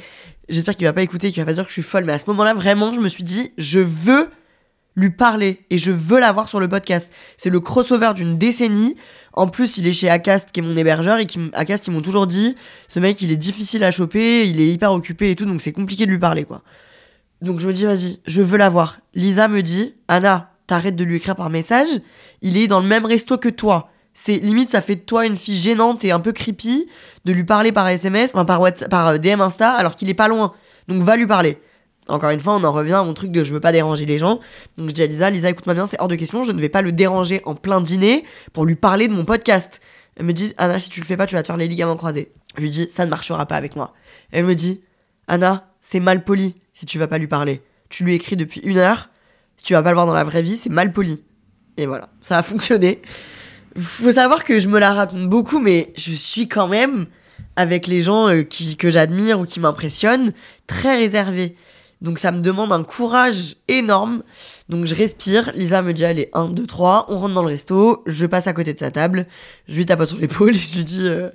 j'espère 0.49 0.77
qu'il 0.77 0.87
va 0.87 0.93
pas 0.93 1.03
écouter, 1.03 1.33
qu'il 1.33 1.43
va 1.43 1.47
pas 1.47 1.55
dire 1.55 1.65
que 1.65 1.71
je 1.71 1.75
suis 1.75 1.83
folle. 1.83 2.05
Mais 2.05 2.13
à 2.13 2.19
ce 2.19 2.27
moment-là, 2.29 2.55
vraiment, 2.55 2.93
je 2.93 3.01
me 3.01 3.09
suis 3.09 3.25
dit, 3.25 3.53
je 3.59 3.81
veux 3.81 4.29
lui 4.97 5.11
parler 5.11 5.65
et 5.71 5.79
je 5.79 5.93
veux 5.93 6.19
l'avoir 6.19 6.49
sur 6.49 6.59
le 6.59 6.69
podcast. 6.69 7.11
C'est 7.37 7.51
le 7.51 7.61
crossover 7.61 8.13
d'une 8.15 8.39
décennie. 8.39 8.97
En 9.37 9.49
plus, 9.49 9.77
il 9.77 9.87
est 9.87 9.93
chez 9.93 10.09
Acast, 10.09 10.51
qui 10.51 10.61
est 10.61 10.63
mon 10.63 10.77
hébergeur, 10.77 11.19
et 11.19 11.27
qui, 11.27 11.39
Acast, 11.53 11.87
ils 11.87 11.91
m'ont 11.91 12.01
toujours 12.01 12.27
dit, 12.27 12.57
ce 12.89 12.99
mec, 12.99 13.21
il 13.21 13.31
est 13.31 13.37
difficile 13.37 13.85
à 13.85 13.91
choper, 13.91 14.49
il 14.49 14.61
est 14.61 14.69
hyper 14.69 14.93
occupé 14.93 15.31
et 15.31 15.37
tout, 15.37 15.45
donc 15.45 15.61
c'est 15.61 15.73
compliqué 15.73 16.07
de 16.07 16.11
lui 16.11 16.19
parler, 16.19 16.45
quoi. 16.45 16.63
Donc 17.43 17.61
je 17.61 17.69
me 17.69 17.73
dis, 17.75 17.85
vas-y, 17.85 18.19
je 18.27 18.41
veux 18.41 18.57
l'avoir. 18.57 18.99
Lisa 19.15 19.47
me 19.47 19.63
dit, 19.63 19.95
Anna, 20.09 20.53
t'arrêtes 20.67 20.97
de 20.97 21.05
lui 21.05 21.17
écrire 21.17 21.37
par 21.37 21.51
message, 21.51 21.89
il 22.41 22.57
est 22.57 22.67
dans 22.67 22.81
le 22.81 22.87
même 22.87 23.05
resto 23.05 23.37
que 23.37 23.51
toi. 23.51 23.91
C'est 24.15 24.39
limite, 24.39 24.71
ça 24.71 24.81
fait 24.81 24.97
de 24.97 25.01
toi 25.03 25.27
une 25.27 25.37
fille 25.37 25.55
gênante 25.59 26.03
et 26.03 26.11
un 26.11 26.21
peu 26.21 26.33
creepy 26.33 26.89
de 27.27 27.33
lui 27.33 27.45
parler 27.45 27.73
par 27.73 27.87
SMS, 27.87 28.31
enfin 28.33 28.47
par, 28.47 28.63
par 28.89 29.09
euh, 29.09 29.19
DM 29.19 29.43
Insta, 29.43 29.73
alors 29.73 29.95
qu'il 29.95 30.09
est 30.09 30.15
pas 30.15 30.29
loin. 30.29 30.55
Donc 30.89 31.03
va 31.03 31.17
lui 31.17 31.27
parler. 31.27 31.59
Encore 32.09 32.31
une 32.31 32.41
fois, 32.41 32.55
on 32.55 32.65
en 32.65 32.73
revient 32.73 32.95
à 32.95 33.03
mon 33.03 33.15
truc 33.15 33.33
de 33.33 33.43
je 33.43 33.53
veux 33.53 33.61
pas 33.61 33.73
déranger 33.73 34.07
les 34.07 34.19
gens. 34.19 34.41
Donc 34.77 34.89
je 34.89 34.95
dis 34.95 35.03
à 35.03 35.07
Lisa, 35.07 35.31
Lisa, 35.31 35.51
écoute-moi 35.51 35.75
bien, 35.75 35.87
c'est 35.87 36.01
hors 36.01 36.09
de 36.09 36.15
question, 36.15 36.43
je 36.43 36.53
ne 36.53 36.61
vais 36.61 36.69
pas 36.69 36.83
le 36.83 36.93
déranger 36.93 37.41
en 37.45 37.55
plein 37.55 37.81
dîner 37.81 38.25
pour 38.53 38.65
lui 38.65 38.77
parler 38.77 39.09
de 39.09 39.13
mon 39.13 39.25
podcast. 39.25 39.81
Elle 40.17 40.27
me 40.27 40.33
dit, 40.33 40.55
Anna, 40.57 40.79
si 40.79 40.89
tu 40.89 41.01
le 41.01 41.07
fais 41.07 41.17
pas, 41.17 41.27
tu 41.27 41.35
vas 41.35 41.43
te 41.43 41.49
faire 41.49 41.57
les 41.57 41.69
ligaments 41.69 41.97
croisés. 41.97 42.33
Je 42.57 42.63
lui 42.63 42.71
dis, 42.71 42.89
ça 42.95 43.05
ne 43.05 43.11
marchera 43.11 43.45
pas 43.47 43.57
avec 43.57 43.77
moi. 43.77 43.93
Elle 44.33 44.45
me 44.45 44.55
dit, 44.55 44.81
Anna, 45.29 45.69
c'est 45.81 46.01
mal 46.01 46.25
poli 46.25 46.55
si 46.73 46.87
tu 46.87 46.99
vas 46.99 47.07
pas 47.07 47.19
lui 47.19 47.27
parler. 47.27 47.63
Tu 47.89 48.05
lui 48.05 48.15
écris 48.15 48.37
depuis 48.37 48.61
une 48.61 48.79
heure, 48.79 49.11
si 49.57 49.65
tu 49.65 49.75
vas 49.75 49.83
pas 49.83 49.91
le 49.91 49.95
voir 49.95 50.07
dans 50.07 50.15
la 50.15 50.25
vraie 50.25 50.43
vie, 50.43 50.57
c'est 50.57 50.71
mal 50.71 50.93
poli. 50.93 51.23
Et 51.77 51.87
voilà, 51.87 52.09
ça 52.23 52.39
a 52.39 52.43
fonctionné. 52.43 53.03
Faut 53.77 54.13
savoir 54.13 54.45
que 54.45 54.59
je 54.59 54.69
me 54.69 54.79
la 54.79 54.95
raconte 54.95 55.29
beaucoup, 55.29 55.59
mais 55.59 55.93
je 55.97 56.13
suis 56.13 56.49
quand 56.49 56.69
même, 56.69 57.07
avec 57.57 57.87
les 57.87 58.01
gens 58.01 58.29
euh, 58.29 58.43
qui, 58.43 58.77
que 58.77 58.91
j'admire 58.91 59.39
ou 59.41 59.45
qui 59.45 59.61
m'impressionnent, 59.61 60.33
très 60.67 60.97
réservée. 60.97 61.57
Donc 62.03 62.19
ça 62.19 62.31
me 62.33 62.41
demande 62.41 62.73
un 62.73 62.83
courage 62.85 63.57
énorme. 63.69 64.23
Donc 64.69 64.85
je 64.87 64.95
respire, 64.95 65.51
Lisa 65.55 65.81
me 65.83 65.93
dit 65.93 66.05
allez 66.05 66.29
1, 66.35 66.49
2, 66.49 66.67
3, 66.67 67.07
on 67.09 67.19
rentre 67.19 67.35
dans 67.35 67.43
le 67.43 67.49
resto, 67.49 68.03
je 68.07 68.27
passe 68.27 68.47
à 68.47 68.53
côté 68.53 68.75
de 68.75 68.79
sa 68.79 68.91
table, 68.91 69.27
je 69.69 69.77
lui 69.77 69.87
tape 69.87 70.05
sur 70.07 70.19
l'épaule, 70.19 70.53
je 70.55 70.77
lui 70.77 70.85
dis 70.85 71.01
euh, 71.07 71.31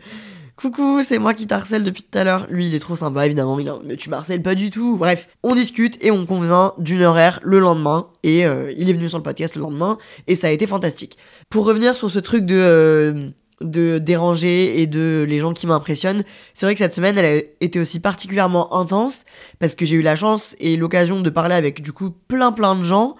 coucou, 0.55 1.01
c'est 1.01 1.17
moi 1.17 1.33
qui 1.33 1.47
t'harcèle 1.47 1.83
depuis 1.83 2.03
tout 2.03 2.17
à 2.17 2.23
l'heure. 2.23 2.45
Lui 2.49 2.67
il 2.67 2.75
est 2.75 2.79
trop 2.79 2.95
sympa 2.95 3.25
évidemment, 3.25 3.57
il 3.59 3.69
en- 3.71 3.81
mais 3.83 3.95
tu 3.95 4.09
m'harcèles 4.09 4.43
pas 4.43 4.53
du 4.53 4.69
tout. 4.69 4.97
Bref, 4.97 5.27
on 5.43 5.55
discute 5.55 5.97
et 6.03 6.11
on 6.11 6.25
convient 6.27 6.73
d'une 6.77 7.01
horaire 7.01 7.39
le 7.43 7.57
lendemain 7.59 8.07
et 8.23 8.45
euh, 8.45 8.71
il 8.77 8.89
est 8.89 8.93
venu 8.93 9.09
sur 9.09 9.17
le 9.17 9.23
podcast 9.23 9.55
le 9.55 9.61
lendemain 9.61 9.97
et 10.27 10.35
ça 10.35 10.47
a 10.47 10.51
été 10.51 10.67
fantastique. 10.67 11.17
Pour 11.49 11.65
revenir 11.65 11.95
sur 11.95 12.11
ce 12.11 12.19
truc 12.19 12.45
de... 12.45 12.55
euh, 12.59 13.29
de 13.61 13.97
déranger 13.97 14.81
et 14.81 14.87
de 14.87 15.25
les 15.27 15.39
gens 15.39 15.53
qui 15.53 15.67
m'impressionnent. 15.67 16.23
C'est 16.53 16.65
vrai 16.65 16.75
que 16.75 16.79
cette 16.79 16.93
semaine, 16.93 17.17
elle 17.17 17.25
a 17.25 17.41
été 17.61 17.79
aussi 17.79 17.99
particulièrement 17.99 18.75
intense 18.75 19.23
parce 19.59 19.75
que 19.75 19.85
j'ai 19.85 19.95
eu 19.95 20.01
la 20.01 20.15
chance 20.15 20.55
et 20.59 20.77
l'occasion 20.77 21.21
de 21.21 21.29
parler 21.29 21.55
avec 21.55 21.81
du 21.81 21.93
coup 21.93 22.11
plein 22.27 22.51
plein 22.51 22.75
de 22.75 22.83
gens 22.83 23.15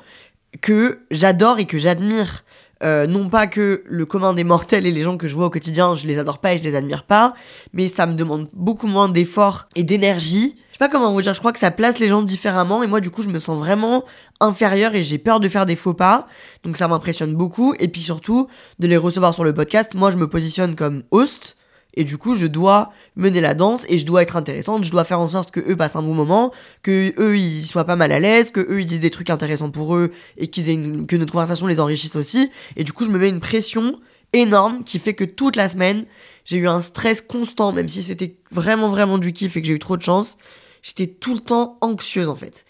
que 0.62 1.00
j'adore 1.12 1.60
et 1.60 1.66
que 1.66 1.78
j'admire. 1.78 2.44
Euh, 2.84 3.06
non 3.06 3.30
pas 3.30 3.46
que 3.46 3.84
le 3.86 4.06
commun 4.08 4.34
des 4.34 4.44
mortels 4.44 4.88
et 4.88 4.92
les 4.92 5.02
gens 5.02 5.16
que 5.16 5.28
je 5.28 5.36
vois 5.36 5.46
au 5.46 5.50
quotidien, 5.52 5.94
je 5.94 6.08
les 6.08 6.18
adore 6.18 6.40
pas 6.40 6.54
et 6.54 6.58
je 6.58 6.64
les 6.64 6.76
admire 6.76 7.04
pas, 7.04 7.36
mais 7.74 7.88
ça 7.88 8.08
me 8.08 8.16
demande 8.16 8.48
beaucoup 8.54 8.88
moins 8.88 9.08
d'efforts 9.08 9.68
et 9.76 9.84
d'énergie. 9.84 10.56
Pas 10.82 10.90
comment 10.90 11.14
vous 11.14 11.22
dire, 11.22 11.36
je 11.36 11.40
crois 11.40 11.52
que 11.52 11.60
ça 11.60 11.70
place 11.70 12.00
les 12.00 12.08
gens 12.08 12.24
différemment 12.24 12.82
et 12.82 12.88
moi 12.88 13.02
du 13.02 13.12
coup 13.12 13.22
je 13.22 13.30
me 13.30 13.38
sens 13.38 13.56
vraiment 13.56 14.04
inférieure 14.40 14.96
et 14.96 15.04
j'ai 15.04 15.20
peur 15.20 15.40
de 15.40 15.48
faire 15.48 15.68
des 15.68 15.76
faux 15.76 15.94
pas. 15.94 16.28
Donc 16.64 16.76
ça 16.76 16.88
m'impressionne 16.88 17.36
beaucoup 17.36 17.76
et 17.78 17.88
puis 17.88 18.02
surtout 18.02 18.48
de 18.80 18.88
les 18.88 18.98
recevoir 18.98 19.36
sur 19.36 19.44
le 19.44 19.54
podcast. 19.54 19.94
Moi 19.94 20.10
je 20.10 20.18
me 20.18 20.28
positionne 20.28 20.76
comme 20.76 21.04
host 21.12 21.56
et 21.94 22.04
du 22.04 22.18
coup 22.18 22.36
je 22.36 22.48
dois 22.48 22.92
mener 23.16 23.42
la 23.42 23.54
danse 23.54 23.86
et 23.90 24.00
je 24.00 24.08
dois 24.08 24.24
être 24.24 24.36
intéressante, 24.36 24.84
je 24.84 24.90
dois 24.90 25.04
faire 25.04 25.20
en 25.20 25.30
sorte 25.30 25.52
que 25.52 25.60
eux 25.60 25.76
passent 25.76 25.96
un 25.96 26.02
bon 26.02 26.16
moment, 26.16 26.52
que 26.82 27.14
eux 27.20 27.38
ils 27.38 27.64
soient 27.68 27.86
pas 27.86 27.96
mal 27.96 28.12
à 28.12 28.20
l'aise, 28.20 28.50
que 28.50 28.62
eux 28.62 28.80
ils 28.80 28.88
disent 28.88 29.02
des 29.02 29.12
trucs 29.12 29.30
intéressants 29.30 29.70
pour 29.70 29.96
eux 29.96 30.12
et 30.38 30.48
qu'ils 30.48 30.68
aient 30.68 31.06
que 31.06 31.16
notre 31.16 31.32
conversation 31.32 31.68
les 31.68 31.80
enrichisse 31.80 32.16
aussi 32.16 32.50
et 32.76 32.84
du 32.84 32.92
coup 32.92 33.06
je 33.06 33.12
me 33.12 33.20
mets 33.20 33.30
une 33.30 33.40
pression 33.40 34.00
énorme 34.34 34.84
qui 34.84 34.98
fait 34.98 35.14
que 35.14 35.26
toute 35.26 35.58
la 35.58 35.70
semaine 35.70 36.06
j'ai 36.44 36.58
eu 36.58 36.68
un 36.68 36.82
stress 36.82 37.22
constant 37.22 37.72
même 37.72 37.88
si 37.88 38.02
c'était 38.02 38.36
vraiment 38.50 38.90
vraiment 38.90 39.20
du 39.20 39.32
kiff 39.32 39.56
et 39.58 39.62
que 39.62 39.68
j'ai 39.68 39.74
eu 39.74 39.80
trop 39.80 39.96
de 39.96 40.02
chance, 40.02 40.38
j'étais 40.82 41.08
tout 41.08 41.34
le 41.34 41.40
temps 41.40 41.78
anxieuse 41.82 42.30
en 42.30 42.36
fait. 42.36 42.66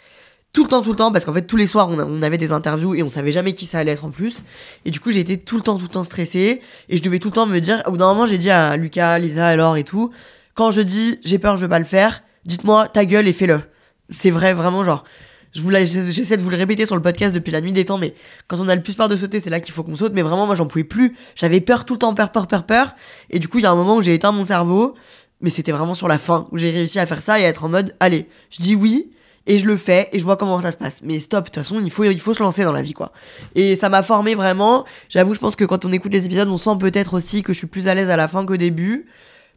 Tout 0.53 0.63
le 0.63 0.69
temps, 0.69 0.81
tout 0.81 0.91
le 0.91 0.97
temps, 0.97 1.13
parce 1.13 1.23
qu'en 1.23 1.33
fait, 1.33 1.43
tous 1.43 1.55
les 1.55 1.65
soirs, 1.65 1.89
on, 1.89 2.21
avait 2.21 2.37
des 2.37 2.51
interviews 2.51 2.93
et 2.93 3.03
on 3.03 3.09
savait 3.09 3.31
jamais 3.31 3.53
qui 3.53 3.65
ça 3.65 3.79
allait 3.79 3.93
être 3.93 4.03
en 4.03 4.09
plus. 4.09 4.43
Et 4.83 4.91
du 4.91 4.99
coup, 4.99 5.09
j'étais 5.09 5.37
tout 5.37 5.55
le 5.55 5.61
temps, 5.61 5.77
tout 5.77 5.85
le 5.85 5.89
temps 5.89 6.03
stressée. 6.03 6.61
Et 6.89 6.97
je 6.97 7.01
devais 7.01 7.19
tout 7.19 7.29
le 7.29 7.33
temps 7.33 7.45
me 7.45 7.59
dire, 7.59 7.81
au 7.85 7.91
bout 7.91 7.97
d'un 7.97 8.07
moment, 8.07 8.25
j'ai 8.25 8.37
dit 8.37 8.49
à 8.49 8.75
Lucas, 8.75 9.17
Lisa, 9.17 9.47
alors 9.47 9.77
et 9.77 9.85
tout, 9.85 10.11
quand 10.53 10.71
je 10.71 10.81
dis 10.81 11.19
j'ai 11.23 11.39
peur, 11.39 11.55
je 11.55 11.61
veux 11.61 11.69
pas 11.69 11.79
le 11.79 11.85
faire, 11.85 12.21
dites-moi 12.43 12.89
ta 12.89 13.05
gueule 13.05 13.29
et 13.29 13.33
fais-le. 13.33 13.61
C'est 14.09 14.29
vrai, 14.29 14.53
vraiment, 14.53 14.83
genre, 14.83 15.05
je 15.53 15.61
vous 15.61 15.71
j'essaie 15.71 16.37
de 16.37 16.43
vous 16.43 16.49
le 16.49 16.57
répéter 16.57 16.85
sur 16.85 16.95
le 16.95 17.01
podcast 17.01 17.33
depuis 17.33 17.51
la 17.51 17.59
nuit 17.59 17.73
des 17.73 17.83
temps, 17.83 17.97
mais 17.97 18.13
quand 18.47 18.59
on 18.59 18.69
a 18.69 18.75
le 18.75 18.81
plus 18.81 18.95
peur 18.95 19.09
de 19.09 19.17
sauter, 19.17 19.41
c'est 19.41 19.49
là 19.49 19.59
qu'il 19.59 19.73
faut 19.73 19.83
qu'on 19.83 19.95
saute. 19.95 20.13
Mais 20.13 20.21
vraiment, 20.21 20.45
moi, 20.45 20.55
j'en 20.55 20.65
pouvais 20.65 20.85
plus. 20.85 21.15
J'avais 21.35 21.59
peur 21.59 21.85
tout 21.85 21.93
le 21.93 21.99
temps, 21.99 22.13
peur, 22.13 22.31
peur, 22.31 22.47
peur, 22.47 22.65
peur. 22.65 22.95
Et 23.29 23.39
du 23.39 23.47
coup, 23.49 23.59
il 23.59 23.63
y 23.63 23.65
a 23.65 23.71
un 23.71 23.75
moment 23.75 23.97
où 23.97 24.01
j'ai 24.01 24.13
éteint 24.13 24.31
mon 24.31 24.45
cerveau, 24.45 24.95
mais 25.41 25.49
c'était 25.49 25.71
vraiment 25.71 25.93
sur 25.93 26.07
la 26.07 26.17
fin 26.17 26.47
où 26.51 26.57
j'ai 26.57 26.71
réussi 26.71 26.99
à 26.99 27.05
faire 27.05 27.21
ça 27.21 27.39
et 27.39 27.45
à 27.45 27.49
être 27.49 27.63
en 27.63 27.69
mode, 27.69 27.95
allez, 27.99 28.27
je 28.49 28.61
dis 28.61 28.75
oui 28.75 29.11
et 29.47 29.57
je 29.57 29.65
le 29.65 29.77
fais 29.77 30.09
et 30.11 30.19
je 30.19 30.23
vois 30.23 30.37
comment 30.37 30.61
ça 30.61 30.71
se 30.71 30.77
passe. 30.77 31.01
Mais 31.03 31.19
stop, 31.19 31.45
de 31.45 31.49
toute 31.49 31.55
façon, 31.55 31.81
il 31.83 31.91
faut, 31.91 32.03
il 32.03 32.19
faut 32.19 32.33
se 32.33 32.43
lancer 32.43 32.63
dans 32.63 32.71
la 32.71 32.81
vie, 32.81 32.93
quoi. 32.93 33.11
Et 33.55 33.75
ça 33.75 33.89
m'a 33.89 34.03
formé 34.03 34.35
vraiment. 34.35 34.85
J'avoue, 35.09 35.33
je 35.33 35.39
pense 35.39 35.55
que 35.55 35.65
quand 35.65 35.85
on 35.85 35.91
écoute 35.91 36.13
les 36.13 36.25
épisodes, 36.25 36.47
on 36.47 36.57
sent 36.57 36.77
peut-être 36.79 37.15
aussi 37.15 37.41
que 37.43 37.53
je 37.53 37.57
suis 37.57 37.67
plus 37.67 37.87
à 37.87 37.95
l'aise 37.95 38.09
à 38.09 38.17
la 38.17 38.27
fin 38.27 38.45
qu'au 38.45 38.57
début. 38.57 39.07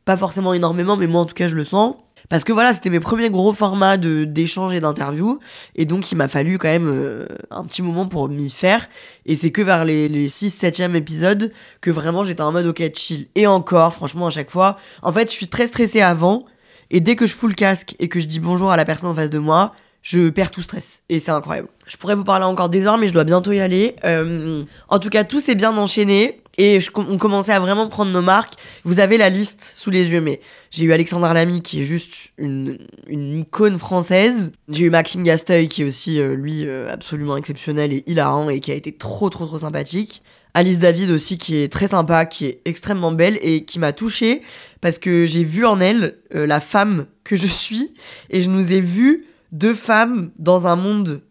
Pas 0.05 0.17
forcément 0.17 0.53
énormément, 0.55 0.97
mais 0.97 1.07
moi 1.07 1.23
en 1.23 1.27
tout 1.27 1.35
cas, 1.35 1.49
je 1.49 1.55
le 1.55 1.65
sens. 1.65 1.97
Parce 2.29 2.45
que 2.45 2.53
voilà, 2.53 2.73
c'était 2.73 2.91
mes 2.91 3.01
premiers 3.01 3.31
gros 3.31 3.53
formats 3.53 3.97
de 3.97 4.25
d'échange 4.25 4.73
et 4.75 4.81
d'interview. 4.81 5.39
Et 5.75 5.85
donc, 5.85 6.11
il 6.11 6.17
m'a 6.17 6.29
fallu 6.29 6.59
quand 6.59 6.69
même 6.69 6.91
euh, 6.93 7.27
un 7.51 7.65
petit 7.65 7.83
moment 7.83 8.07
pour 8.07 8.29
m'y 8.29 8.51
faire. 8.51 8.89
Et 9.27 9.37
c'est 9.37 9.51
que 9.51 9.63
vers 9.63 9.85
les, 9.85 10.09
les 10.09 10.29
6 10.29 10.63
7e 10.63 10.95
épisodes 10.95 11.53
que 11.81 11.91
vraiment 11.91 12.25
j'étais 12.25 12.43
en 12.43 12.53
mode 12.53 12.67
ok, 12.67 12.83
chill. 12.95 13.29
Et 13.35 13.47
encore, 13.47 13.95
franchement, 13.95 14.27
à 14.27 14.31
chaque 14.31 14.51
fois. 14.51 14.77
En 15.03 15.13
fait, 15.13 15.31
je 15.31 15.35
suis 15.35 15.49
très 15.49 15.67
stressée 15.67 16.01
avant. 16.01 16.45
Et 16.91 17.01
dès 17.01 17.17
que 17.17 17.27
je 17.27 17.35
fous 17.35 17.49
le 17.49 17.55
casque 17.55 17.97
et 17.99 18.09
que 18.09 18.21
je 18.21 18.27
dis 18.27 18.41
bonjour 18.41 18.71
à 18.71 18.77
la 18.77 18.85
personne 18.85 19.09
en 19.09 19.15
face 19.15 19.31
de 19.31 19.39
moi, 19.39 19.73
je 20.03 20.29
perds 20.29 20.51
tout 20.51 20.63
stress. 20.63 21.03
Et 21.09 21.19
c'est 21.19 21.31
incroyable. 21.31 21.69
Je 21.87 21.97
pourrais 21.97 22.15
vous 22.15 22.25
parler 22.25 22.45
encore 22.45 22.69
des 22.69 22.87
heures, 22.87 22.99
mais 22.99 23.09
je 23.09 23.15
dois 23.15 23.25
bientôt 23.25 23.53
y 23.53 23.61
aller. 23.61 23.97
Euh, 24.05 24.63
en 24.89 24.99
tout 24.99 25.09
cas, 25.09 25.25
tout 25.25 25.41
s'est 25.41 25.55
bien 25.55 25.77
enchaîné. 25.77 26.43
Et 26.59 26.79
on 26.95 27.19
commençait 27.19 27.53
à 27.53 27.61
vraiment 27.61 27.89
prendre 27.89 28.13
nos 28.13 28.23
marques. 28.23 28.55
Vous 28.85 29.01
avez 29.01 29.17
la 29.17 29.29
liste 29.29 29.73
sous 29.77 29.91
les 29.91 30.09
yeux, 30.09 30.21
mais 30.21 30.41
j'ai 30.71 30.85
eu 30.85 30.93
Alexandre 30.93 31.33
Lamy, 31.33 31.63
qui 31.63 31.83
est 31.83 31.85
juste 31.85 32.15
une, 32.39 32.79
une 33.07 33.37
icône 33.37 33.79
française. 33.79 34.53
J'ai 34.69 34.85
eu 34.85 34.91
Maxime 34.91 35.25
Gasteuil, 35.25 35.69
qui 35.69 35.83
est 35.83 35.85
aussi, 35.85 36.21
euh, 36.21 36.35
lui, 36.35 36.67
euh, 36.67 36.93
absolument 36.93 37.37
exceptionnel 37.37 37.93
et 37.93 38.05
hilarant, 38.07 38.49
et 38.51 38.61
qui 38.61 38.73
a 38.73 38.75
été 38.75 38.93
trop, 38.93 39.31
trop, 39.31 39.47
trop 39.47 39.59
sympathique. 39.59 40.23
Alice 40.57 40.79
David 40.79 41.11
aussi, 41.11 41.37
qui 41.37 41.57
est 41.57 41.73
très 41.73 41.89
sympa, 41.89 42.27
qui 42.27 42.47
est 42.47 42.61
extrêmement 42.65 43.11
belle 43.11 43.39
et 43.43 43.65
qui 43.65 43.81
m'a 43.81 43.93
touchée 43.93 44.43
parce 44.81 44.99
que 44.99 45.27
j'ai 45.27 45.45
vu 45.45 45.65
en 45.65 45.81
elle 45.81 46.19
euh, 46.35 46.47
la 46.47 46.61
femme 46.61 47.07
que 47.25 47.37
je 47.37 47.47
suis 47.47 47.93
et 48.29 48.41
je 48.41 48.51
nous 48.51 48.73
ai 48.73 48.81
vu 48.81 49.27
deux 49.51 49.75
femmes 49.75 50.31
dans 50.39 50.67
un 50.67 50.77
monde 50.77 51.23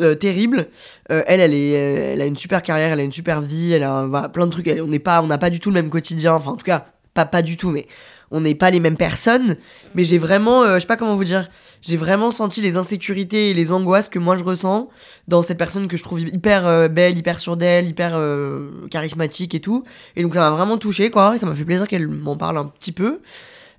euh, 0.00 0.14
terrible. 0.14 0.68
Euh, 1.10 1.22
elle, 1.26 1.40
elle, 1.40 1.54
est, 1.54 1.70
elle 1.70 2.20
a 2.20 2.26
une 2.26 2.36
super 2.36 2.62
carrière, 2.62 2.92
elle 2.92 3.00
a 3.00 3.02
une 3.02 3.12
super 3.12 3.40
vie, 3.40 3.72
elle 3.72 3.84
a 3.84 4.28
plein 4.28 4.46
de 4.46 4.52
trucs. 4.52 4.68
On 4.80 4.86
n'est 4.86 4.98
pas, 4.98 5.22
on 5.22 5.26
n'a 5.26 5.38
pas 5.38 5.50
du 5.50 5.60
tout 5.60 5.70
le 5.70 5.74
même 5.74 5.90
quotidien. 5.90 6.34
Enfin, 6.34 6.52
en 6.52 6.56
tout 6.56 6.64
cas, 6.64 6.86
pas, 7.14 7.26
pas 7.26 7.42
du 7.42 7.56
tout, 7.56 7.70
mais 7.70 7.86
on 8.30 8.40
n'est 8.40 8.54
pas 8.54 8.70
les 8.70 8.80
mêmes 8.80 8.96
personnes. 8.96 9.56
Mais 9.94 10.04
j'ai 10.04 10.18
vraiment, 10.18 10.64
je 10.74 10.80
sais 10.80 10.86
pas 10.86 10.96
comment 10.96 11.16
vous 11.16 11.24
dire, 11.24 11.48
j'ai 11.82 11.96
vraiment 11.96 12.30
senti 12.30 12.60
les 12.60 12.76
insécurités 12.76 13.50
et 13.50 13.54
les 13.54 13.72
angoisses 13.72 14.08
que 14.08 14.18
moi 14.18 14.38
je 14.38 14.44
ressens 14.44 14.88
dans 15.28 15.42
cette 15.42 15.58
personne 15.58 15.88
que 15.88 15.96
je 15.96 16.02
trouve 16.02 16.20
hyper 16.20 16.88
belle, 16.88 17.18
hyper 17.18 17.40
sûre 17.40 17.56
d'elle, 17.56 17.86
hyper 17.86 18.18
charismatique 18.90 19.54
et 19.54 19.60
tout. 19.60 19.84
Et 20.16 20.22
donc 20.22 20.34
ça 20.34 20.40
m'a 20.40 20.56
vraiment 20.56 20.78
touché, 20.78 21.10
quoi. 21.10 21.34
Et 21.34 21.38
ça 21.38 21.46
m'a 21.46 21.54
fait 21.54 21.64
plaisir 21.64 21.88
qu'elle 21.88 22.08
m'en 22.08 22.36
parle 22.36 22.58
un 22.58 22.66
petit 22.66 22.92
peu. 22.92 23.20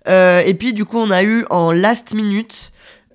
et 0.08 0.54
puis 0.60 0.74
du 0.74 0.86
coup, 0.86 0.98
on 0.98 1.12
a 1.12 1.24
eu 1.24 1.46
en 1.50 1.72
last 1.72 2.14
minute 2.14 2.71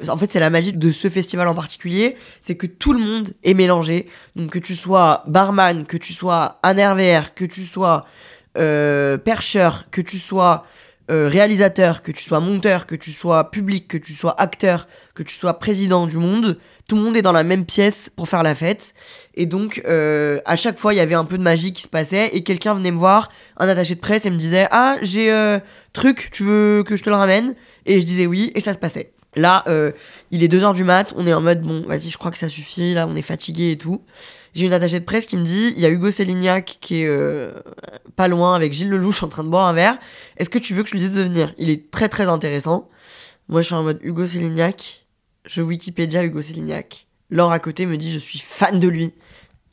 en 0.08 0.16
fait, 0.16 0.30
c'est 0.30 0.40
la 0.40 0.50
magie 0.50 0.72
de 0.72 0.90
ce 0.90 1.08
festival 1.08 1.48
en 1.48 1.54
particulier, 1.54 2.16
c'est 2.42 2.56
que 2.56 2.66
tout 2.66 2.92
le 2.92 2.98
monde 2.98 3.30
est 3.44 3.54
mélangé. 3.54 4.06
Donc 4.34 4.50
que 4.50 4.58
tu 4.58 4.74
sois 4.74 5.22
barman, 5.26 5.86
que 5.86 5.96
tu 5.96 6.12
sois 6.12 6.58
un 6.62 6.74
que 7.34 7.44
tu 7.44 7.64
sois 7.64 8.06
euh, 8.58 9.18
percheur, 9.18 9.86
que 9.90 10.00
tu 10.00 10.18
sois 10.18 10.64
euh, 11.10 11.28
réalisateur, 11.28 12.02
que 12.02 12.12
tu 12.12 12.22
sois 12.22 12.40
monteur, 12.40 12.86
que 12.86 12.94
tu 12.94 13.12
sois 13.12 13.50
public, 13.50 13.88
que 13.88 13.96
tu 13.96 14.12
sois 14.12 14.40
acteur, 14.40 14.88
que 15.14 15.22
tu 15.22 15.34
sois 15.34 15.58
président 15.58 16.06
du 16.06 16.18
monde, 16.18 16.58
tout 16.88 16.96
le 16.96 17.02
monde 17.02 17.16
est 17.16 17.22
dans 17.22 17.32
la 17.32 17.44
même 17.44 17.64
pièce 17.64 18.10
pour 18.14 18.28
faire 18.28 18.42
la 18.42 18.54
fête. 18.54 18.94
Et 19.34 19.46
donc, 19.46 19.82
euh, 19.86 20.40
à 20.44 20.56
chaque 20.56 20.78
fois, 20.78 20.94
il 20.94 20.96
y 20.96 21.00
avait 21.00 21.14
un 21.14 21.24
peu 21.24 21.38
de 21.38 21.42
magie 21.42 21.72
qui 21.72 21.82
se 21.82 21.88
passait 21.88 22.30
et 22.32 22.42
quelqu'un 22.42 22.74
venait 22.74 22.90
me 22.90 22.98
voir, 22.98 23.30
un 23.56 23.68
attaché 23.68 23.94
de 23.94 24.00
presse, 24.00 24.26
et 24.26 24.30
me 24.30 24.38
disait 24.38 24.68
Ah, 24.70 24.96
j'ai 25.02 25.58
truc, 25.92 26.28
tu 26.32 26.44
veux 26.44 26.84
que 26.86 26.96
je 26.96 27.02
te 27.02 27.10
le 27.10 27.16
ramène? 27.16 27.54
Et 27.86 28.00
je 28.00 28.06
disais 28.06 28.26
oui, 28.26 28.52
et 28.54 28.60
ça 28.60 28.74
se 28.74 28.78
passait. 28.78 29.15
Là, 29.36 29.64
euh, 29.68 29.92
il 30.30 30.42
est 30.42 30.48
2h 30.52 30.74
du 30.74 30.82
mat, 30.82 31.12
on 31.16 31.26
est 31.26 31.34
en 31.34 31.42
mode 31.42 31.60
bon, 31.60 31.82
vas-y, 31.86 32.08
je 32.08 32.16
crois 32.16 32.30
que 32.30 32.38
ça 32.38 32.48
suffit, 32.48 32.94
là, 32.94 33.06
on 33.06 33.14
est 33.14 33.22
fatigué 33.22 33.72
et 33.72 33.78
tout. 33.78 34.02
J'ai 34.54 34.64
une 34.64 34.72
attachée 34.72 34.98
de 34.98 35.04
presse 35.04 35.26
qui 35.26 35.36
me 35.36 35.44
dit 35.44 35.74
il 35.76 35.82
y 35.82 35.84
a 35.84 35.90
Hugo 35.90 36.10
Sélignac 36.10 36.78
qui 36.80 37.02
est 37.02 37.06
euh, 37.06 37.52
pas 38.16 38.26
loin 38.28 38.54
avec 38.54 38.72
Gilles 38.72 38.88
Lelouch 38.88 39.22
en 39.22 39.28
train 39.28 39.44
de 39.44 39.50
boire 39.50 39.66
un 39.66 39.74
verre. 39.74 39.98
Est-ce 40.38 40.48
que 40.48 40.58
tu 40.58 40.72
veux 40.72 40.82
que 40.82 40.88
je 40.88 40.94
lui 40.94 41.00
dise 41.00 41.12
de 41.12 41.22
venir? 41.22 41.52
Il 41.58 41.68
est 41.68 41.90
très 41.90 42.08
très 42.08 42.26
intéressant. 42.26 42.88
Moi, 43.48 43.60
je 43.60 43.66
suis 43.66 43.74
en 43.74 43.82
mode 43.82 43.98
Hugo 44.02 44.26
Sélignac, 44.26 45.06
je 45.44 45.60
Wikipédia 45.60 46.24
Hugo 46.24 46.40
Sélignac. 46.40 47.06
Laure 47.28 47.52
à 47.52 47.58
côté 47.58 47.84
me 47.84 47.98
dit 47.98 48.10
je 48.10 48.18
suis 48.18 48.38
fan 48.38 48.80
de 48.80 48.88
lui. 48.88 49.12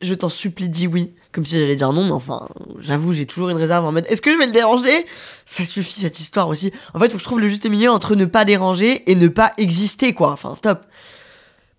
Je 0.02 0.14
t'en 0.14 0.28
supplie, 0.28 0.68
dis 0.68 0.88
oui 0.88 1.14
comme 1.34 1.46
si 1.46 1.60
j'allais 1.60 1.76
dire 1.76 1.92
non, 1.92 2.06
mais 2.06 2.12
enfin, 2.12 2.48
j'avoue, 2.80 3.12
j'ai 3.12 3.26
toujours 3.26 3.50
une 3.50 3.58
réserve 3.58 3.84
en 3.86 3.92
mode 3.92 4.06
est-ce 4.08 4.22
que 4.22 4.32
je 4.32 4.38
vais 4.38 4.46
le 4.46 4.52
déranger? 4.52 5.06
Ça 5.46 5.66
suffit 5.66 6.00
cette 6.00 6.20
histoire 6.20 6.48
aussi. 6.48 6.72
En 6.94 7.00
fait, 7.00 7.12
faut 7.12 7.18
que 7.18 7.20
je 7.20 7.26
trouve 7.26 7.40
le 7.40 7.50
juste 7.50 7.68
milieu 7.68 7.90
entre 7.90 8.16
ne 8.16 8.26
pas 8.26 8.46
déranger 8.46 9.10
et 9.12 9.16
ne 9.16 9.28
pas 9.28 9.54
exister, 9.58 10.14
quoi. 10.14 10.32
Enfin, 10.32 10.56
stop. 10.56 10.86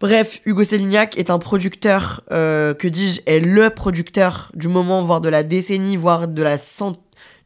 Bref, 0.00 0.40
Hugo 0.44 0.64
Sélignac 0.64 1.16
est 1.16 1.30
un 1.30 1.38
producteur, 1.38 2.22
euh, 2.32 2.74
que 2.74 2.88
dis-je, 2.88 3.20
est 3.26 3.38
le 3.38 3.70
producteur 3.70 4.50
du 4.54 4.68
moment, 4.68 5.02
voire 5.02 5.20
de 5.20 5.28
la 5.28 5.42
décennie, 5.42 5.96
voire 5.96 6.28
de 6.28 6.42
la 6.42 6.58
cent... 6.58 6.96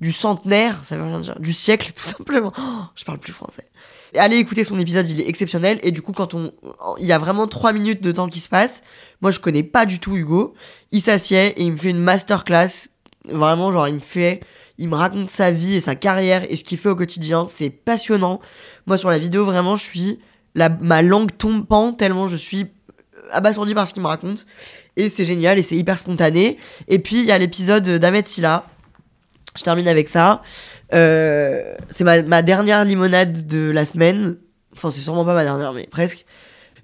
du 0.00 0.10
centenaire, 0.10 0.80
ça 0.84 0.96
veut 0.96 1.04
rien 1.04 1.20
dire, 1.20 1.38
du 1.38 1.52
siècle, 1.52 1.92
tout 1.96 2.04
simplement. 2.04 2.52
Oh, 2.58 2.82
je 2.96 3.04
parle 3.04 3.18
plus 3.18 3.34
français. 3.34 3.68
Allez 4.16 4.38
écouter 4.38 4.64
son 4.64 4.78
épisode, 4.78 5.08
il 5.10 5.20
est 5.20 5.28
exceptionnel. 5.28 5.78
Et 5.82 5.90
du 5.90 6.00
coup, 6.00 6.12
quand 6.12 6.32
on, 6.32 6.52
il 6.98 7.06
y 7.06 7.12
a 7.12 7.18
vraiment 7.18 7.46
trois 7.46 7.72
minutes 7.72 8.02
de 8.02 8.10
temps 8.10 8.28
qui 8.28 8.40
se 8.40 8.48
passe. 8.48 8.82
Moi, 9.20 9.31
je 9.31 9.40
connais 9.40 9.62
pas 9.62 9.87
du 9.87 9.98
tout 9.98 10.16
Hugo. 10.16 10.54
Il 10.92 11.00
s'assied 11.00 11.48
et 11.48 11.62
il 11.62 11.72
me 11.72 11.76
fait 11.76 11.90
une 11.90 11.98
masterclass. 11.98 12.88
Vraiment, 13.24 13.72
genre, 13.72 13.88
il 13.88 13.94
me 13.94 14.00
fait, 14.00 14.40
il 14.78 14.88
me 14.88 14.94
raconte 14.94 15.31
sa 15.31 15.50
vie 15.50 15.76
et 15.76 15.81
sa 15.81 15.94
carrière 15.94 16.44
et 16.50 16.57
ce 16.57 16.64
qu'il 16.64 16.78
fait 16.78 16.88
au 16.88 16.96
quotidien. 16.96 17.46
C'est 17.52 17.70
passionnant. 17.70 18.40
Moi, 18.87 18.96
sur 18.96 19.11
la 19.11 19.18
vidéo, 19.18 19.44
vraiment, 19.44 19.76
je 19.76 19.83
suis, 19.83 20.20
la, 20.54 20.68
ma 20.68 21.02
langue 21.02 21.37
tombe 21.37 21.66
tellement 21.96 22.28
je 22.28 22.37
suis 22.37 22.66
abasourdi 23.31 23.74
par 23.74 23.87
ce 23.87 23.92
qu'il 23.92 24.02
me 24.02 24.09
raconte. 24.09 24.46
Et 24.96 25.09
c'est 25.09 25.24
génial 25.24 25.59
et 25.59 25.62
c'est 25.62 25.76
hyper 25.76 25.98
spontané. 25.98 26.57
Et 26.87 26.98
puis, 26.98 27.18
il 27.18 27.24
y 27.24 27.33
a 27.33 27.38
l'épisode 27.38 27.88
d'Ahmed 27.88 28.26
Silla. 28.26 28.66
Je 29.57 29.62
termine 29.62 29.88
avec 29.88 30.09
ça. 30.09 30.42
Euh, 30.94 31.74
c'est 31.90 32.04
ma, 32.04 32.42
dernière 32.42 32.85
limonade 32.85 33.46
de 33.46 33.70
la 33.70 33.85
semaine. 33.85 34.37
Enfin, 34.72 34.90
c'est 34.90 35.00
sûrement 35.00 35.24
pas 35.24 35.35
ma 35.35 35.44
dernière, 35.44 35.72
mais 35.72 35.87
presque. 35.90 36.24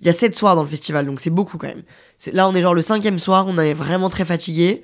Il 0.05 0.09
y 0.09 0.11
a 0.11 0.13
7 0.13 0.37
soirs 0.37 0.55
dans 0.55 0.63
le 0.63 0.69
festival, 0.69 1.07
donc 1.07 1.19
c'est 1.19 1.31
beaucoup 1.31 1.57
quand 1.57 1.67
même. 1.67 1.83
Là, 2.35 2.47
on 2.47 2.55
est 2.55 2.61
genre 2.61 2.75
le 2.75 2.83
cinquième 2.83 3.19
soir, 3.19 3.47
on 3.49 3.57
est 3.57 3.73
vraiment 3.73 4.11
très 4.11 4.27
fatigué. 4.27 4.83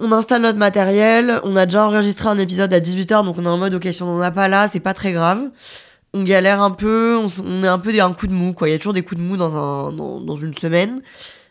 On 0.00 0.12
installe 0.12 0.40
notre 0.42 0.58
matériel, 0.58 1.40
on 1.44 1.56
a 1.56 1.66
déjà 1.66 1.86
enregistré 1.86 2.28
un 2.28 2.38
épisode 2.38 2.72
à 2.72 2.80
18h, 2.80 3.22
donc 3.22 3.36
on 3.38 3.44
est 3.44 3.48
en 3.48 3.58
mode, 3.58 3.74
ok, 3.74 3.86
si 3.92 4.02
on 4.02 4.06
n'en 4.06 4.20
a 4.22 4.30
pas 4.30 4.48
là, 4.48 4.66
c'est 4.66 4.80
pas 4.80 4.94
très 4.94 5.12
grave. 5.12 5.50
On 6.14 6.22
galère 6.22 6.62
un 6.62 6.70
peu, 6.70 7.18
on, 7.18 7.62
est 7.62 7.66
un 7.68 7.78
peu 7.78 8.00
un 8.00 8.12
coup 8.14 8.26
de 8.26 8.32
mou, 8.32 8.54
quoi. 8.54 8.70
Il 8.70 8.72
y 8.72 8.74
a 8.74 8.78
toujours 8.78 8.94
des 8.94 9.02
coups 9.02 9.20
de 9.20 9.26
mou 9.26 9.36
dans, 9.36 9.56
un, 9.56 9.90
une 10.38 10.54
semaine. 10.54 11.02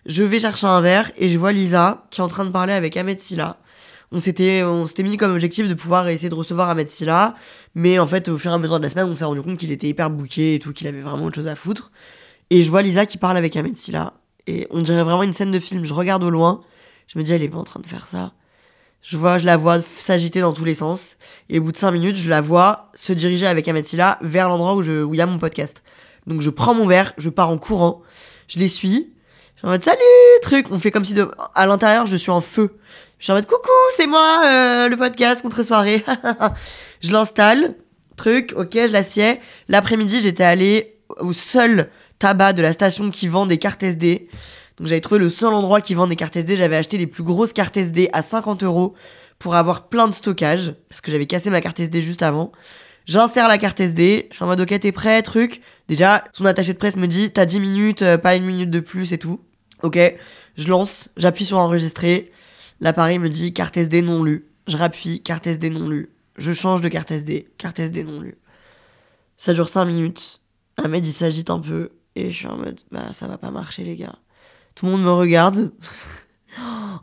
Je 0.07 0.23
vais 0.23 0.39
chercher 0.39 0.65
un 0.65 0.81
verre 0.81 1.11
et 1.15 1.29
je 1.29 1.37
vois 1.37 1.51
Lisa 1.51 2.05
qui 2.09 2.21
est 2.21 2.23
en 2.23 2.27
train 2.27 2.45
de 2.45 2.49
parler 2.51 2.73
avec 2.73 2.97
Ahmed 2.97 3.19
Silla 3.19 3.57
on 4.11 4.19
s'était 4.19 4.63
on 4.63 4.85
s'était 4.85 5.03
mis 5.03 5.17
comme 5.17 5.31
objectif 5.31 5.67
de 5.67 5.73
pouvoir 5.73 6.07
essayer 6.07 6.29
de 6.29 6.35
recevoir 6.35 6.69
Ahmed 6.69 6.89
Silla 6.89 7.35
mais 7.73 7.97
en 7.99 8.07
fait 8.07 8.29
au 8.29 8.37
fur 8.37 8.51
et 8.51 8.53
à 8.53 8.57
mesure 8.57 8.77
de 8.77 8.83
la 8.83 8.89
semaine 8.89 9.07
on 9.09 9.13
s'est 9.13 9.25
rendu 9.25 9.41
compte 9.41 9.57
qu'il 9.57 9.71
était 9.71 9.87
hyper 9.87 10.09
bouqué 10.09 10.55
et 10.55 10.59
tout 10.59 10.73
qu'il 10.73 10.87
avait 10.87 11.01
vraiment 11.01 11.25
autre 11.25 11.35
chose 11.35 11.47
à 11.47 11.55
foutre 11.55 11.91
et 12.49 12.63
je 12.63 12.69
vois 12.69 12.81
Lisa 12.81 13.05
qui 13.05 13.17
parle 13.17 13.37
avec 13.37 13.55
Ahmed 13.55 13.75
Silla. 13.77 14.13
Et 14.47 14.67
on 14.69 14.81
dirait 14.81 15.03
vraiment 15.03 15.23
une 15.23 15.33
scène 15.33 15.51
de 15.51 15.59
film. 15.59 15.83
Je 15.83 15.93
regarde 15.93 16.23
au 16.23 16.29
loin. 16.29 16.61
Je 17.07 17.17
me 17.17 17.23
dis 17.23 17.31
elle 17.31 17.43
est 17.43 17.49
pas 17.49 17.57
en 17.57 17.63
train 17.63 17.79
de 17.79 17.87
faire 17.87 18.07
ça. 18.07 18.33
Je 19.01 19.17
vois 19.17 19.37
je 19.37 19.45
la 19.45 19.57
vois 19.57 19.79
s'agiter 19.97 20.41
dans 20.41 20.53
tous 20.53 20.65
les 20.65 20.75
sens. 20.75 21.17
Et 21.49 21.59
au 21.59 21.63
bout 21.63 21.71
de 21.71 21.77
5 21.77 21.91
minutes 21.91 22.15
je 22.15 22.29
la 22.29 22.41
vois 22.41 22.91
se 22.93 23.13
diriger 23.13 23.47
avec 23.47 23.67
Ahmed 23.67 23.85
Silla 23.85 24.17
vers 24.21 24.49
l'endroit 24.49 24.75
où 24.75 24.83
je 24.83 25.03
où 25.03 25.13
il 25.13 25.17
y 25.17 25.21
a 25.21 25.25
mon 25.25 25.37
podcast. 25.37 25.83
Donc 26.27 26.41
je 26.41 26.49
prends 26.49 26.73
mon 26.73 26.87
verre 26.87 27.13
je 27.17 27.29
pars 27.29 27.49
en 27.49 27.57
courant. 27.57 28.01
Je 28.47 28.59
les 28.59 28.67
suis. 28.67 29.13
Je 29.55 29.59
suis 29.59 29.67
en 29.67 29.69
mode 29.69 29.83
salut 29.83 29.99
truc. 30.41 30.67
On 30.71 30.79
fait 30.79 30.91
comme 30.91 31.05
si 31.05 31.13
de 31.13 31.29
à 31.55 31.65
l'intérieur 31.65 32.05
je 32.05 32.17
suis 32.17 32.31
en 32.31 32.41
feu. 32.41 32.77
Je 33.17 33.25
suis 33.25 33.31
en 33.31 33.35
mode 33.35 33.47
coucou, 33.47 33.69
c'est 33.95 34.07
moi, 34.07 34.43
euh, 34.45 34.89
le 34.89 34.97
podcast 34.97 35.41
contre 35.41 35.63
soirée. 35.63 36.03
je 37.01 37.11
l'installe, 37.11 37.75
truc, 38.17 38.53
ok, 38.57 38.73
je 38.73 38.91
l'assieds. 38.91 39.39
L'après-midi, 39.69 40.19
j'étais 40.19 40.43
allé 40.43 40.97
au 41.19 41.31
seul 41.31 41.89
tabac 42.25 42.53
de 42.53 42.63
la 42.63 42.73
station 42.73 43.11
qui 43.11 43.27
vend 43.27 43.45
des 43.45 43.59
cartes 43.59 43.83
SD. 43.83 44.27
Donc 44.77 44.87
j'avais 44.87 44.99
trouvé 44.99 45.19
le 45.19 45.29
seul 45.29 45.53
endroit 45.53 45.79
qui 45.79 45.93
vend 45.93 46.07
des 46.07 46.15
cartes 46.15 46.35
SD. 46.35 46.57
J'avais 46.57 46.75
acheté 46.75 46.97
les 46.97 47.05
plus 47.05 47.21
grosses 47.21 47.53
cartes 47.53 47.77
SD 47.77 48.09
à 48.13 48.23
50 48.23 48.63
euros 48.63 48.95
pour 49.37 49.53
avoir 49.53 49.89
plein 49.89 50.07
de 50.07 50.13
stockage. 50.13 50.73
Parce 50.89 51.01
que 51.01 51.11
j'avais 51.11 51.27
cassé 51.27 51.51
ma 51.51 51.61
carte 51.61 51.79
SD 51.79 52.01
juste 52.01 52.23
avant. 52.23 52.51
J'insère 53.05 53.47
la 53.47 53.59
carte 53.59 53.79
SD. 53.79 54.29
Je 54.31 54.35
suis 54.35 54.43
en 54.43 54.47
mode 54.47 54.59
ok, 54.59 54.79
t'es 54.79 54.91
prêt, 54.91 55.21
truc. 55.21 55.61
Déjà, 55.87 56.23
son 56.33 56.45
attaché 56.45 56.73
de 56.73 56.79
presse 56.79 56.95
me 56.95 57.07
dit 57.07 57.29
t'as 57.29 57.45
10 57.45 57.59
minutes, 57.59 58.01
euh, 58.01 58.17
pas 58.17 58.35
une 58.35 58.45
minute 58.45 58.71
de 58.71 58.79
plus 58.79 59.13
et 59.13 59.19
tout. 59.19 59.39
Ok, 59.83 59.99
je 60.57 60.67
lance, 60.67 61.09
j'appuie 61.17 61.45
sur 61.45 61.59
enregistrer. 61.59 62.31
L'appareil 62.81 63.19
me 63.19 63.29
dit 63.29 63.53
carte 63.53 63.77
SD 63.77 64.01
non 64.01 64.23
lue. 64.23 64.47
Je 64.67 64.77
rappuie, 64.77 65.21
carte 65.21 65.45
SD 65.45 65.69
non 65.69 65.87
lue. 65.87 66.09
Je 66.37 66.53
change 66.53 66.81
de 66.81 66.87
carte 66.87 67.11
SD, 67.11 67.49
carte 67.59 67.77
SD 67.77 68.03
non 68.03 68.19
lue. 68.19 68.39
Ça 69.37 69.53
dure 69.53 69.69
5 69.69 69.85
minutes. 69.85 70.41
Ahmed 70.77 71.05
il 71.05 71.13
s'agite 71.13 71.51
un 71.51 71.59
peu. 71.59 71.91
Et 72.15 72.31
je 72.31 72.35
suis 72.35 72.47
en 72.47 72.57
mode, 72.57 72.79
bah 72.91 73.11
ça 73.11 73.27
va 73.27 73.37
pas 73.37 73.51
marcher 73.51 73.83
les 73.83 73.95
gars. 73.95 74.15
Tout 74.73 74.85
le 74.85 74.93
monde 74.93 75.03
me 75.03 75.11
regarde. 75.11 75.71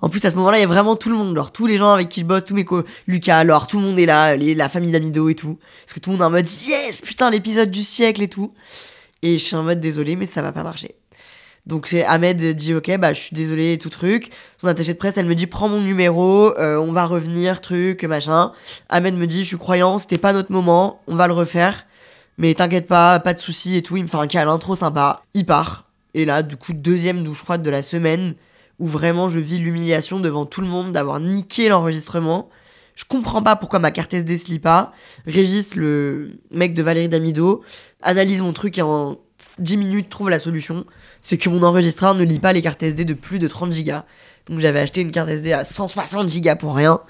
en 0.01 0.09
plus 0.09 0.25
à 0.25 0.31
ce 0.31 0.37
moment-là, 0.37 0.59
il 0.59 0.62
y 0.62 0.64
a 0.64 0.68
vraiment 0.68 0.96
tout 0.96 1.11
le 1.11 1.16
monde. 1.16 1.35
Genre 1.37 1.53
tous 1.53 1.66
les 1.66 1.77
gens 1.77 1.92
avec 1.92 2.09
qui 2.09 2.20
je 2.20 2.27
bosse, 2.27 2.44
tous 2.44 2.55
mes 2.55 2.64
co 2.64 2.83
Lucas, 3.07 3.38
alors 3.38 3.66
tout 3.66 3.79
le 3.79 3.87
monde 3.87 3.98
est 3.98 4.07
là, 4.07 4.37
la 4.37 4.68
famille 4.68 4.90
d'Amido 4.90 5.29
et 5.29 5.35
tout. 5.35 5.59
Parce 5.85 5.92
que 5.92 6.01
tout 6.01 6.11
le 6.11 6.14
monde 6.14 6.22
est 6.22 6.27
en 6.27 6.31
mode, 6.31 6.48
yes, 6.48 7.01
putain, 7.01 7.31
l'épisode 7.31 7.70
du 7.70 7.83
siècle 7.83 8.22
et 8.22 8.29
tout. 8.29 8.55
Et 9.22 9.38
je 9.38 9.44
suis 9.44 9.57
en 9.57 9.62
mode, 9.62 9.81
désolé, 9.81 10.16
mais 10.16 10.27
ça 10.27 10.42
va 10.42 10.53
pas 10.53 10.62
marcher. 10.62 10.96
Donc 11.64 11.94
Ahmed 12.09 12.42
dit 12.57 12.75
ok 12.75 12.98
bah 12.98 13.12
je 13.12 13.20
suis 13.20 13.37
désolé 13.37 13.79
tout 13.79 13.90
truc. 13.90 14.31
Son 14.59 14.66
attaché 14.66 14.94
de 14.94 14.98
presse 14.98 15.16
elle 15.16 15.27
me 15.27 15.35
dit 15.37 15.46
prends 15.46 15.68
mon 15.68 15.81
numéro, 15.81 16.59
euh, 16.59 16.77
on 16.77 16.92
va 16.92 17.07
revenir 17.07 17.61
truc 17.61 18.03
machin. 18.03 18.53
Ahmed 18.88 19.16
me 19.16 19.29
dit 19.29 19.42
je 19.42 19.48
suis 19.48 19.59
croyant 19.59 19.98
c'était 19.98 20.18
pas 20.18 20.33
notre 20.33 20.51
moment, 20.51 21.03
on 21.07 21.14
va 21.14 21.29
le 21.29 21.35
refaire. 21.35 21.87
Mais 22.38 22.55
t'inquiète 22.55 22.87
pas, 22.87 23.21
pas 23.21 23.35
de 23.35 23.38
soucis 23.38 23.77
et 23.77 23.83
tout. 23.83 23.97
Il 23.97 24.05
me 24.05 24.09
fait 24.09 24.16
un 24.16 24.27
câlin 24.27 24.59
trop 24.59 24.77
sympa. 24.77 25.23
Il 25.35 25.47
part. 25.47 25.85
Et 26.14 26.25
là 26.25 26.42
du 26.42 26.57
coup 26.57 26.73
deuxième 26.73 27.25
douche 27.25 27.38
froide 27.38 27.62
de 27.62 27.71
la 27.71 27.83
semaine 27.83 28.35
où 28.79 28.87
vraiment 28.87 29.29
je 29.29 29.38
vis 29.38 29.59
l'humiliation 29.59 30.21
devant 30.21 30.45
tout 30.45 30.61
le 30.61 30.66
monde 30.66 30.92
d'avoir 30.92 31.21
niqué 31.21 31.68
l'enregistrement. 31.68 32.51
Je 32.95 33.05
comprends 33.05 33.42
pas 33.42 33.57
pourquoi 33.57 33.79
ma 33.79 33.90
carte 33.90 34.12
SD 34.12 34.37
se 34.37 34.49
lit 34.49 34.59
pas. 34.59 34.92
Régis, 35.27 35.75
le 35.75 36.33
mec 36.50 36.75
de 36.75 36.83
Valérie 36.83 37.09
Damido, 37.09 37.63
analyse 38.02 38.42
mon 38.42 38.52
truc 38.52 38.77
et 38.77 38.83
en 38.83 39.17
10 39.59 39.77
minutes 39.79 40.11
trouve 40.11 40.29
la 40.29 40.38
solution 40.38 40.85
c'est 41.23 41.38
que 41.38 41.48
mon 41.48 41.63
enregistreur 41.63 42.15
ne 42.15 42.25
lit 42.25 42.40
pas 42.40 42.52
les 42.52 42.61
cartes 42.61 42.83
SD 42.83 43.04
de 43.04 43.15
plus 43.15 43.38
de 43.38 43.48
30 43.48 43.73
Go. 43.73 43.92
Donc 44.46 44.59
j'avais 44.59 44.81
acheté 44.81 45.00
une 45.00 45.13
carte 45.13 45.29
SD 45.29 45.52
à 45.52 45.65
160 45.65 46.29
Go 46.29 46.56
pour 46.56 46.75
rien. 46.75 47.00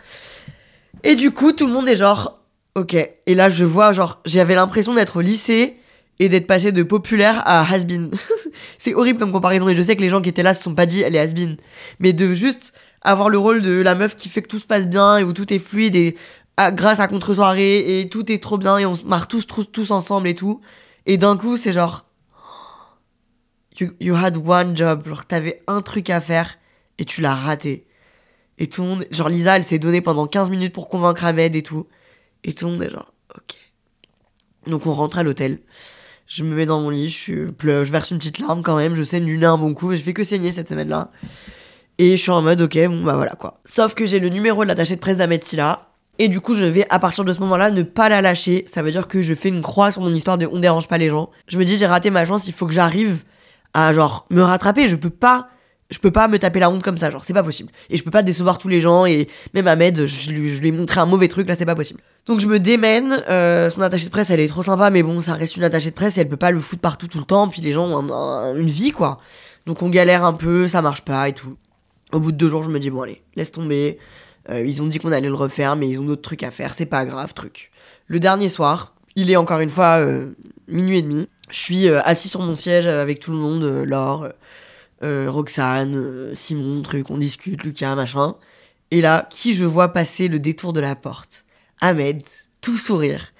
Et 1.02 1.16
du 1.16 1.30
coup, 1.32 1.52
tout 1.52 1.66
le 1.66 1.72
monde 1.72 1.88
est 1.88 1.96
genre, 1.96 2.38
ok. 2.74 2.94
Et 3.26 3.34
là, 3.34 3.48
je 3.48 3.64
vois, 3.64 3.92
genre, 3.92 4.20
j'avais 4.24 4.54
l'impression 4.54 4.94
d'être 4.94 5.16
au 5.16 5.20
lycée 5.20 5.76
et 6.18 6.28
d'être 6.28 6.46
passé 6.46 6.72
de 6.72 6.82
populaire 6.82 7.42
à 7.46 7.62
has-been. 7.62 8.10
c'est 8.78 8.94
horrible 8.94 9.18
comme 9.18 9.32
comparaison 9.32 9.68
et 9.68 9.76
je 9.76 9.82
sais 9.82 9.96
que 9.96 10.02
les 10.02 10.08
gens 10.08 10.20
qui 10.20 10.28
étaient 10.28 10.42
là 10.42 10.54
se 10.54 10.62
sont 10.62 10.74
pas 10.74 10.86
dit, 10.86 11.00
elle 11.00 11.16
est 11.16 11.18
has-been. 11.18 11.56
Mais 12.00 12.12
de 12.12 12.34
juste 12.34 12.72
avoir 13.02 13.28
le 13.28 13.38
rôle 13.38 13.62
de 13.62 13.80
la 13.80 13.94
meuf 13.94 14.16
qui 14.16 14.28
fait 14.28 14.42
que 14.42 14.48
tout 14.48 14.58
se 14.58 14.66
passe 14.66 14.86
bien 14.86 15.18
et 15.18 15.24
où 15.24 15.32
tout 15.32 15.52
est 15.52 15.58
fluide 15.58 15.96
et 15.96 16.16
ah, 16.56 16.70
grâce 16.70 17.00
à 17.00 17.08
contre-soirée 17.08 18.00
et 18.00 18.08
tout 18.08 18.30
est 18.30 18.42
trop 18.42 18.58
bien 18.58 18.78
et 18.78 18.86
on 18.86 18.94
se 18.94 19.04
marre 19.04 19.26
tous, 19.26 19.46
tous, 19.46 19.64
tous 19.64 19.90
ensemble 19.90 20.28
et 20.28 20.34
tout. 20.34 20.60
Et 21.06 21.16
d'un 21.16 21.36
coup, 21.36 21.56
c'est 21.56 21.72
genre. 21.72 22.06
You, 23.80 23.92
you 24.00 24.14
had 24.14 24.36
one 24.36 24.76
job. 24.76 25.08
Genre, 25.08 25.24
t'avais 25.24 25.62
un 25.66 25.80
truc 25.80 26.10
à 26.10 26.20
faire 26.20 26.58
et 26.98 27.06
tu 27.06 27.22
l'as 27.22 27.34
raté. 27.34 27.86
Et 28.58 28.68
tout 28.68 28.82
le 28.82 28.88
monde. 28.88 29.06
Genre, 29.10 29.30
Lisa, 29.30 29.56
elle 29.56 29.64
s'est 29.64 29.78
donnée 29.78 30.02
pendant 30.02 30.26
15 30.26 30.50
minutes 30.50 30.74
pour 30.74 30.90
convaincre 30.90 31.24
Ahmed 31.24 31.56
et 31.56 31.62
tout. 31.62 31.86
Et 32.44 32.54
tout 32.54 32.66
le 32.66 32.72
monde 32.72 32.82
est 32.82 32.90
genre, 32.90 33.12
ok. 33.36 33.56
Donc, 34.66 34.86
on 34.86 34.92
rentre 34.92 35.18
à 35.18 35.22
l'hôtel. 35.22 35.58
Je 36.26 36.44
me 36.44 36.54
mets 36.54 36.66
dans 36.66 36.80
mon 36.80 36.90
lit, 36.90 37.08
je, 37.08 37.48
je 37.62 37.92
verse 37.92 38.10
une 38.10 38.18
petite 38.18 38.38
larme 38.38 38.62
quand 38.62 38.76
même, 38.76 38.94
je 38.94 39.02
saigne 39.02 39.26
du 39.26 39.36
nez 39.36 39.46
un 39.46 39.58
bon 39.58 39.74
coup, 39.74 39.94
je 39.94 40.00
fais 40.00 40.14
que 40.14 40.24
saigner 40.24 40.52
cette 40.52 40.68
semaine-là. 40.68 41.10
Et 41.98 42.16
je 42.16 42.22
suis 42.22 42.30
en 42.30 42.40
mode, 42.40 42.60
ok, 42.60 42.78
bon 42.86 43.04
bah 43.04 43.16
voilà 43.16 43.32
quoi. 43.32 43.60
Sauf 43.64 43.94
que 43.94 44.06
j'ai 44.06 44.18
le 44.18 44.28
numéro 44.28 44.62
de 44.62 44.68
l'attaché 44.68 44.94
de 44.96 45.00
presse 45.00 45.18
d'Ahmed 45.18 45.44
Silla, 45.44 45.92
et 46.18 46.28
du 46.28 46.40
coup, 46.40 46.54
je 46.54 46.64
vais 46.64 46.86
à 46.90 46.98
partir 46.98 47.24
de 47.24 47.32
ce 47.32 47.40
moment-là 47.40 47.70
ne 47.70 47.82
pas 47.82 48.08
la 48.08 48.20
lâcher. 48.20 48.64
Ça 48.68 48.82
veut 48.82 48.90
dire 48.90 49.08
que 49.08 49.22
je 49.22 49.34
fais 49.34 49.48
une 49.48 49.62
croix 49.62 49.90
sur 49.90 50.02
mon 50.02 50.12
histoire 50.12 50.38
de 50.38 50.46
on 50.46 50.58
dérange 50.58 50.88
pas 50.88 50.98
les 50.98 51.08
gens. 51.08 51.30
Je 51.48 51.58
me 51.58 51.64
dis, 51.64 51.76
j'ai 51.76 51.86
raté 51.86 52.10
ma 52.10 52.24
chance, 52.24 52.46
il 52.46 52.52
faut 52.52 52.66
que 52.66 52.72
j'arrive 52.72 53.24
à 53.74 53.92
genre 53.92 54.26
me 54.30 54.42
rattraper. 54.42 54.88
Je 54.88 54.96
peux 54.96 55.10
pas 55.10 55.48
je 55.92 55.98
peux 55.98 56.10
pas 56.10 56.26
me 56.26 56.38
taper 56.38 56.58
la 56.58 56.70
honte 56.70 56.82
comme 56.82 56.98
ça, 56.98 57.10
genre 57.10 57.24
c'est 57.24 57.34
pas 57.34 57.42
possible. 57.42 57.70
Et 57.90 57.96
je 57.96 58.02
peux 58.02 58.10
pas 58.10 58.22
décevoir 58.22 58.58
tous 58.58 58.68
les 58.68 58.80
gens 58.80 59.04
et 59.06 59.28
même 59.54 59.66
Ahmed, 59.66 60.06
je, 60.06 60.30
lui, 60.30 60.66
ai 60.66 60.72
montré 60.72 61.00
un 61.00 61.06
mauvais 61.06 61.28
truc, 61.28 61.48
là 61.48 61.54
c'est 61.56 61.66
pas 61.66 61.74
possible. 61.74 62.00
Donc 62.26 62.40
je 62.40 62.46
me 62.46 62.58
démène, 62.58 63.22
euh, 63.28 63.68
son 63.68 63.80
attachée 63.82 64.06
de 64.06 64.10
presse 64.10 64.30
elle 64.30 64.40
est 64.40 64.48
trop 64.48 64.62
sympa, 64.62 64.90
mais 64.90 65.02
bon 65.02 65.20
ça 65.20 65.34
reste 65.34 65.56
une 65.56 65.64
attachée 65.64 65.90
de 65.90 65.94
presse 65.94 66.16
et 66.16 66.22
elle 66.22 66.28
peut 66.28 66.36
pas 66.36 66.50
le 66.50 66.60
foutre 66.60 66.80
partout 66.80 67.08
tout 67.08 67.18
le 67.18 67.24
temps, 67.24 67.48
puis 67.48 67.60
les 67.62 67.72
gens 67.72 67.86
ont 67.86 68.56
une 68.56 68.70
vie 68.70 68.90
quoi. 68.90 69.18
Donc 69.66 69.82
on 69.82 69.88
galère 69.88 70.24
un 70.24 70.32
peu, 70.32 70.66
ça 70.66 70.82
marche 70.82 71.02
pas 71.02 71.28
et 71.28 71.32
tout. 71.32 71.56
Au 72.12 72.20
bout 72.20 72.32
de 72.32 72.36
deux 72.36 72.48
jours 72.48 72.64
je 72.64 72.70
me 72.70 72.78
dis 72.78 72.90
bon 72.90 73.02
allez, 73.02 73.22
laisse 73.36 73.52
tomber. 73.52 73.98
Euh, 74.50 74.64
ils 74.64 74.82
ont 74.82 74.86
dit 74.86 74.98
qu'on 74.98 75.12
allait 75.12 75.28
le 75.28 75.34
refaire, 75.34 75.76
mais 75.76 75.88
ils 75.88 75.98
ont 75.98 76.04
d'autres 76.04 76.22
trucs 76.22 76.42
à 76.42 76.50
faire, 76.50 76.74
c'est 76.74 76.86
pas 76.86 77.04
grave 77.04 77.32
truc. 77.34 77.70
Le 78.06 78.18
dernier 78.18 78.48
soir, 78.48 78.94
il 79.14 79.30
est 79.30 79.36
encore 79.36 79.60
une 79.60 79.70
fois 79.70 80.00
euh, 80.00 80.30
minuit 80.68 80.98
et 80.98 81.02
demi. 81.02 81.28
Je 81.50 81.58
suis 81.58 81.88
assis 81.88 82.28
sur 82.28 82.40
mon 82.40 82.54
siège 82.54 82.86
avec 82.86 83.20
tout 83.20 83.30
le 83.30 83.36
monde, 83.36 83.62
Laure, 83.84 84.30
euh, 85.02 85.26
Roxane, 85.28 85.94
euh, 85.96 86.34
Simon, 86.34 86.82
truc, 86.82 87.10
on 87.10 87.18
discute, 87.18 87.62
Lucas, 87.64 87.94
machin. 87.94 88.36
Et 88.90 89.00
là, 89.00 89.26
qui 89.30 89.54
je 89.54 89.64
vois 89.64 89.88
passer 89.88 90.28
le 90.28 90.38
détour 90.38 90.72
de 90.72 90.80
la 90.80 90.94
porte? 90.94 91.44
Ahmed, 91.80 92.22
tout 92.60 92.76
sourire, 92.76 93.32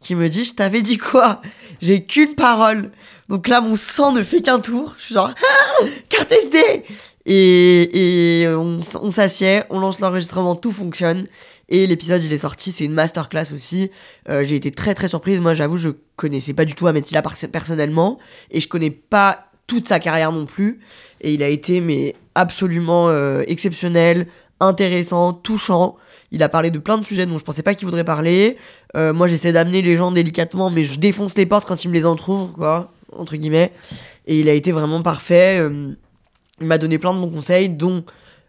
qui 0.00 0.14
me 0.14 0.28
dit 0.28 0.44
Je 0.44 0.54
t'avais 0.54 0.82
dit 0.82 0.98
quoi? 0.98 1.40
J'ai 1.80 2.04
qu'une 2.04 2.34
parole. 2.34 2.90
Donc 3.28 3.48
là, 3.48 3.60
mon 3.60 3.76
sang 3.76 4.12
ne 4.12 4.22
fait 4.22 4.40
qu'un 4.40 4.60
tour. 4.60 4.94
Je 4.98 5.04
suis 5.04 5.14
genre 5.14 5.30
ah, 5.36 5.84
Carte 6.08 6.32
SD 6.32 6.58
Et, 7.26 8.42
et 8.42 8.48
on, 8.48 8.80
s'assied, 9.10 9.62
on 9.70 9.78
lance 9.78 10.00
l'enregistrement, 10.00 10.56
tout 10.56 10.72
fonctionne. 10.72 11.26
Et 11.68 11.86
l'épisode, 11.86 12.24
il 12.24 12.32
est 12.32 12.38
sorti, 12.38 12.72
c'est 12.72 12.84
une 12.84 12.94
masterclass 12.94 13.52
aussi. 13.54 13.90
Euh, 14.28 14.44
j'ai 14.44 14.56
été 14.56 14.72
très 14.72 14.94
très 14.94 15.06
surprise. 15.06 15.40
Moi, 15.40 15.54
j'avoue, 15.54 15.76
je 15.76 15.90
connaissais 16.16 16.54
pas 16.54 16.64
du 16.64 16.74
tout 16.74 16.88
Ahmed 16.88 17.06
Silla 17.06 17.22
personnellement. 17.22 18.18
Et 18.50 18.60
je 18.60 18.66
connais 18.68 18.90
pas 18.90 19.49
toute 19.70 19.86
sa 19.86 20.00
carrière 20.00 20.32
non 20.32 20.46
plus. 20.46 20.80
Et 21.20 21.32
il 21.32 21.44
a 21.44 21.48
été 21.48 21.80
mais 21.80 22.16
absolument 22.34 23.08
euh, 23.08 23.44
exceptionnel, 23.46 24.26
intéressant, 24.58 25.32
touchant. 25.32 25.96
Il 26.32 26.42
a 26.42 26.48
parlé 26.48 26.70
de 26.70 26.78
plein 26.80 26.98
de 26.98 27.04
sujets 27.04 27.24
dont 27.24 27.38
je 27.38 27.44
pensais 27.44 27.62
pas 27.62 27.74
qu'il 27.74 27.86
voudrait 27.86 28.04
parler. 28.04 28.56
Euh, 28.96 29.12
moi, 29.12 29.28
j'essaie 29.28 29.52
d'amener 29.52 29.80
les 29.80 29.96
gens 29.96 30.10
délicatement, 30.10 30.70
mais 30.70 30.82
je 30.82 30.98
défonce 30.98 31.36
les 31.36 31.46
portes 31.46 31.68
quand 31.68 31.84
il 31.84 31.88
me 31.88 31.94
les 31.94 32.04
entrouvre, 32.04 32.52
quoi, 32.52 32.92
entre 33.16 33.36
guillemets. 33.36 33.72
Et 34.26 34.40
il 34.40 34.48
a 34.48 34.54
été 34.54 34.72
vraiment 34.72 35.02
parfait. 35.02 35.60
Euh, 35.60 35.92
il 36.60 36.66
m'a 36.66 36.78
donné 36.78 36.98
plein 36.98 37.14
de 37.14 37.20
bons 37.20 37.30
conseils, 37.30 37.68
dont 37.68 38.04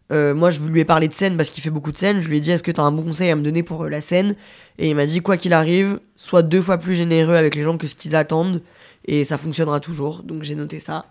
moi, 0.10 0.50
je 0.50 0.60
lui 0.60 0.82
ai 0.82 0.86
parlé 0.86 1.08
de 1.08 1.14
scène 1.14 1.38
parce 1.38 1.50
qu'il 1.50 1.64
fait 1.64 1.70
beaucoup 1.70 1.94
de 1.94 1.98
scènes. 1.98 2.20
Je 2.20 2.28
lui 2.28 2.36
ai 2.36 2.40
dit, 2.42 2.52
est-ce 2.52 2.64
que 2.64 2.72
tu 2.72 2.82
as 2.82 2.84
un 2.84 2.92
bon 2.92 3.02
conseil 3.02 3.30
à 3.30 3.36
me 3.38 3.44
donner 3.44 3.64
pour 3.64 3.86
la 3.86 4.02
scène? 4.02 4.36
Et 4.78 4.90
il 4.90 4.96
m'a 4.96 5.06
dit, 5.06 5.22
quoi 5.22 5.38
qu'il 5.38 5.54
arrive, 5.54 6.02
sois 6.18 6.42
deux 6.42 6.62
fois 6.62 6.78
plus 6.78 6.96
généreux 6.96 7.36
avec 7.36 7.56
les 7.56 7.64
gens 7.64 7.78
que 7.78 7.88
ce 7.88 7.96
qu'ils 7.96 8.14
attendent 8.14 8.62
et 9.06 9.24
ça 9.24 9.38
fonctionnera 9.38 9.80
toujours. 9.80 10.24
Donc 10.24 10.44
j'ai 10.44 10.56
noté 10.56 10.80
ça. 10.80 11.06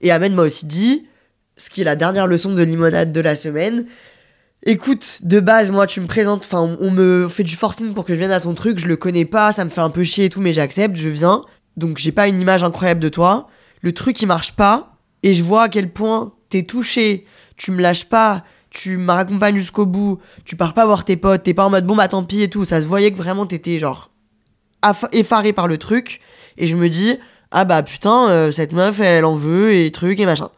Et 0.00 0.10
Ahmed 0.10 0.32
m'a 0.32 0.42
aussi 0.42 0.66
dit, 0.66 1.06
ce 1.56 1.70
qui 1.70 1.80
est 1.80 1.84
la 1.84 1.96
dernière 1.96 2.26
leçon 2.26 2.52
de 2.52 2.62
limonade 2.62 3.12
de 3.12 3.20
la 3.20 3.36
semaine. 3.36 3.86
Écoute, 4.64 5.20
de 5.22 5.40
base, 5.40 5.70
moi, 5.70 5.86
tu 5.86 6.00
me 6.00 6.06
présentes, 6.06 6.44
enfin, 6.44 6.76
on, 6.80 6.90
me 6.90 7.28
fait 7.28 7.44
du 7.44 7.56
forcing 7.56 7.94
pour 7.94 8.04
que 8.04 8.14
je 8.14 8.18
vienne 8.18 8.32
à 8.32 8.40
son 8.40 8.54
truc, 8.54 8.78
je 8.78 8.88
le 8.88 8.96
connais 8.96 9.24
pas, 9.24 9.52
ça 9.52 9.64
me 9.64 9.70
fait 9.70 9.80
un 9.80 9.90
peu 9.90 10.02
chier 10.02 10.24
et 10.26 10.28
tout, 10.28 10.40
mais 10.40 10.52
j'accepte, 10.52 10.96
je 10.96 11.08
viens. 11.08 11.42
Donc 11.76 11.98
j'ai 11.98 12.12
pas 12.12 12.26
une 12.26 12.40
image 12.40 12.64
incroyable 12.64 13.00
de 13.00 13.08
toi. 13.08 13.48
Le 13.80 13.92
truc, 13.92 14.20
il 14.20 14.26
marche 14.26 14.52
pas, 14.52 14.96
et 15.22 15.34
je 15.34 15.42
vois 15.42 15.64
à 15.64 15.68
quel 15.68 15.92
point 15.92 16.32
t'es 16.48 16.64
touché, 16.64 17.26
tu 17.56 17.70
me 17.70 17.80
lâches 17.80 18.06
pas, 18.06 18.44
tu 18.70 18.96
m'accompagnes 18.96 19.58
jusqu'au 19.58 19.86
bout, 19.86 20.18
tu 20.44 20.56
pars 20.56 20.74
pas 20.74 20.84
voir 20.84 21.04
tes 21.04 21.16
potes, 21.16 21.44
t'es 21.44 21.54
pas 21.54 21.64
en 21.64 21.70
mode 21.70 21.86
bon 21.86 21.94
bah 21.94 22.08
tant 22.08 22.24
pis 22.24 22.42
et 22.42 22.48
tout. 22.48 22.64
Ça 22.64 22.82
se 22.82 22.88
voyait 22.88 23.12
que 23.12 23.16
vraiment 23.16 23.46
t'étais 23.46 23.78
genre 23.78 24.10
effaré 25.12 25.52
par 25.52 25.68
le 25.68 25.78
truc, 25.78 26.20
et 26.56 26.66
je 26.66 26.76
me 26.76 26.88
dis, 26.88 27.18
ah 27.50 27.64
bah 27.64 27.82
putain, 27.82 28.28
euh, 28.28 28.50
cette 28.50 28.72
meuf, 28.72 29.00
elle 29.00 29.24
en 29.24 29.36
veut 29.36 29.74
et 29.74 29.90
truc 29.92 30.18
et 30.20 30.26
machin. 30.26 30.50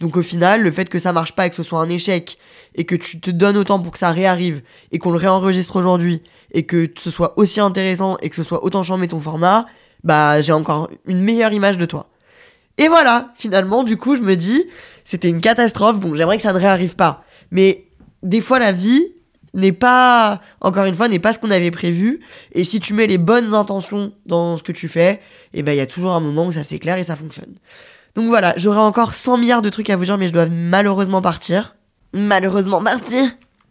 Donc 0.00 0.16
au 0.16 0.22
final, 0.22 0.62
le 0.62 0.70
fait 0.70 0.88
que 0.88 0.98
ça 0.98 1.12
marche 1.12 1.32
pas 1.32 1.46
et 1.46 1.50
que 1.50 1.56
ce 1.56 1.62
soit 1.62 1.80
un 1.80 1.88
échec 1.88 2.38
et 2.74 2.84
que 2.84 2.94
tu 2.94 3.20
te 3.20 3.30
donnes 3.30 3.56
autant 3.56 3.80
pour 3.80 3.92
que 3.92 3.98
ça 3.98 4.10
réarrive 4.10 4.62
et 4.92 4.98
qu'on 4.98 5.10
le 5.10 5.18
réenregistre 5.18 5.76
aujourd'hui 5.76 6.22
et 6.52 6.64
que 6.64 6.90
ce 6.98 7.10
soit 7.10 7.38
aussi 7.38 7.60
intéressant 7.60 8.16
et 8.20 8.30
que 8.30 8.36
ce 8.36 8.42
soit 8.42 8.62
autant 8.62 8.82
chambé 8.82 9.08
ton 9.08 9.20
format, 9.20 9.66
bah 10.04 10.40
j'ai 10.42 10.52
encore 10.52 10.90
une 11.06 11.20
meilleure 11.20 11.52
image 11.52 11.78
de 11.78 11.86
toi. 11.86 12.08
Et 12.78 12.88
voilà, 12.88 13.32
finalement, 13.36 13.84
du 13.84 13.96
coup, 13.96 14.16
je 14.16 14.22
me 14.22 14.36
dis, 14.36 14.66
c'était 15.04 15.30
une 15.30 15.40
catastrophe. 15.40 15.98
Bon, 15.98 16.14
j'aimerais 16.14 16.36
que 16.36 16.42
ça 16.42 16.52
ne 16.52 16.58
réarrive 16.58 16.94
pas. 16.94 17.24
Mais 17.50 17.86
des 18.22 18.42
fois, 18.42 18.58
la 18.58 18.72
vie, 18.72 19.14
n'est 19.56 19.72
pas, 19.72 20.40
encore 20.60 20.84
une 20.84 20.94
fois, 20.94 21.08
n'est 21.08 21.18
pas 21.18 21.32
ce 21.32 21.38
qu'on 21.38 21.50
avait 21.50 21.72
prévu. 21.72 22.20
Et 22.52 22.62
si 22.62 22.78
tu 22.78 22.94
mets 22.94 23.06
les 23.08 23.18
bonnes 23.18 23.54
intentions 23.54 24.12
dans 24.26 24.56
ce 24.56 24.62
que 24.62 24.70
tu 24.70 24.86
fais, 24.86 25.14
et 25.52 25.60
eh 25.60 25.62
ben 25.62 25.72
il 25.72 25.78
y 25.78 25.80
a 25.80 25.86
toujours 25.86 26.12
un 26.12 26.20
moment 26.20 26.46
où 26.46 26.52
ça 26.52 26.62
s'éclaire 26.62 26.98
et 26.98 27.04
ça 27.04 27.16
fonctionne. 27.16 27.54
Donc 28.14 28.28
voilà, 28.28 28.54
j'aurais 28.56 28.78
encore 28.78 29.14
100 29.14 29.38
milliards 29.38 29.62
de 29.62 29.70
trucs 29.70 29.90
à 29.90 29.96
vous 29.96 30.04
dire, 30.04 30.18
mais 30.18 30.28
je 30.28 30.32
dois 30.32 30.46
malheureusement 30.46 31.22
partir. 31.22 31.74
Malheureusement 32.12 32.82
partir. 32.82 33.24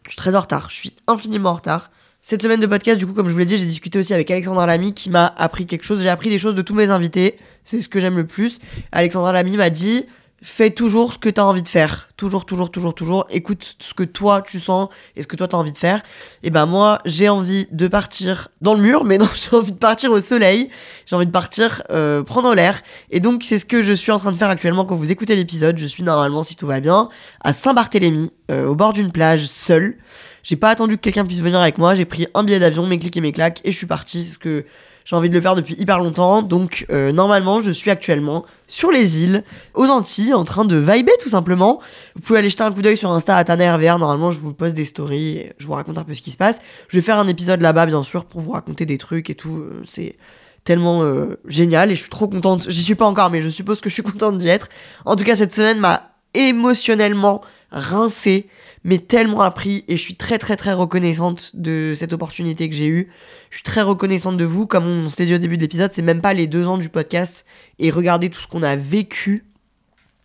Je 0.04 0.12
suis 0.12 0.18
très 0.18 0.36
en 0.36 0.42
retard, 0.42 0.70
je 0.70 0.76
suis 0.76 0.94
infiniment 1.08 1.52
en 1.52 1.56
retard. 1.56 1.92
Cette 2.22 2.42
semaine 2.42 2.60
de 2.60 2.66
podcast, 2.66 2.98
du 2.98 3.06
coup, 3.06 3.14
comme 3.14 3.28
je 3.28 3.34
vous 3.34 3.40
l'ai 3.40 3.46
dit, 3.46 3.58
j'ai 3.58 3.66
discuté 3.66 4.00
aussi 4.00 4.14
avec 4.14 4.32
Alexandra 4.32 4.66
Lamy 4.66 4.94
qui 4.94 5.12
m'a 5.12 5.28
appris 5.38 5.68
quelque 5.68 5.84
chose. 5.84 6.02
J'ai 6.02 6.10
appris 6.10 6.32
des 6.32 6.40
choses 6.40 6.56
de 6.56 6.64
tous 6.64 6.74
mes 6.74 6.90
invités. 6.90 7.38
C'est 7.64 7.80
ce 7.82 7.88
que 7.88 8.00
j'aime 8.00 8.18
le 8.18 8.26
plus. 8.26 8.58
Alexandra 8.92 9.32
Lamy 9.32 9.58
m'a 9.58 9.70
dit 9.70 10.06
fais 10.46 10.70
toujours 10.70 11.12
ce 11.12 11.18
que 11.18 11.28
tu 11.28 11.42
as 11.42 11.46
envie 11.46 11.64
de 11.64 11.68
faire. 11.68 12.08
Toujours, 12.18 12.46
toujours, 12.46 12.70
toujours, 12.70 12.94
toujours. 12.94 13.26
Écoute 13.32 13.78
ce 13.80 13.96
que 13.96 14.04
toi 14.04 14.44
tu 14.44 14.60
sens 14.60 14.90
et 15.16 15.24
ce 15.24 15.28
que 15.28 15.36
toi 15.36 15.48
tu 15.48 15.56
as 15.56 15.60
envie 15.60 15.72
de 15.72 15.78
faire. 15.78 16.04
Et 16.44 16.52
ben 16.52 16.68
moi, 16.68 17.00
j'ai 17.04 17.30
envie 17.30 17.68
de 17.72 17.88
partir 17.88 18.50
dans 18.62 18.76
le 18.76 18.82
mur, 18.82 19.06
mais 19.06 19.18
non, 19.18 19.28
j'ai 19.36 19.56
envie 19.56 19.72
de 19.72 19.78
partir 19.78 20.12
au 20.12 20.22
soleil. 20.22 20.70
J'ai 21.08 21.16
envie 21.16 21.26
de 21.26 21.32
partir 21.32 21.82
euh, 21.90 22.22
prendre 22.22 22.54
l'air. 22.54 22.82
Et 23.10 23.20
donc, 23.20 23.44
c'est 23.44 23.58
ce 23.58 23.66
que 23.66 23.82
je 23.82 23.92
suis 23.92 24.12
en 24.12 24.20
train 24.20 24.32
de 24.32 24.38
faire 24.38 24.50
actuellement 24.50 24.86
quand 24.86 24.96
vous 24.96 25.12
écoutez 25.12 25.36
l'épisode. 25.36 25.80
Je 25.80 25.88
suis 25.88 26.04
normalement, 26.04 26.44
si 26.44 26.56
tout 26.56 26.68
va 26.68 26.80
bien, 26.80 27.10
à 27.44 27.52
Saint-Barthélemy, 27.52 28.32
euh, 28.52 28.68
au 28.68 28.76
bord 28.76 28.94
d'une 28.94 29.12
plage, 29.12 29.48
seul. 29.48 29.98
J'ai 30.44 30.58
pas 30.58 30.70
attendu 30.70 30.98
que 30.98 31.02
quelqu'un 31.02 31.26
puisse 31.26 31.42
venir 31.42 31.60
avec 31.60 31.80
moi. 31.80 31.96
J'ai 31.96 32.06
pris 32.06 32.28
un 32.36 32.44
billet 32.44 32.60
d'avion, 32.60 32.86
mes 32.86 33.00
clics 33.00 33.18
et 33.18 33.22
mes 33.22 33.32
claques, 33.32 33.62
et 33.64 33.72
je 33.72 33.78
suis 33.78 33.88
parti. 33.88 34.24
Ce 34.24 34.38
que 34.38 34.66
j'ai 35.06 35.16
envie 35.16 35.30
de 35.30 35.36
le 35.36 35.40
faire 35.40 35.56
depuis 35.56 35.76
hyper 35.78 36.00
longtemps. 36.00 36.42
Donc 36.42 36.86
euh, 36.90 37.12
normalement, 37.12 37.62
je 37.62 37.72
suis 37.72 37.92
actuellement 37.92 38.44
sur 38.68 38.92
les 38.92 39.22
îles, 39.22 39.44
aux 39.76 39.86
Antilles, 39.86 40.34
en 40.34 40.44
train 40.44 40.66
de 40.66 40.76
vibrer 40.76 41.16
tout 41.22 41.30
simplement. 41.30 41.80
Vous 42.16 42.22
pouvez 42.22 42.40
aller 42.40 42.50
jeter 42.50 42.64
un 42.64 42.72
coup 42.72 42.82
d'œil 42.82 42.98
sur 42.98 43.12
Insta 43.12 43.38
à 43.38 43.44
TanaRVR. 43.44 44.00
Normalement, 44.00 44.32
je 44.32 44.40
vous 44.40 44.54
poste 44.54 44.76
des 44.76 44.86
stories, 44.86 45.46
je 45.60 45.68
vous 45.68 45.74
raconte 45.74 45.98
un 45.98 46.04
peu 46.04 46.16
ce 46.16 46.22
qui 46.22 46.32
se 46.32 46.38
passe. 46.38 46.60
Je 46.90 46.98
vais 46.98 47.04
faire 47.04 47.20
un 47.20 47.28
épisode 47.28 47.62
là-bas, 47.62 47.86
bien 47.86 48.04
sûr, 48.04 48.26
pour 48.26 48.42
vous 48.42 48.52
raconter 48.52 48.86
des 48.86 48.98
trucs 48.98 49.30
et 49.30 49.36
tout. 49.36 49.58
Euh, 49.58 49.84
c'est 49.86 50.18
tellement 50.64 51.04
euh, 51.04 51.40
génial 51.48 51.92
et 51.92 51.96
je 51.96 52.02
suis 52.02 52.10
trop 52.10 52.28
contente. 52.28 52.66
J'y 52.70 52.84
suis 52.84 52.96
pas 52.96 53.06
encore, 53.06 53.30
mais 53.30 53.42
je 53.42 53.50
suppose 53.50 53.82
que 53.82 53.90
je 53.90 53.94
suis 53.94 54.04
contente 54.04 54.40
d'y 54.40 54.50
être. 54.50 54.68
En 55.06 55.16
tout 55.16 55.24
cas, 55.24 55.36
cette 55.36 55.54
semaine 55.54 55.80
m'a 55.80 56.16
émotionnellement 56.34 57.42
rincé 57.72 58.48
mais 58.86 59.00
tellement 59.00 59.42
appris 59.42 59.84
et 59.88 59.98
je 59.98 60.02
suis 60.02 60.14
très 60.14 60.38
très 60.38 60.56
très 60.56 60.72
reconnaissante 60.72 61.56
de 61.56 61.94
cette 61.96 62.14
opportunité 62.14 62.70
que 62.70 62.76
j'ai 62.76 62.88
eue. 62.88 63.10
Je 63.50 63.56
suis 63.56 63.64
très 63.64 63.82
reconnaissante 63.82 64.38
de 64.38 64.46
vous, 64.46 64.68
comme 64.68 64.86
on 64.86 65.10
s'était 65.10 65.26
dit 65.26 65.34
au 65.34 65.40
début 65.40 65.58
de 65.58 65.64
l'épisode, 65.64 65.92
c'est 65.92 66.04
même 66.04 66.22
pas 66.22 66.36
les 66.36 66.46
deux 66.46 66.68
ans 66.68 66.78
du 66.78 66.88
podcast 66.88 67.46
et 67.80 67.90
regardez 67.90 68.30
tout 68.30 68.40
ce 68.40 68.48
qu'on 68.48 68.62
a 68.62 68.76
vécu, 68.76 69.44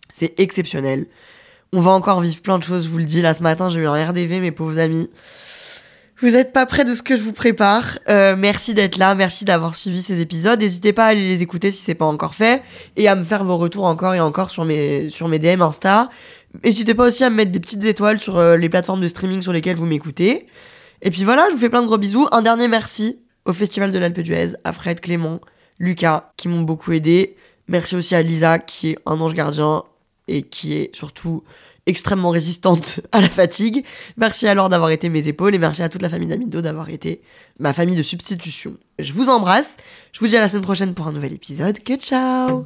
c'est 0.09 0.39
exceptionnel. 0.39 1.07
On 1.73 1.81
va 1.81 1.89
encore 1.89 2.21
vivre 2.21 2.39
plein 2.39 2.59
de 2.59 2.63
choses, 2.63 2.85
je 2.85 2.89
vous 2.89 2.99
le 2.99 3.05
dis. 3.05 3.23
Là 3.23 3.33
ce 3.33 3.41
matin, 3.41 3.67
j'ai 3.69 3.79
eu 3.79 3.87
un 3.87 4.05
RDV, 4.09 4.39
mes 4.39 4.51
pauvres 4.51 4.77
amis. 4.77 5.09
Vous 6.21 6.29
n'êtes 6.29 6.53
pas 6.53 6.67
près 6.67 6.85
de 6.85 6.93
ce 6.93 7.01
que 7.01 7.17
je 7.17 7.23
vous 7.23 7.33
prépare. 7.33 7.97
Euh, 8.07 8.35
merci 8.37 8.75
d'être 8.75 8.97
là, 8.97 9.15
merci 9.15 9.43
d'avoir 9.43 9.73
suivi 9.73 10.03
ces 10.03 10.21
épisodes. 10.21 10.59
N'hésitez 10.59 10.93
pas 10.93 11.05
à 11.05 11.07
aller 11.07 11.27
les 11.27 11.41
écouter 11.41 11.71
si 11.71 11.81
c'est 11.81 11.95
pas 11.95 12.05
encore 12.05 12.35
fait 12.35 12.61
et 12.95 13.07
à 13.07 13.15
me 13.15 13.23
faire 13.23 13.43
vos 13.43 13.57
retours 13.57 13.85
encore 13.85 14.13
et 14.13 14.19
encore 14.19 14.51
sur 14.51 14.63
mes 14.63 15.09
sur 15.09 15.27
mes 15.27 15.39
DM 15.39 15.63
Insta. 15.63 16.11
N'hésitez 16.63 16.93
pas 16.93 17.07
aussi 17.07 17.23
à 17.23 17.29
me 17.29 17.35
mettre 17.35 17.51
des 17.51 17.59
petites 17.59 17.83
étoiles 17.83 18.19
sur 18.19 18.37
euh, 18.37 18.57
les 18.57 18.69
plateformes 18.69 19.01
de 19.01 19.07
streaming 19.07 19.41
sur 19.41 19.53
lesquelles 19.53 19.77
vous 19.77 19.85
m'écoutez. 19.85 20.47
Et 21.01 21.09
puis 21.09 21.23
voilà, 21.23 21.47
je 21.49 21.53
vous 21.53 21.59
fais 21.59 21.69
plein 21.69 21.81
de 21.81 21.87
gros 21.87 21.97
bisous. 21.97 22.27
Un 22.31 22.41
dernier 22.41 22.67
merci 22.67 23.19
au 23.45 23.53
Festival 23.53 23.91
de 23.91 23.97
l'Alpe 23.97 24.19
d'Huez, 24.19 24.53
à 24.63 24.71
Fred, 24.71 24.99
Clément, 24.99 25.39
Lucas, 25.79 26.31
qui 26.37 26.47
m'ont 26.47 26.61
beaucoup 26.61 26.91
aidé. 26.91 27.35
Merci 27.67 27.95
aussi 27.95 28.15
à 28.15 28.21
Lisa, 28.21 28.59
qui 28.59 28.91
est 28.91 28.99
un 29.05 29.19
ange 29.19 29.33
gardien 29.33 29.83
et 30.27 30.43
qui 30.43 30.73
est 30.73 30.95
surtout 30.95 31.43
extrêmement 31.87 32.29
résistante 32.29 32.99
à 33.11 33.21
la 33.21 33.29
fatigue. 33.29 33.83
Merci 34.17 34.47
alors 34.47 34.69
d'avoir 34.69 34.91
été 34.91 35.09
mes 35.09 35.27
épaules 35.27 35.55
et 35.55 35.57
merci 35.57 35.81
à 35.81 35.89
toute 35.89 36.01
la 36.01 36.09
famille 36.09 36.27
d'Amido 36.27 36.61
d'avoir 36.61 36.89
été 36.89 37.21
ma 37.59 37.73
famille 37.73 37.95
de 37.95 38.03
substitution. 38.03 38.77
Je 38.99 39.13
vous 39.13 39.29
embrasse. 39.29 39.77
Je 40.13 40.19
vous 40.19 40.27
dis 40.27 40.37
à 40.37 40.41
la 40.41 40.47
semaine 40.47 40.63
prochaine 40.63 40.93
pour 40.93 41.07
un 41.07 41.11
nouvel 41.11 41.33
épisode. 41.33 41.79
Que 41.79 41.95
ciao 41.95 42.65